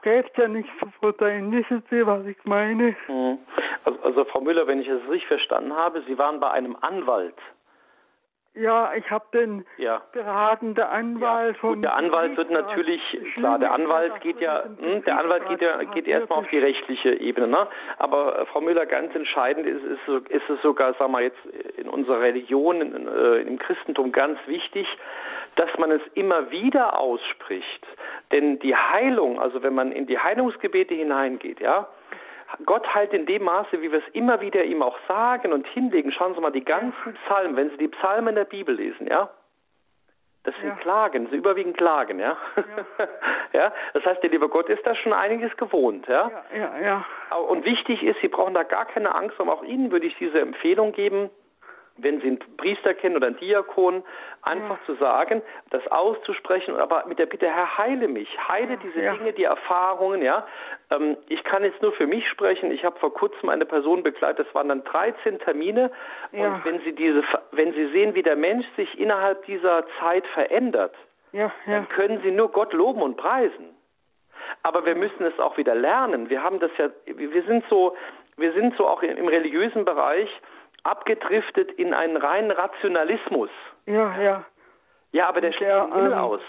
gäbe 0.02 0.28
es 0.28 0.38
ja 0.38 0.48
nichts 0.48 0.72
für 1.00 1.14
dein. 1.14 1.52
Wissen 1.52 1.84
Sie, 1.90 2.06
was 2.06 2.26
ich 2.26 2.38
meine? 2.44 2.96
Mhm. 3.08 3.40
Also, 3.84 4.00
also, 4.04 4.26
Frau 4.26 4.42
Müller, 4.42 4.68
wenn 4.68 4.80
ich 4.80 4.88
es 4.88 5.02
richtig 5.10 5.28
verstanden 5.28 5.76
habe, 5.76 6.04
Sie 6.08 6.18
waren 6.18 6.40
bei 6.40 6.52
einem 6.52 6.78
Anwalt. 6.82 7.36
Ja, 8.54 8.92
ich 8.96 9.10
habe 9.10 9.26
den 9.34 9.66
ja. 9.78 10.02
beratenden 10.12 10.84
Anwalt 10.84 11.56
ja. 11.56 11.70
Gut, 11.70 11.84
der 11.84 11.96
Anwalt 11.96 12.36
wird 12.36 12.52
natürlich 12.52 13.02
klar, 13.36 13.58
der 13.58 13.72
Anwalt 13.72 14.20
geht 14.20 14.42
ja, 14.42 14.64
hm, 14.78 15.06
der 15.06 15.20
Anwalt 15.20 15.48
geht 15.48 15.62
ja 15.62 15.82
geht 15.84 16.06
erstmal 16.06 16.40
auf 16.40 16.50
die 16.50 16.58
rechtliche 16.58 17.14
Ebene, 17.14 17.48
ne? 17.48 17.68
Aber 17.98 18.40
äh, 18.40 18.46
Frau 18.48 18.60
Müller, 18.60 18.86
ganz 18.86 19.16
entscheidend 19.16 19.66
ist, 19.68 19.84
ist, 19.84 20.30
ist 20.30 20.50
es 20.50 20.62
sogar, 20.62 20.94
sag 21.00 21.10
mal 21.10 21.24
jetzt 21.24 21.40
in 21.78 21.88
unserer 21.88 22.20
Religion, 22.20 22.82
in, 22.82 23.08
äh, 23.08 23.38
im 23.38 23.58
Christentum 23.58 24.12
ganz 24.12 24.38
wichtig, 24.48 24.86
dass 25.56 25.70
man 25.78 25.92
es 25.92 26.02
immer 26.16 26.52
wieder 26.52 27.00
ausspricht. 27.00 27.88
Denn 28.34 28.60
die 28.60 28.76
Heilung, 28.76 29.40
also 29.40 29.64
wenn 29.64 29.74
man 29.74 29.94
in 29.94 30.08
die 30.08 30.20
Heilungsgebete 30.20 30.94
hineingeht, 30.94 31.62
ja, 31.62 31.88
Gott 32.66 32.94
heilt 32.94 33.14
in 33.14 33.26
dem 33.26 33.44
Maße, 33.44 33.82
wie 33.82 33.92
wir 33.92 34.00
es 34.00 34.14
immer 34.14 34.42
wieder 34.42 34.64
ihm 34.64 34.82
auch 34.82 34.98
sagen 35.08 35.54
und 35.54 35.68
hinlegen. 35.68 36.12
Schauen 36.12 36.36
Sie 36.36 36.42
mal 36.42 36.52
die 36.52 36.66
ganzen 36.66 37.14
Psalmen, 37.26 37.56
wenn 37.56 37.70
Sie 37.72 37.78
die 37.78 37.88
Psalmen 37.88 38.36
der 38.36 38.46
Bibel 38.46 38.76
lesen, 38.76 39.08
ja, 39.08 39.30
das 40.44 40.56
sind 40.56 40.70
ja. 40.70 40.76
Klagen, 40.78 41.24
das 41.24 41.32
sind 41.32 41.40
überwiegend 41.40 41.78
Klagen, 41.78 42.20
ja. 42.20 42.36
Ja. 42.58 43.08
ja. 43.54 43.74
Das 43.94 44.04
heißt, 44.06 44.24
der 44.24 44.32
liebe 44.32 44.50
Gott 44.50 44.70
ist 44.70 44.86
da 44.86 44.96
schon 44.96 45.14
einiges 45.14 45.56
gewohnt, 45.56 46.08
ja. 46.08 46.32
Ja, 46.52 46.58
ja, 46.58 47.06
ja. 47.30 47.38
Und 47.38 47.64
wichtig 47.64 48.02
ist, 48.02 48.20
Sie 48.22 48.28
brauchen 48.28 48.56
da 48.56 48.64
gar 48.64 48.86
keine 48.86 49.14
Angst 49.14 49.38
haben. 49.38 49.50
Auch 49.50 49.64
Ihnen 49.64 49.92
würde 49.92 50.08
ich 50.08 50.18
diese 50.18 50.40
Empfehlung 50.40 50.94
geben, 50.94 51.30
wenn 52.02 52.22
Sie 52.22 52.28
einen 52.28 52.40
Priester 52.58 52.94
kennen 52.94 53.16
oder 53.16 53.28
einen 53.28 53.38
Diakon, 53.38 54.04
einfach 54.42 54.80
ja. 54.80 54.86
zu 54.86 54.96
sagen, 54.96 55.42
das 55.70 55.86
auszusprechen, 55.88 56.76
aber 56.76 57.06
mit 57.08 57.20
der 57.20 57.26
Bitte, 57.26 57.48
Herr, 57.48 57.78
heile 57.78 58.08
mich, 58.08 58.30
heile 58.48 58.78
diese 58.78 59.02
ja. 59.02 59.14
Dinge, 59.14 59.34
die 59.34 59.44
Erfahrungen, 59.44 60.22
ja. 60.22 60.46
Ähm, 60.90 61.18
ich 61.28 61.44
kann 61.44 61.64
jetzt 61.64 61.82
nur 61.82 61.94
für 61.94 62.08
mich 62.08 62.28
sprechen. 62.30 62.72
Ich 62.72 62.84
habe 62.84 63.00
vor 63.00 63.14
kurzem 63.14 63.50
eine 63.50 63.66
Person 63.66 64.04
begleitet, 64.04 64.48
das 64.48 64.56
waren 64.56 64.70
dann 64.70 64.84
13 64.84 65.40
Termine. 65.40 65.92
Ja. 66.32 66.56
Und 66.56 66.66
wenn 66.66 66.80
Sie 66.82 66.94
diese, 66.94 67.24
wenn 67.52 67.74
Sie 67.74 67.88
sehen, 67.92 68.16
wie 68.16 68.24
der 68.24 68.36
Mensch 68.36 68.66
sich 68.76 69.00
innerhalb 69.00 69.46
dieser 69.46 69.86
Zeit 70.00 70.26
verändert, 70.28 70.96
dann 71.66 71.90
können 71.90 72.22
Sie 72.24 72.32
nur 72.32 72.52
Gott 72.52 72.74
loben 72.74 73.02
und 73.02 73.18
preisen. 73.18 73.76
Aber 74.64 74.86
wir 74.86 74.96
müssen 74.96 75.26
es 75.26 75.40
auch 75.40 75.58
wieder 75.58 75.76
lernen. 75.76 76.30
Wir 76.30 76.44
haben 76.44 76.60
das 76.60 76.72
ja, 76.78 76.90
wir 77.06 77.44
sind 77.44 77.64
so, 77.70 77.96
wir 78.38 78.54
sind 78.54 78.76
so 78.76 78.88
auch 78.88 79.02
im 79.02 79.28
religiösen 79.28 79.86
Bereich, 79.86 80.30
abgedriftet 80.84 81.72
in 81.74 81.94
einen 81.94 82.18
reinen 82.18 82.52
Rationalismus. 82.52 83.50
Ja, 83.86 84.20
ja. 84.22 84.46
Ja, 85.12 85.28
aber 85.28 85.42
der 85.42 85.52
schließt 85.52 85.72
ähm, 85.72 86.14
aus. 86.14 86.42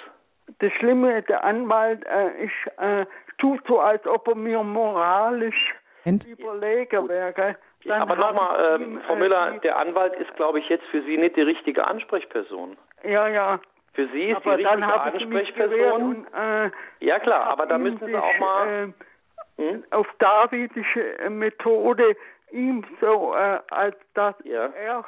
Das 0.59 0.73
Schlimme, 0.75 1.23
der 1.23 1.45
Anwalt 1.45 2.05
äh, 2.07 2.45
ich, 2.45 2.53
äh, 2.79 3.07
tut 3.39 3.61
so, 3.67 3.81
als 3.81 4.07
ob 4.07 4.29
er 4.29 4.35
mir 4.35 4.63
moralisch 4.63 5.75
Ent? 6.05 6.27
überlegen 6.27 7.09
wäre. 7.09 7.57
Ja, 7.85 7.97
aber 7.97 8.17
nochmal, 8.17 8.81
äh, 8.81 9.01
Frau 9.07 9.17
Müller, 9.17 9.59
der 9.63 9.77
Anwalt 9.77 10.15
ist, 10.15 10.35
glaube 10.37 10.61
ich, 10.61 10.69
jetzt 10.69 10.85
für 10.87 11.03
Sie 11.03 11.17
nicht 11.17 11.37
die 11.37 11.43
richtige 11.43 11.87
Ansprechperson. 11.87 12.77
Ja, 13.03 13.29
ja. 13.29 13.61
Für 13.95 14.07
Sie 14.09 14.31
ist 14.31 14.37
aber 14.37 14.57
die 14.57 14.65
richtige 14.65 15.01
Ansprechperson. 15.01 16.03
Und, 16.03 16.27
äh, 16.35 16.71
ja 17.01 17.19
klar, 17.19 17.45
aber 17.47 17.67
da 17.67 17.79
müssen 17.79 18.07
Sie 18.07 18.17
auch 18.17 18.39
mal 18.39 18.93
äh, 19.59 19.63
hm? 19.63 19.85
auf 19.91 20.07
davidische 20.19 21.19
äh, 21.19 21.29
Methode 21.29 22.17
ihm 22.53 22.85
so, 23.01 23.35
äh, 23.35 23.59
als 23.71 23.97
dass 24.15 24.35
ja. 24.45 24.67
er 24.67 25.05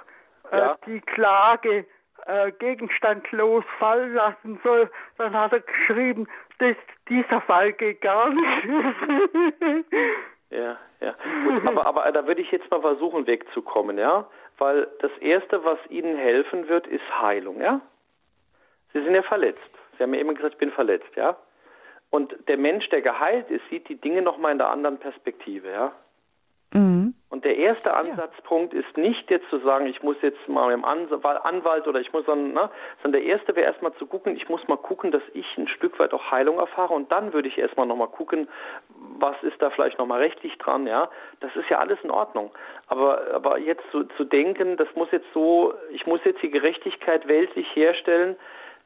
äh, 0.50 0.58
ja. 0.58 0.78
die 0.86 1.00
Klage 1.00 1.86
äh, 2.26 2.52
gegenstandlos 2.52 3.64
fallen 3.78 4.14
lassen 4.14 4.60
soll, 4.62 4.90
dann 5.18 5.34
hat 5.34 5.52
er 5.52 5.60
geschrieben, 5.60 6.26
dass 6.58 6.76
dieser 7.08 7.40
Fall 7.42 7.72
geht 7.72 8.00
gar 8.00 8.30
nicht. 8.30 8.64
ja, 10.50 10.78
ja. 11.00 11.14
Gut, 11.46 11.66
aber, 11.66 11.86
aber 11.86 12.12
da 12.12 12.26
würde 12.26 12.40
ich 12.40 12.50
jetzt 12.50 12.70
mal 12.70 12.80
versuchen, 12.80 13.26
wegzukommen, 13.26 13.98
ja? 13.98 14.26
Weil 14.58 14.88
das 15.00 15.10
Erste, 15.18 15.64
was 15.64 15.78
Ihnen 15.90 16.16
helfen 16.16 16.68
wird, 16.68 16.86
ist 16.86 17.04
Heilung, 17.20 17.60
ja? 17.60 17.80
Sie 18.92 19.02
sind 19.02 19.14
ja 19.14 19.22
verletzt. 19.22 19.60
Sie 19.96 20.02
haben 20.02 20.14
ja 20.14 20.20
immer 20.20 20.34
gesagt, 20.34 20.54
ich 20.54 20.60
bin 20.60 20.70
verletzt, 20.70 21.14
ja? 21.16 21.36
Und 22.10 22.32
der 22.46 22.56
Mensch, 22.56 22.88
der 22.90 23.02
geheilt 23.02 23.50
ist, 23.50 23.68
sieht 23.70 23.88
die 23.88 24.00
Dinge 24.00 24.22
nochmal 24.22 24.52
in 24.52 24.58
der 24.58 24.70
anderen 24.70 24.98
Perspektive, 24.98 25.70
ja? 25.70 25.92
Mhm. 26.72 27.14
Und 27.34 27.44
der 27.44 27.56
erste 27.56 27.92
Ansatzpunkt 27.92 28.72
ja. 28.72 28.78
ist 28.78 28.96
nicht 28.96 29.28
jetzt 29.28 29.50
zu 29.50 29.58
sagen, 29.58 29.88
ich 29.88 30.04
muss 30.04 30.14
jetzt 30.22 30.48
mal 30.48 30.68
mit 30.68 30.76
dem 30.76 30.84
Anwalt 30.84 31.88
oder 31.88 31.98
ich 31.98 32.12
muss 32.12 32.24
dann, 32.26 32.52
ne, 32.52 32.70
sondern 33.02 33.20
der 33.20 33.28
erste 33.28 33.56
wäre 33.56 33.66
erstmal 33.66 33.92
zu 33.94 34.06
gucken, 34.06 34.36
ich 34.36 34.48
muss 34.48 34.68
mal 34.68 34.76
gucken, 34.76 35.10
dass 35.10 35.22
ich 35.32 35.44
ein 35.58 35.66
Stück 35.66 35.98
weit 35.98 36.14
auch 36.14 36.30
Heilung 36.30 36.60
erfahre 36.60 36.94
und 36.94 37.10
dann 37.10 37.32
würde 37.32 37.48
ich 37.48 37.58
erstmal 37.58 37.88
nochmal 37.88 38.06
gucken, 38.06 38.46
was 39.18 39.34
ist 39.42 39.60
da 39.60 39.70
vielleicht 39.70 39.98
nochmal 39.98 40.20
rechtlich 40.20 40.56
dran, 40.58 40.86
ja. 40.86 41.10
Das 41.40 41.50
ist 41.56 41.68
ja 41.68 41.80
alles 41.80 41.98
in 42.04 42.12
Ordnung. 42.12 42.52
Aber, 42.86 43.20
aber 43.34 43.58
jetzt 43.58 43.82
zu, 43.90 44.04
zu 44.16 44.22
denken, 44.22 44.76
das 44.76 44.86
muss 44.94 45.10
jetzt 45.10 45.26
so, 45.34 45.74
ich 45.90 46.06
muss 46.06 46.20
jetzt 46.22 46.40
die 46.40 46.52
Gerechtigkeit 46.52 47.26
weltlich 47.26 47.66
herstellen, 47.74 48.36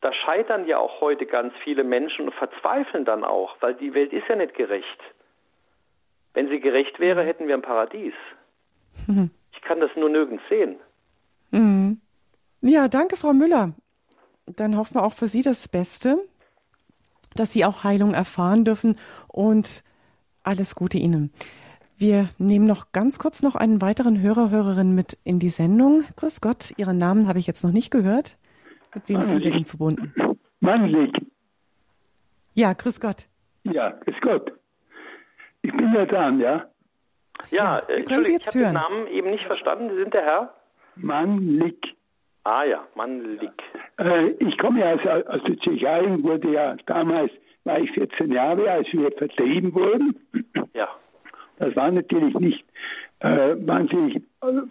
da 0.01 0.11
scheitern 0.15 0.67
ja 0.67 0.79
auch 0.79 1.03
heute 1.03 1.27
ganz 1.27 1.53
viele 1.65 1.85
Menschen 1.85 2.25
und 2.25 2.35
verzweifeln 2.35 3.05
dann 3.05 3.25
auch, 3.25 3.57
weil 3.61 3.75
die 3.75 3.93
Welt 3.93 4.15
ist 4.15 4.27
ja 4.27 4.37
nicht 4.37 4.55
gerecht. 4.55 5.03
Wenn 6.33 6.49
sie 6.49 6.61
gerecht 6.61 6.99
wäre, 6.99 7.23
hätten 7.25 7.47
wir 7.47 7.55
ein 7.55 7.61
Paradies. 7.61 8.15
Mhm. 9.07 9.31
Ich 9.53 9.61
kann 9.63 9.81
das 9.81 9.91
nur 9.97 10.09
nirgends 10.09 10.43
sehen. 10.49 10.77
Mhm. 11.51 12.01
Ja, 12.61 12.89
danke, 12.89 13.17
Frau 13.17 13.33
Müller. 13.33 13.75
Dann 14.47 14.77
hoffen 14.77 14.95
wir 14.97 15.05
auch 15.05 15.13
für 15.13 15.27
Sie 15.27 15.43
das 15.43 15.69
Beste, 15.69 16.19
dass 17.37 17.53
Sie 17.53 17.65
auch 17.65 17.85
Heilung 17.85 18.15
erfahren 18.15 18.65
dürfen 18.65 18.97
und 19.29 19.85
alles 20.43 20.75
Gute 20.75 20.99
Ihnen. 20.99 21.33
Wir 21.97 22.29
nehmen 22.39 22.65
noch 22.67 22.93
ganz 22.93 23.19
kurz 23.19 23.43
noch 23.43 23.57
einen 23.57 23.83
weiteren 23.83 24.21
Hörer, 24.21 24.51
Hörerin 24.51 24.95
mit 24.95 25.19
in 25.25 25.39
die 25.39 25.51
Sendung. 25.51 26.05
Grüß 26.17 26.41
Gott, 26.41 26.73
Ihren 26.77 26.97
Namen 26.97 27.27
habe 27.29 27.39
ich 27.39 27.47
jetzt 27.47 27.65
noch 27.65 27.73
nicht 27.73 27.91
gehört. 27.91 28.37
Mit 28.95 29.09
wem 29.09 29.17
Mannlich. 29.17 29.31
sind 29.33 29.45
wir 29.45 29.51
denn 29.51 29.65
verbunden? 29.65 30.13
Mannlich. 30.61 31.13
Ja, 32.55 32.73
grüß 32.73 33.01
Gott. 33.01 33.27
Ja, 33.65 33.91
grüß 33.91 34.15
Gott. 34.23 34.53
Ich 35.63 35.73
bin 35.73 35.93
ja 35.93 36.07
dran, 36.07 36.41
ja? 36.41 36.69
Ja, 37.51 37.83
ja 37.89 38.03
können 38.03 38.25
Sie 38.25 38.33
jetzt 38.33 38.55
ich 38.55 38.63
habe 38.63 38.73
den 38.73 38.75
Namen 38.75 39.07
eben 39.09 39.31
nicht 39.31 39.45
verstanden. 39.45 39.91
Sie 39.91 39.97
sind 39.97 40.15
der 40.15 40.25
Herr? 40.25 40.55
Manlik. 40.97 41.97
Ah 42.45 42.65
ja, 42.65 42.87
Manlik. 42.95 43.51
Äh, 43.99 44.31
ich 44.39 44.57
komme 44.59 44.81
ja 44.81 44.95
aus, 44.95 45.27
aus 45.27 45.43
der 45.45 45.57
Tschechei 45.59 46.23
wurde 46.23 46.51
ja 46.51 46.77
damals, 46.87 47.31
war 47.65 47.79
ich 47.79 47.91
14 47.93 48.33
Jahre, 48.33 48.71
als 48.71 48.87
wir 48.93 49.11
vertrieben 49.13 49.75
wurden. 49.75 50.19
Ja. 50.75 50.89
Das 51.59 51.75
war 51.75 51.91
natürlich 51.91 52.35
nicht 52.39 52.65
äh, 53.21 53.57
wahnsinnig 53.67 54.17
äh, 54.17 54.21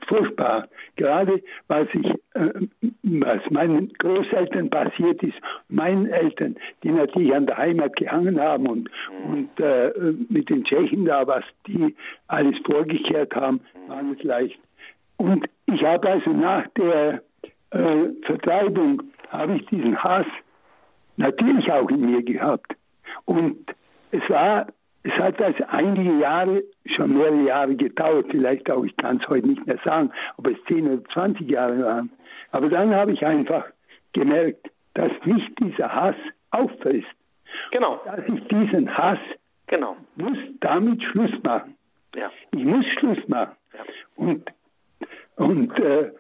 furchtbar. 0.08 0.68
Gerade 0.96 1.42
was 1.68 1.88
ich, 1.94 2.08
äh, 2.34 2.68
was 3.04 3.42
meinen 3.50 3.92
Großeltern 3.94 4.70
passiert 4.70 5.22
ist, 5.24 5.38
meinen 5.70 6.08
Eltern, 6.08 6.56
die 6.84 6.92
natürlich 6.92 7.34
an 7.34 7.46
der 7.48 7.58
Heimat 7.58 7.96
gehangen 7.96 8.40
haben 8.40 8.68
und, 8.68 8.90
mhm. 9.26 9.34
und 9.34 9.60
äh, 9.60 9.92
mit 10.30 10.50
den 10.50 10.64
Tschechen 10.64 11.06
da, 11.06 11.28
was 11.28 11.44
die 11.68 11.96
alles 12.28 12.56
vorgekehrt 12.66 13.36
haben, 13.36 13.62
war 13.88 14.02
nicht 14.04 14.24
leicht. 14.24 14.60
Und 15.18 15.48
ich 15.66 15.84
habe 15.84 16.10
also 16.10 16.32
nach 16.32 16.68
der 16.78 17.22
äh, 17.72 18.10
Vertreibung 18.24 19.04
habe 19.30 19.58
ich 19.58 19.66
diesen 19.68 20.02
Hass 20.02 20.28
natürlich 21.18 21.72
auch 21.72 21.90
in 21.90 22.12
mir 22.12 22.24
gehabt. 22.24 22.76
Und 23.26 23.58
es 24.12 24.22
war 24.30 24.68
es 25.04 25.14
hat 25.14 25.42
also 25.42 25.64
einige 25.70 26.20
Jahre, 26.20 26.64
schon 26.86 27.18
mehrere 27.18 27.44
Jahre 27.44 27.76
gedauert, 27.76 28.28
vielleicht 28.30 28.70
auch, 28.70 28.84
ich 28.84 28.96
kann 28.98 29.18
es 29.18 29.28
heute 29.30 29.48
nicht 29.48 29.66
mehr 29.66 29.80
sagen, 29.84 30.12
ob 30.38 30.48
es 30.48 30.58
10 30.68 30.88
oder 30.88 31.04
20 31.14 31.50
Jahre 31.50 31.84
waren. 31.84 32.12
Aber 32.52 32.70
dann 32.70 32.94
habe 32.94 33.12
ich 33.12 33.26
einfach 33.26 33.66
gemerkt, 34.14 34.70
dass 34.96 35.12
mich 35.26 35.44
dieser 35.56 35.94
Hass 35.94 36.16
auffrisst. 36.52 37.08
Genau. 37.72 38.02
Dass 38.06 38.20
ich 38.28 38.48
diesen 38.48 38.98
Hass 38.98 39.20
genau. 39.68 39.96
muss 40.16 40.38
damit 40.60 41.02
Schluss 41.04 41.32
machen. 41.44 41.76
Ja. 42.16 42.32
Ich 42.52 42.64
muss 42.64 42.86
Schluss 43.00 43.28
machen. 43.28 43.56
Ja. 43.74 43.84
Und, 44.16 44.50
und 45.36 45.80
äh, 45.80 46.12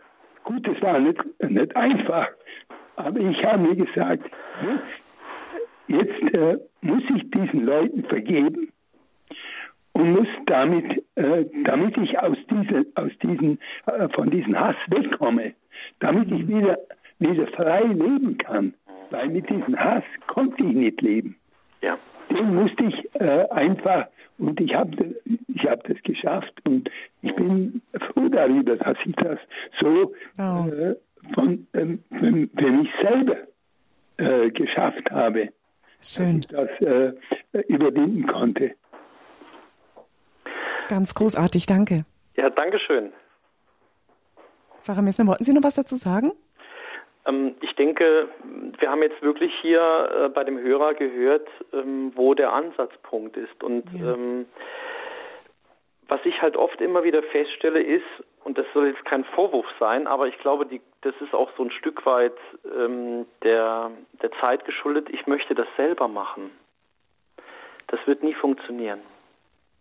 gut, 0.43 0.67
es 0.67 0.81
war 0.81 0.99
nicht, 0.99 1.19
nicht 1.41 1.75
einfach. 1.75 2.29
Aber 2.95 3.19
ich 3.19 3.43
habe 3.43 3.59
mir 3.59 3.75
gesagt, 3.75 4.29
jetzt, 5.87 6.13
jetzt 6.21 6.33
äh, 6.33 6.57
muss 6.81 7.03
ich 7.15 7.29
diesen 7.31 7.65
Leuten 7.65 8.03
vergeben 8.05 8.71
und 9.93 10.11
muss 10.11 10.27
damit, 10.45 11.03
äh, 11.15 11.45
damit 11.63 11.97
ich 11.97 12.17
aus 12.19 12.37
diesen, 12.49 12.85
aus 12.95 13.11
diesen, 13.21 13.59
äh, 13.87 14.07
von 14.09 14.29
diesem 14.29 14.57
Hass 14.59 14.75
wegkomme, 14.87 15.53
damit 15.99 16.31
ich 16.31 16.47
wieder, 16.47 16.77
wieder 17.19 17.47
frei 17.47 17.83
leben 17.83 18.37
kann. 18.37 18.73
Weil 19.09 19.29
mit 19.29 19.49
diesem 19.49 19.77
Hass 19.77 20.03
konnte 20.27 20.63
ich 20.63 20.73
nicht 20.73 21.01
leben. 21.01 21.35
Ja. 21.81 21.97
Den 22.29 22.55
musste 22.55 22.83
ich 22.83 23.15
äh, 23.15 23.47
einfach, 23.49 24.07
und 24.37 24.59
ich 24.59 24.75
habe 24.75 25.15
ich 25.47 25.65
hab 25.65 25.83
das 25.85 25.97
geschafft 26.03 26.53
und 26.65 26.89
ich 27.21 27.33
bin 27.35 27.81
froh 27.99 28.27
darüber, 28.29 28.75
dass 28.75 28.97
ich 29.05 29.15
das 29.15 29.39
so 29.79 30.13
oh. 30.37 30.69
äh, 30.69 30.95
von, 31.33 31.65
ähm, 31.73 32.03
für, 32.09 32.47
für, 32.61 32.71
mich 32.71 32.89
selber 33.01 33.37
äh, 34.17 34.51
geschafft 34.51 35.09
habe. 35.11 35.49
Schön. 36.01 36.41
Dass 36.41 36.69
ich 36.79 36.87
das 36.87 37.13
äh, 37.53 37.59
überwinden 37.67 38.27
konnte. 38.27 38.75
Ganz 40.89 41.13
großartig, 41.13 41.65
danke. 41.65 42.03
Ja, 42.35 42.49
danke 42.49 42.79
schön. 42.79 43.11
Pfarrer 44.81 45.01
Messner, 45.01 45.27
wollten 45.27 45.43
Sie 45.43 45.53
noch 45.53 45.63
was 45.63 45.75
dazu 45.75 45.95
sagen? 45.95 46.31
Ähm, 47.25 47.55
ich 47.61 47.75
denke, 47.75 48.29
wir 48.79 48.89
haben 48.89 49.01
jetzt 49.01 49.21
wirklich 49.21 49.51
hier 49.61 49.81
äh, 49.81 50.29
bei 50.29 50.43
dem 50.43 50.59
Hörer 50.59 50.93
gehört, 50.93 51.47
ähm, 51.73 52.11
wo 52.15 52.33
der 52.33 52.53
Ansatzpunkt 52.53 53.35
ist. 53.35 53.63
Und 53.63 53.83
ja. 53.93 54.13
ähm, 54.13 54.45
was 56.07 56.19
ich 56.25 56.41
halt 56.41 56.55
oft 56.55 56.79
immer 56.81 57.03
wieder 57.03 57.23
feststelle 57.23 57.81
ist, 57.81 58.05
und 58.43 58.57
das 58.57 58.65
soll 58.73 58.87
jetzt 58.87 59.03
kein 59.03 59.25
Vorwurf 59.25 59.65
sein, 59.77 60.07
aber 60.07 60.27
ich 60.27 60.37
glaube, 60.37 60.65
die, 60.65 60.81
das 61.01 61.13
ist 61.19 61.33
auch 61.33 61.49
so 61.57 61.63
ein 61.63 61.71
Stück 61.71 62.05
weit 62.05 62.37
ähm, 62.65 63.25
der, 63.43 63.91
der 64.21 64.31
Zeit 64.39 64.63
geschuldet, 64.65 65.09
ich 65.09 65.27
möchte 65.27 65.53
das 65.53 65.67
selber 65.75 66.07
machen. 66.07 66.51
Das 67.87 67.99
wird 68.05 68.23
nie 68.23 68.33
funktionieren. 68.33 69.01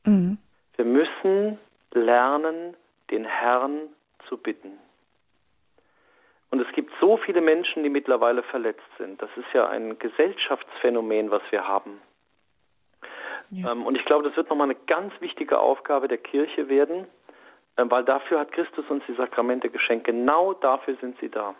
Mhm. 0.04 0.38
Wir 0.74 0.84
müssen 0.84 1.58
lernen, 1.92 2.76
den 3.10 3.24
Herrn 3.24 3.88
zu 4.28 4.36
bitten. 4.36 4.78
Und 6.50 6.60
es 6.60 6.72
gibt 6.72 6.92
so 7.00 7.16
viele 7.18 7.40
Menschen, 7.40 7.82
die 7.82 7.88
mittlerweile 7.88 8.42
verletzt 8.42 8.88
sind. 8.98 9.20
Das 9.20 9.30
ist 9.36 9.52
ja 9.52 9.68
ein 9.68 9.98
Gesellschaftsphänomen, 9.98 11.30
was 11.30 11.42
wir 11.50 11.66
haben. 11.66 12.00
Ja. 13.50 13.72
Ähm, 13.72 13.86
und 13.86 13.96
ich 13.96 14.04
glaube, 14.04 14.24
das 14.24 14.36
wird 14.36 14.48
nochmal 14.50 14.66
eine 14.66 14.78
ganz 14.86 15.12
wichtige 15.20 15.58
Aufgabe 15.58 16.08
der 16.08 16.18
Kirche 16.18 16.68
werden, 16.68 17.06
ähm, 17.76 17.90
weil 17.90 18.04
dafür 18.04 18.40
hat 18.40 18.52
Christus 18.52 18.84
uns 18.88 19.04
die 19.08 19.14
Sakramente 19.14 19.70
geschenkt. 19.70 20.06
Genau 20.06 20.54
dafür 20.54 20.96
sind 21.00 21.18
sie 21.20 21.28
da. 21.28 21.54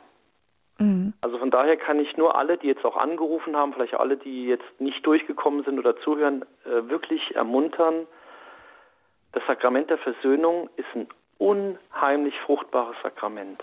Mhm. 0.78 1.14
Also 1.20 1.38
von 1.38 1.50
daher 1.50 1.76
kann 1.76 1.98
ich 2.00 2.16
nur 2.16 2.36
alle, 2.36 2.58
die 2.58 2.66
jetzt 2.66 2.84
auch 2.84 2.96
angerufen 2.96 3.56
haben, 3.56 3.72
vielleicht 3.72 3.94
alle, 3.94 4.16
die 4.16 4.46
jetzt 4.46 4.80
nicht 4.80 5.04
durchgekommen 5.06 5.64
sind 5.64 5.78
oder 5.78 5.96
zuhören, 5.98 6.44
äh, 6.64 6.88
wirklich 6.88 7.34
ermuntern. 7.34 8.06
Das 9.32 9.42
Sakrament 9.46 9.90
der 9.90 9.98
Versöhnung 9.98 10.68
ist 10.76 10.88
ein 10.94 11.08
unheimlich 11.38 12.38
fruchtbares 12.40 12.96
Sakrament. 13.02 13.62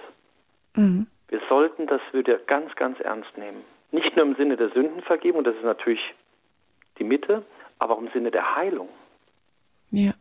Mhm. 0.75 1.07
Wir 1.27 1.41
sollten 1.49 1.87
das 1.87 2.01
wieder 2.11 2.37
ganz, 2.37 2.75
ganz 2.75 2.99
ernst 2.99 3.37
nehmen. 3.37 3.63
Nicht 3.91 4.15
nur 4.15 4.25
im 4.25 4.35
Sinne 4.35 4.57
der 4.57 4.69
Sündenvergebung, 4.69 5.43
das 5.43 5.55
ist 5.55 5.63
natürlich 5.63 6.13
die 6.97 7.03
Mitte, 7.03 7.43
aber 7.83 7.95
auch 7.95 8.01
im 8.01 8.09
Sinne 8.13 8.31
der 8.31 8.55
Heilung. 8.55 8.87
Ja. 9.91 10.13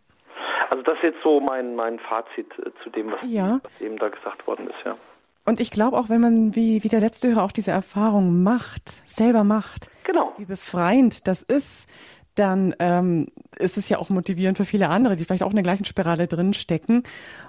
Also 0.70 0.82
das 0.82 0.96
ist 0.96 1.04
jetzt 1.04 1.22
so 1.22 1.40
mein, 1.40 1.76
mein 1.76 1.98
Fazit 2.00 2.50
äh, 2.58 2.70
zu 2.82 2.90
dem, 2.90 3.12
was, 3.12 3.20
ja. 3.30 3.60
was 3.62 3.80
eben 3.80 3.98
da 3.98 4.08
gesagt 4.08 4.46
worden 4.46 4.68
ist, 4.68 4.84
ja. 4.84 4.96
Und 5.44 5.60
ich 5.60 5.70
glaube 5.70 5.96
auch, 5.96 6.08
wenn 6.08 6.20
man 6.20 6.54
wie, 6.54 6.84
wie 6.84 6.88
der 6.88 7.00
letzte 7.00 7.28
Hörer 7.28 7.42
auch 7.42 7.52
diese 7.52 7.72
Erfahrung 7.72 8.42
macht, 8.42 8.88
selber 9.08 9.44
macht, 9.44 9.90
genau. 10.04 10.32
wie 10.38 10.44
befreiend 10.44 11.26
das 11.26 11.42
ist, 11.42 11.88
dann 12.34 12.74
ähm, 12.78 13.26
ist 13.58 13.76
es 13.76 13.88
ja 13.88 13.98
auch 13.98 14.08
motivierend 14.08 14.56
für 14.56 14.64
viele 14.64 14.88
andere, 14.88 15.16
die 15.16 15.24
vielleicht 15.24 15.42
auch 15.42 15.50
in 15.50 15.56
der 15.56 15.62
gleichen 15.62 15.84
Spirale 15.84 16.26
drin 16.26 16.54
stecken 16.54 17.02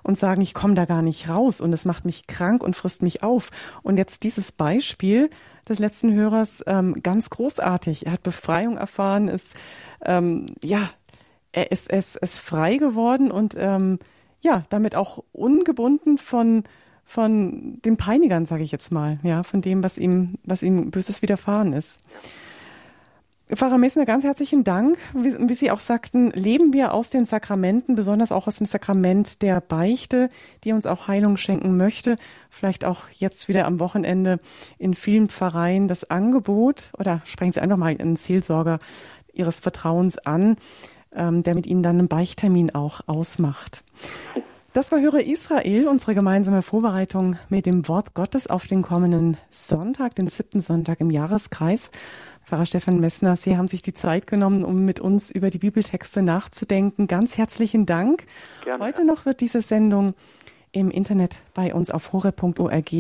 und 0.04 0.18
sagen, 0.18 0.42
ich 0.42 0.54
komme 0.54 0.76
da 0.76 0.86
gar 0.86 1.02
nicht 1.02 1.30
raus 1.30 1.62
und 1.62 1.72
es 1.74 1.86
macht 1.86 2.06
mich 2.06 2.28
krank 2.28 2.64
und 2.64 2.76
frisst 2.76 3.02
mich 3.02 3.24
auf. 3.24 3.50
Und 3.82 3.98
jetzt 3.98 4.24
dieses 4.24 4.52
Beispiel 4.52 5.30
des 5.68 5.80
letzten 5.80 6.14
Hörers 6.14 6.64
ähm, 6.68 7.02
ganz 7.02 7.30
großartig. 7.30 8.06
Er 8.06 8.14
hat 8.14 8.24
Befreiung 8.24 8.78
erfahren, 8.78 9.28
ist 9.30 9.56
ähm, 10.06 10.48
ja, 10.64 10.90
er 11.54 11.72
ist, 11.72 11.92
ist, 11.92 12.18
ist 12.18 12.40
frei 12.40 12.78
geworden 12.78 13.32
und 13.32 13.56
ähm, 13.58 14.00
ja, 14.42 14.64
damit 14.70 14.96
auch 14.96 15.24
ungebunden 15.32 16.18
von 16.18 16.64
von 17.06 17.82
den 17.84 17.98
Peinigern, 17.98 18.46
sage 18.46 18.64
ich 18.64 18.72
jetzt 18.72 18.92
mal, 18.92 19.20
ja, 19.24 19.44
von 19.44 19.62
dem, 19.62 19.84
was 19.84 19.98
ihm, 19.98 20.36
was 20.46 20.64
ihm 20.64 20.90
Böses 20.90 21.22
widerfahren 21.22 21.74
ist. 21.74 22.00
Pfarrer 23.56 23.78
Messner, 23.78 24.06
ganz 24.06 24.24
herzlichen 24.24 24.64
Dank. 24.64 24.98
Wie, 25.14 25.36
wie, 25.38 25.54
Sie 25.54 25.70
auch 25.70 25.80
sagten, 25.80 26.32
leben 26.32 26.74
wir 26.74 26.94
aus 26.94 27.10
den 27.10 27.26
Sakramenten, 27.26 27.96
besonders 27.96 28.32
auch 28.32 28.48
aus 28.48 28.58
dem 28.58 28.66
Sakrament 28.66 29.42
der 29.42 29.62
Beichte, 29.62 30.30
die 30.64 30.72
uns 30.72 30.86
auch 30.86 31.08
Heilung 31.08 31.38
schenken 31.38 31.78
möchte. 31.78 32.18
Vielleicht 32.50 32.86
auch 32.86 33.10
jetzt 33.12 33.50
wieder 33.50 33.66
am 33.66 33.80
Wochenende 33.80 34.40
in 34.78 34.94
vielen 34.94 35.30
Pfarreien 35.30 35.88
das 35.88 36.10
Angebot 36.10 36.92
oder 36.98 37.22
sprechen 37.26 37.52
Sie 37.52 37.62
einfach 37.62 37.78
mal 37.78 37.96
einen 37.98 38.16
Seelsorger 38.16 38.80
Ihres 39.34 39.60
Vertrauens 39.60 40.18
an, 40.18 40.58
ähm, 41.14 41.44
der 41.44 41.56
mit 41.56 41.68
Ihnen 41.68 41.84
dann 41.84 42.00
einen 42.00 42.08
Beichttermin 42.08 42.74
auch 42.74 43.02
ausmacht. 43.08 43.84
Das 44.74 44.92
war 44.92 45.00
Höre 45.00 45.20
Israel, 45.20 45.88
unsere 45.88 46.16
gemeinsame 46.16 46.64
Vorbereitung 46.64 47.36
mit 47.48 47.68
dem 47.68 47.88
Wort 47.88 48.16
Gottes 48.16 48.48
auf 48.48 48.66
den 48.66 48.82
kommenden 48.82 49.38
Sonntag, 49.52 50.16
den 50.16 50.28
siebten 50.30 50.62
Sonntag 50.62 51.00
im 51.00 51.12
Jahreskreis. 51.12 51.92
Pfarrer 52.46 52.66
Stefan 52.66 53.00
Messner, 53.00 53.38
Sie 53.38 53.58
haben 53.58 53.70
sich 53.70 53.82
die 53.82 53.94
Zeit 53.94 54.28
genommen, 54.28 54.66
um 54.66 54.84
mit 54.84 55.00
uns 55.00 55.32
über 55.32 55.50
die 55.50 55.60
Bibeltexte 55.60 56.22
nachzudenken. 56.22 57.08
Ganz 57.08 57.38
herzlichen 57.38 57.86
Dank. 57.86 58.26
Gerne. 58.64 58.84
Heute 58.84 59.06
noch 59.06 59.26
wird 59.26 59.40
diese 59.40 59.62
Sendung 59.62 60.14
im 60.74 60.92
Internet 60.92 61.42
bei 61.54 61.74
uns 61.74 61.90
auf 61.90 62.12
hore.org 62.12 62.92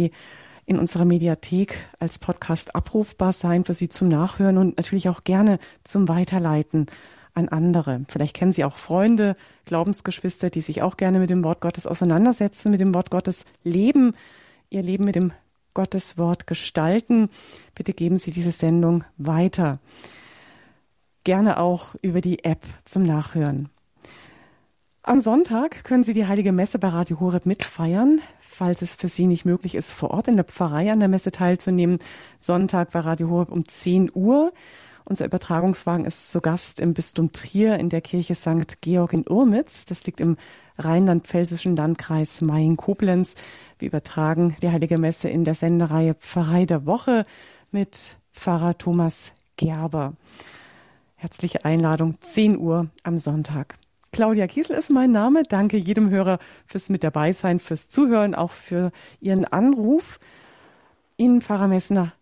in 0.66 0.80
unserer 0.80 1.04
Mediathek 1.04 1.86
als 2.00 2.20
Podcast 2.20 2.74
abrufbar 2.74 3.34
sein 3.34 3.66
für 3.66 3.74
Sie 3.74 3.90
zum 3.90 4.08
Nachhören 4.08 4.58
und 4.58 4.78
natürlich 4.78 5.10
auch 5.10 5.26
gerne 5.26 5.60
zum 5.84 6.08
Weiterleiten 6.08 6.86
an 7.34 7.50
andere. 7.50 8.06
Vielleicht 8.08 8.36
kennen 8.36 8.54
Sie 8.54 8.64
auch 8.64 8.78
Freunde, 8.78 9.36
Glaubensgeschwister, 9.66 10.52
die 10.52 10.62
sich 10.62 10.82
auch 10.82 10.96
gerne 10.96 11.20
mit 11.20 11.30
dem 11.30 11.44
Wort 11.44 11.60
Gottes 11.60 11.86
auseinandersetzen, 11.86 12.72
mit 12.72 12.80
dem 12.80 12.94
Wort 12.94 13.12
Gottes 13.12 13.44
leben, 13.64 14.16
ihr 14.70 14.84
Leben 14.84 15.04
mit 15.04 15.16
dem 15.16 15.34
Gottes 15.74 16.18
Wort 16.18 16.48
gestalten. 16.48 17.30
Bitte 17.76 17.94
geben 17.94 18.18
Sie 18.18 18.32
diese 18.32 18.52
Sendung 18.52 19.04
weiter. 19.18 19.80
Gerne 21.24 21.60
auch 21.60 21.96
über 22.02 22.22
die 22.22 22.44
App 22.44 22.64
zum 22.86 23.04
Nachhören. 23.04 23.70
Am 25.06 25.20
Sonntag 25.20 25.84
können 25.84 26.04
Sie 26.04 26.14
die 26.14 26.28
Heilige 26.28 26.54
Messe 26.54 26.80
bei 26.80 26.88
Radio 26.88 27.20
Horeb 27.20 27.46
mitfeiern, 27.46 28.22
falls 28.40 28.82
es 28.82 28.96
für 28.96 29.10
Sie 29.10 29.28
nicht 29.28 29.44
möglich 29.44 29.76
ist, 29.76 29.92
vor 29.92 30.12
Ort 30.12 30.30
in 30.30 30.38
der 30.38 30.46
Pfarrei 30.46 30.92
an 30.92 31.02
der 31.02 31.10
Messe 31.10 31.32
teilzunehmen. 31.32 32.00
Sonntag 32.40 32.92
bei 32.92 33.02
Radio 33.02 33.30
Horeb 33.30 33.52
um 33.52 33.68
10 33.68 34.12
Uhr. 34.14 34.54
Unser 35.06 35.26
Übertragungswagen 35.26 36.06
ist 36.06 36.32
zu 36.32 36.40
Gast 36.40 36.80
im 36.80 36.94
Bistum 36.94 37.34
Trier 37.34 37.78
in 37.80 37.90
der 37.90 38.00
Kirche 38.00 38.36
St. 38.36 38.80
Georg 38.80 39.12
in 39.12 39.28
Urmitz. 39.28 39.86
Das 39.86 40.06
liegt 40.06 40.22
im 40.22 40.38
rheinland-pfälzischen 40.78 41.76
Landkreis 41.76 42.42
Main-Koblenz. 42.42 43.36
Wir 43.80 43.88
übertragen 43.88 44.56
die 44.62 44.70
Heilige 44.70 44.98
Messe 44.98 45.30
in 45.30 45.44
der 45.44 45.56
Sendereihe 45.56 46.14
Pfarrei 46.16 46.66
der 46.66 46.86
Woche 46.86 47.26
mit 47.72 48.18
Pfarrer 48.32 48.78
Thomas 48.78 49.34
Gerber. 49.58 50.14
Herzliche 51.16 51.64
Einladung, 51.66 52.18
10 52.20 52.58
Uhr 52.58 52.88
am 53.04 53.18
Sonntag. 53.18 53.78
Claudia 54.12 54.46
Kiesel 54.46 54.76
ist 54.76 54.92
mein 54.92 55.12
Name. 55.12 55.44
Danke 55.44 55.78
jedem 55.78 56.10
Hörer 56.10 56.38
fürs 56.68 56.90
mit 56.90 57.04
dabei 57.04 57.34
sein, 57.34 57.60
fürs 57.60 57.90
Zuhören, 57.90 58.36
auch 58.36 58.52
für 58.52 58.92
Ihren 59.20 59.46
Anruf. 59.46 60.20
Ihnen, 61.18 61.42
Pfarrer 61.42 61.68
Messner, 61.68 62.14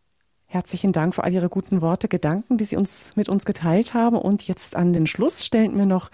herzlichen 0.45 0.93
Dank 0.93 1.16
für 1.16 1.24
all 1.24 1.34
Ihre 1.34 1.49
guten 1.49 1.82
Worte, 1.82 2.08
Gedanken, 2.08 2.58
die 2.58 2.64
Sie 2.64 2.78
uns 2.78 3.14
mit 3.16 3.28
uns 3.28 3.43
geteilt 3.43 3.93
haben. 3.93 4.18
Und 4.18 4.47
jetzt 4.47 4.76
an 4.76 4.93
den 4.93 5.06
Schluss 5.08 5.45
stellen 5.45 5.78
wir 5.78 5.86
noch 5.86 6.12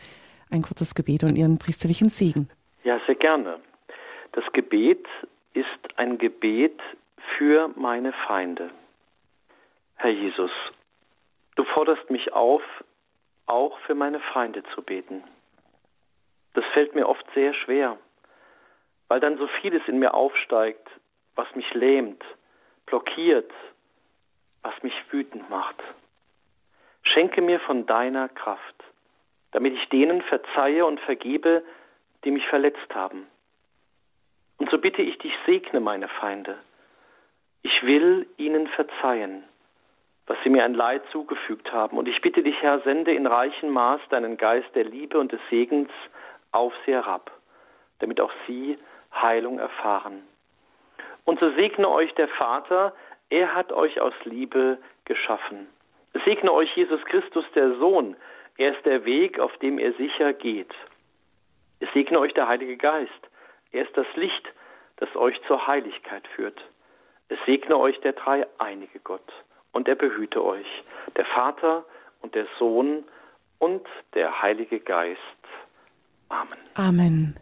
ein 0.51 0.61
kurzes 0.61 0.95
Gebet 0.95 1.23
und 1.23 1.35
Ihren 1.35 1.59
priesterlichen 1.59 2.09
Segen. 2.09 2.49
Ja, 2.83 2.99
sehr 3.05 3.15
gerne. 3.15 3.59
Das 4.33 4.45
Gebet 4.53 5.05
ist 5.53 5.67
ein 5.97 6.17
Gebet 6.17 6.79
für 7.37 7.69
meine 7.75 8.13
Feinde. 8.27 8.69
Herr 9.95 10.11
Jesus, 10.11 10.51
du 11.55 11.63
forderst 11.63 12.09
mich 12.09 12.33
auf, 12.33 12.61
auch 13.47 13.79
für 13.79 13.95
meine 13.95 14.19
Feinde 14.19 14.63
zu 14.75 14.81
beten. 14.81 15.23
Das 16.53 16.65
fällt 16.73 16.95
mir 16.95 17.07
oft 17.07 17.25
sehr 17.33 17.53
schwer, 17.53 17.97
weil 19.07 19.19
dann 19.19 19.37
so 19.37 19.47
vieles 19.61 19.81
in 19.87 19.99
mir 19.99 20.13
aufsteigt, 20.13 20.87
was 21.35 21.47
mich 21.55 21.73
lähmt, 21.73 22.23
blockiert, 22.85 23.51
was 24.63 24.73
mich 24.83 24.93
wütend 25.11 25.49
macht. 25.49 25.81
Schenke 27.03 27.41
mir 27.41 27.59
von 27.59 27.85
deiner 27.85 28.29
Kraft 28.29 28.83
damit 29.51 29.73
ich 29.73 29.89
denen 29.89 30.21
verzeihe 30.23 30.85
und 30.85 30.99
vergebe, 31.01 31.63
die 32.23 32.31
mich 32.31 32.45
verletzt 32.47 32.93
haben. 32.93 33.27
Und 34.57 34.69
so 34.69 34.77
bitte 34.77 35.01
ich 35.01 35.17
dich, 35.19 35.33
segne 35.45 35.79
meine 35.79 36.07
Feinde. 36.07 36.57
Ich 37.61 37.83
will 37.83 38.27
ihnen 38.37 38.67
verzeihen, 38.67 39.43
was 40.25 40.37
sie 40.43 40.49
mir 40.49 40.63
ein 40.63 40.73
Leid 40.73 41.03
zugefügt 41.11 41.71
haben. 41.71 41.97
Und 41.97 42.07
ich 42.07 42.21
bitte 42.21 42.43
dich, 42.43 42.61
Herr, 42.61 42.79
sende 42.81 43.13
in 43.13 43.27
reichem 43.27 43.69
Maß 43.69 44.01
deinen 44.09 44.37
Geist 44.37 44.67
der 44.75 44.83
Liebe 44.83 45.19
und 45.19 45.31
des 45.31 45.39
Segens 45.49 45.91
auf 46.51 46.73
sie 46.85 46.93
herab, 46.93 47.31
damit 47.99 48.19
auch 48.19 48.31
sie 48.45 48.77
Heilung 49.13 49.59
erfahren. 49.59 50.23
Und 51.25 51.39
so 51.39 51.51
segne 51.51 51.89
euch 51.89 52.13
der 52.15 52.27
Vater, 52.29 52.93
er 53.29 53.53
hat 53.53 53.73
euch 53.73 53.99
aus 53.99 54.13
Liebe 54.23 54.77
geschaffen. 55.05 55.67
Segne 56.25 56.51
euch 56.51 56.73
Jesus 56.75 57.03
Christus, 57.05 57.45
der 57.53 57.75
Sohn, 57.75 58.15
er 58.57 58.75
ist 58.75 58.85
der 58.85 59.05
Weg, 59.05 59.39
auf 59.39 59.55
dem 59.57 59.79
ihr 59.79 59.93
sicher 59.93 60.33
geht. 60.33 60.73
Es 61.79 61.91
segne 61.93 62.19
euch 62.19 62.33
der 62.33 62.47
Heilige 62.47 62.77
Geist. 62.77 63.11
Er 63.71 63.85
ist 63.85 63.95
das 63.95 64.07
Licht, 64.15 64.47
das 64.97 65.15
euch 65.15 65.39
zur 65.47 65.67
Heiligkeit 65.67 66.27
führt. 66.35 66.59
Es 67.29 67.37
segne 67.45 67.77
euch 67.77 67.99
der 68.01 68.13
dreieinige 68.13 68.99
Gott 68.99 69.31
und 69.73 69.87
er 69.87 69.95
behüte 69.95 70.43
euch, 70.43 70.83
der 71.15 71.25
Vater 71.25 71.85
und 72.21 72.33
der 72.33 72.47
Sohn 72.57 73.03
und 73.59 73.85
der 74.13 74.41
Heilige 74.41 74.79
Geist. 74.79 75.19
Amen. 76.29 76.59
Amen. 76.75 77.39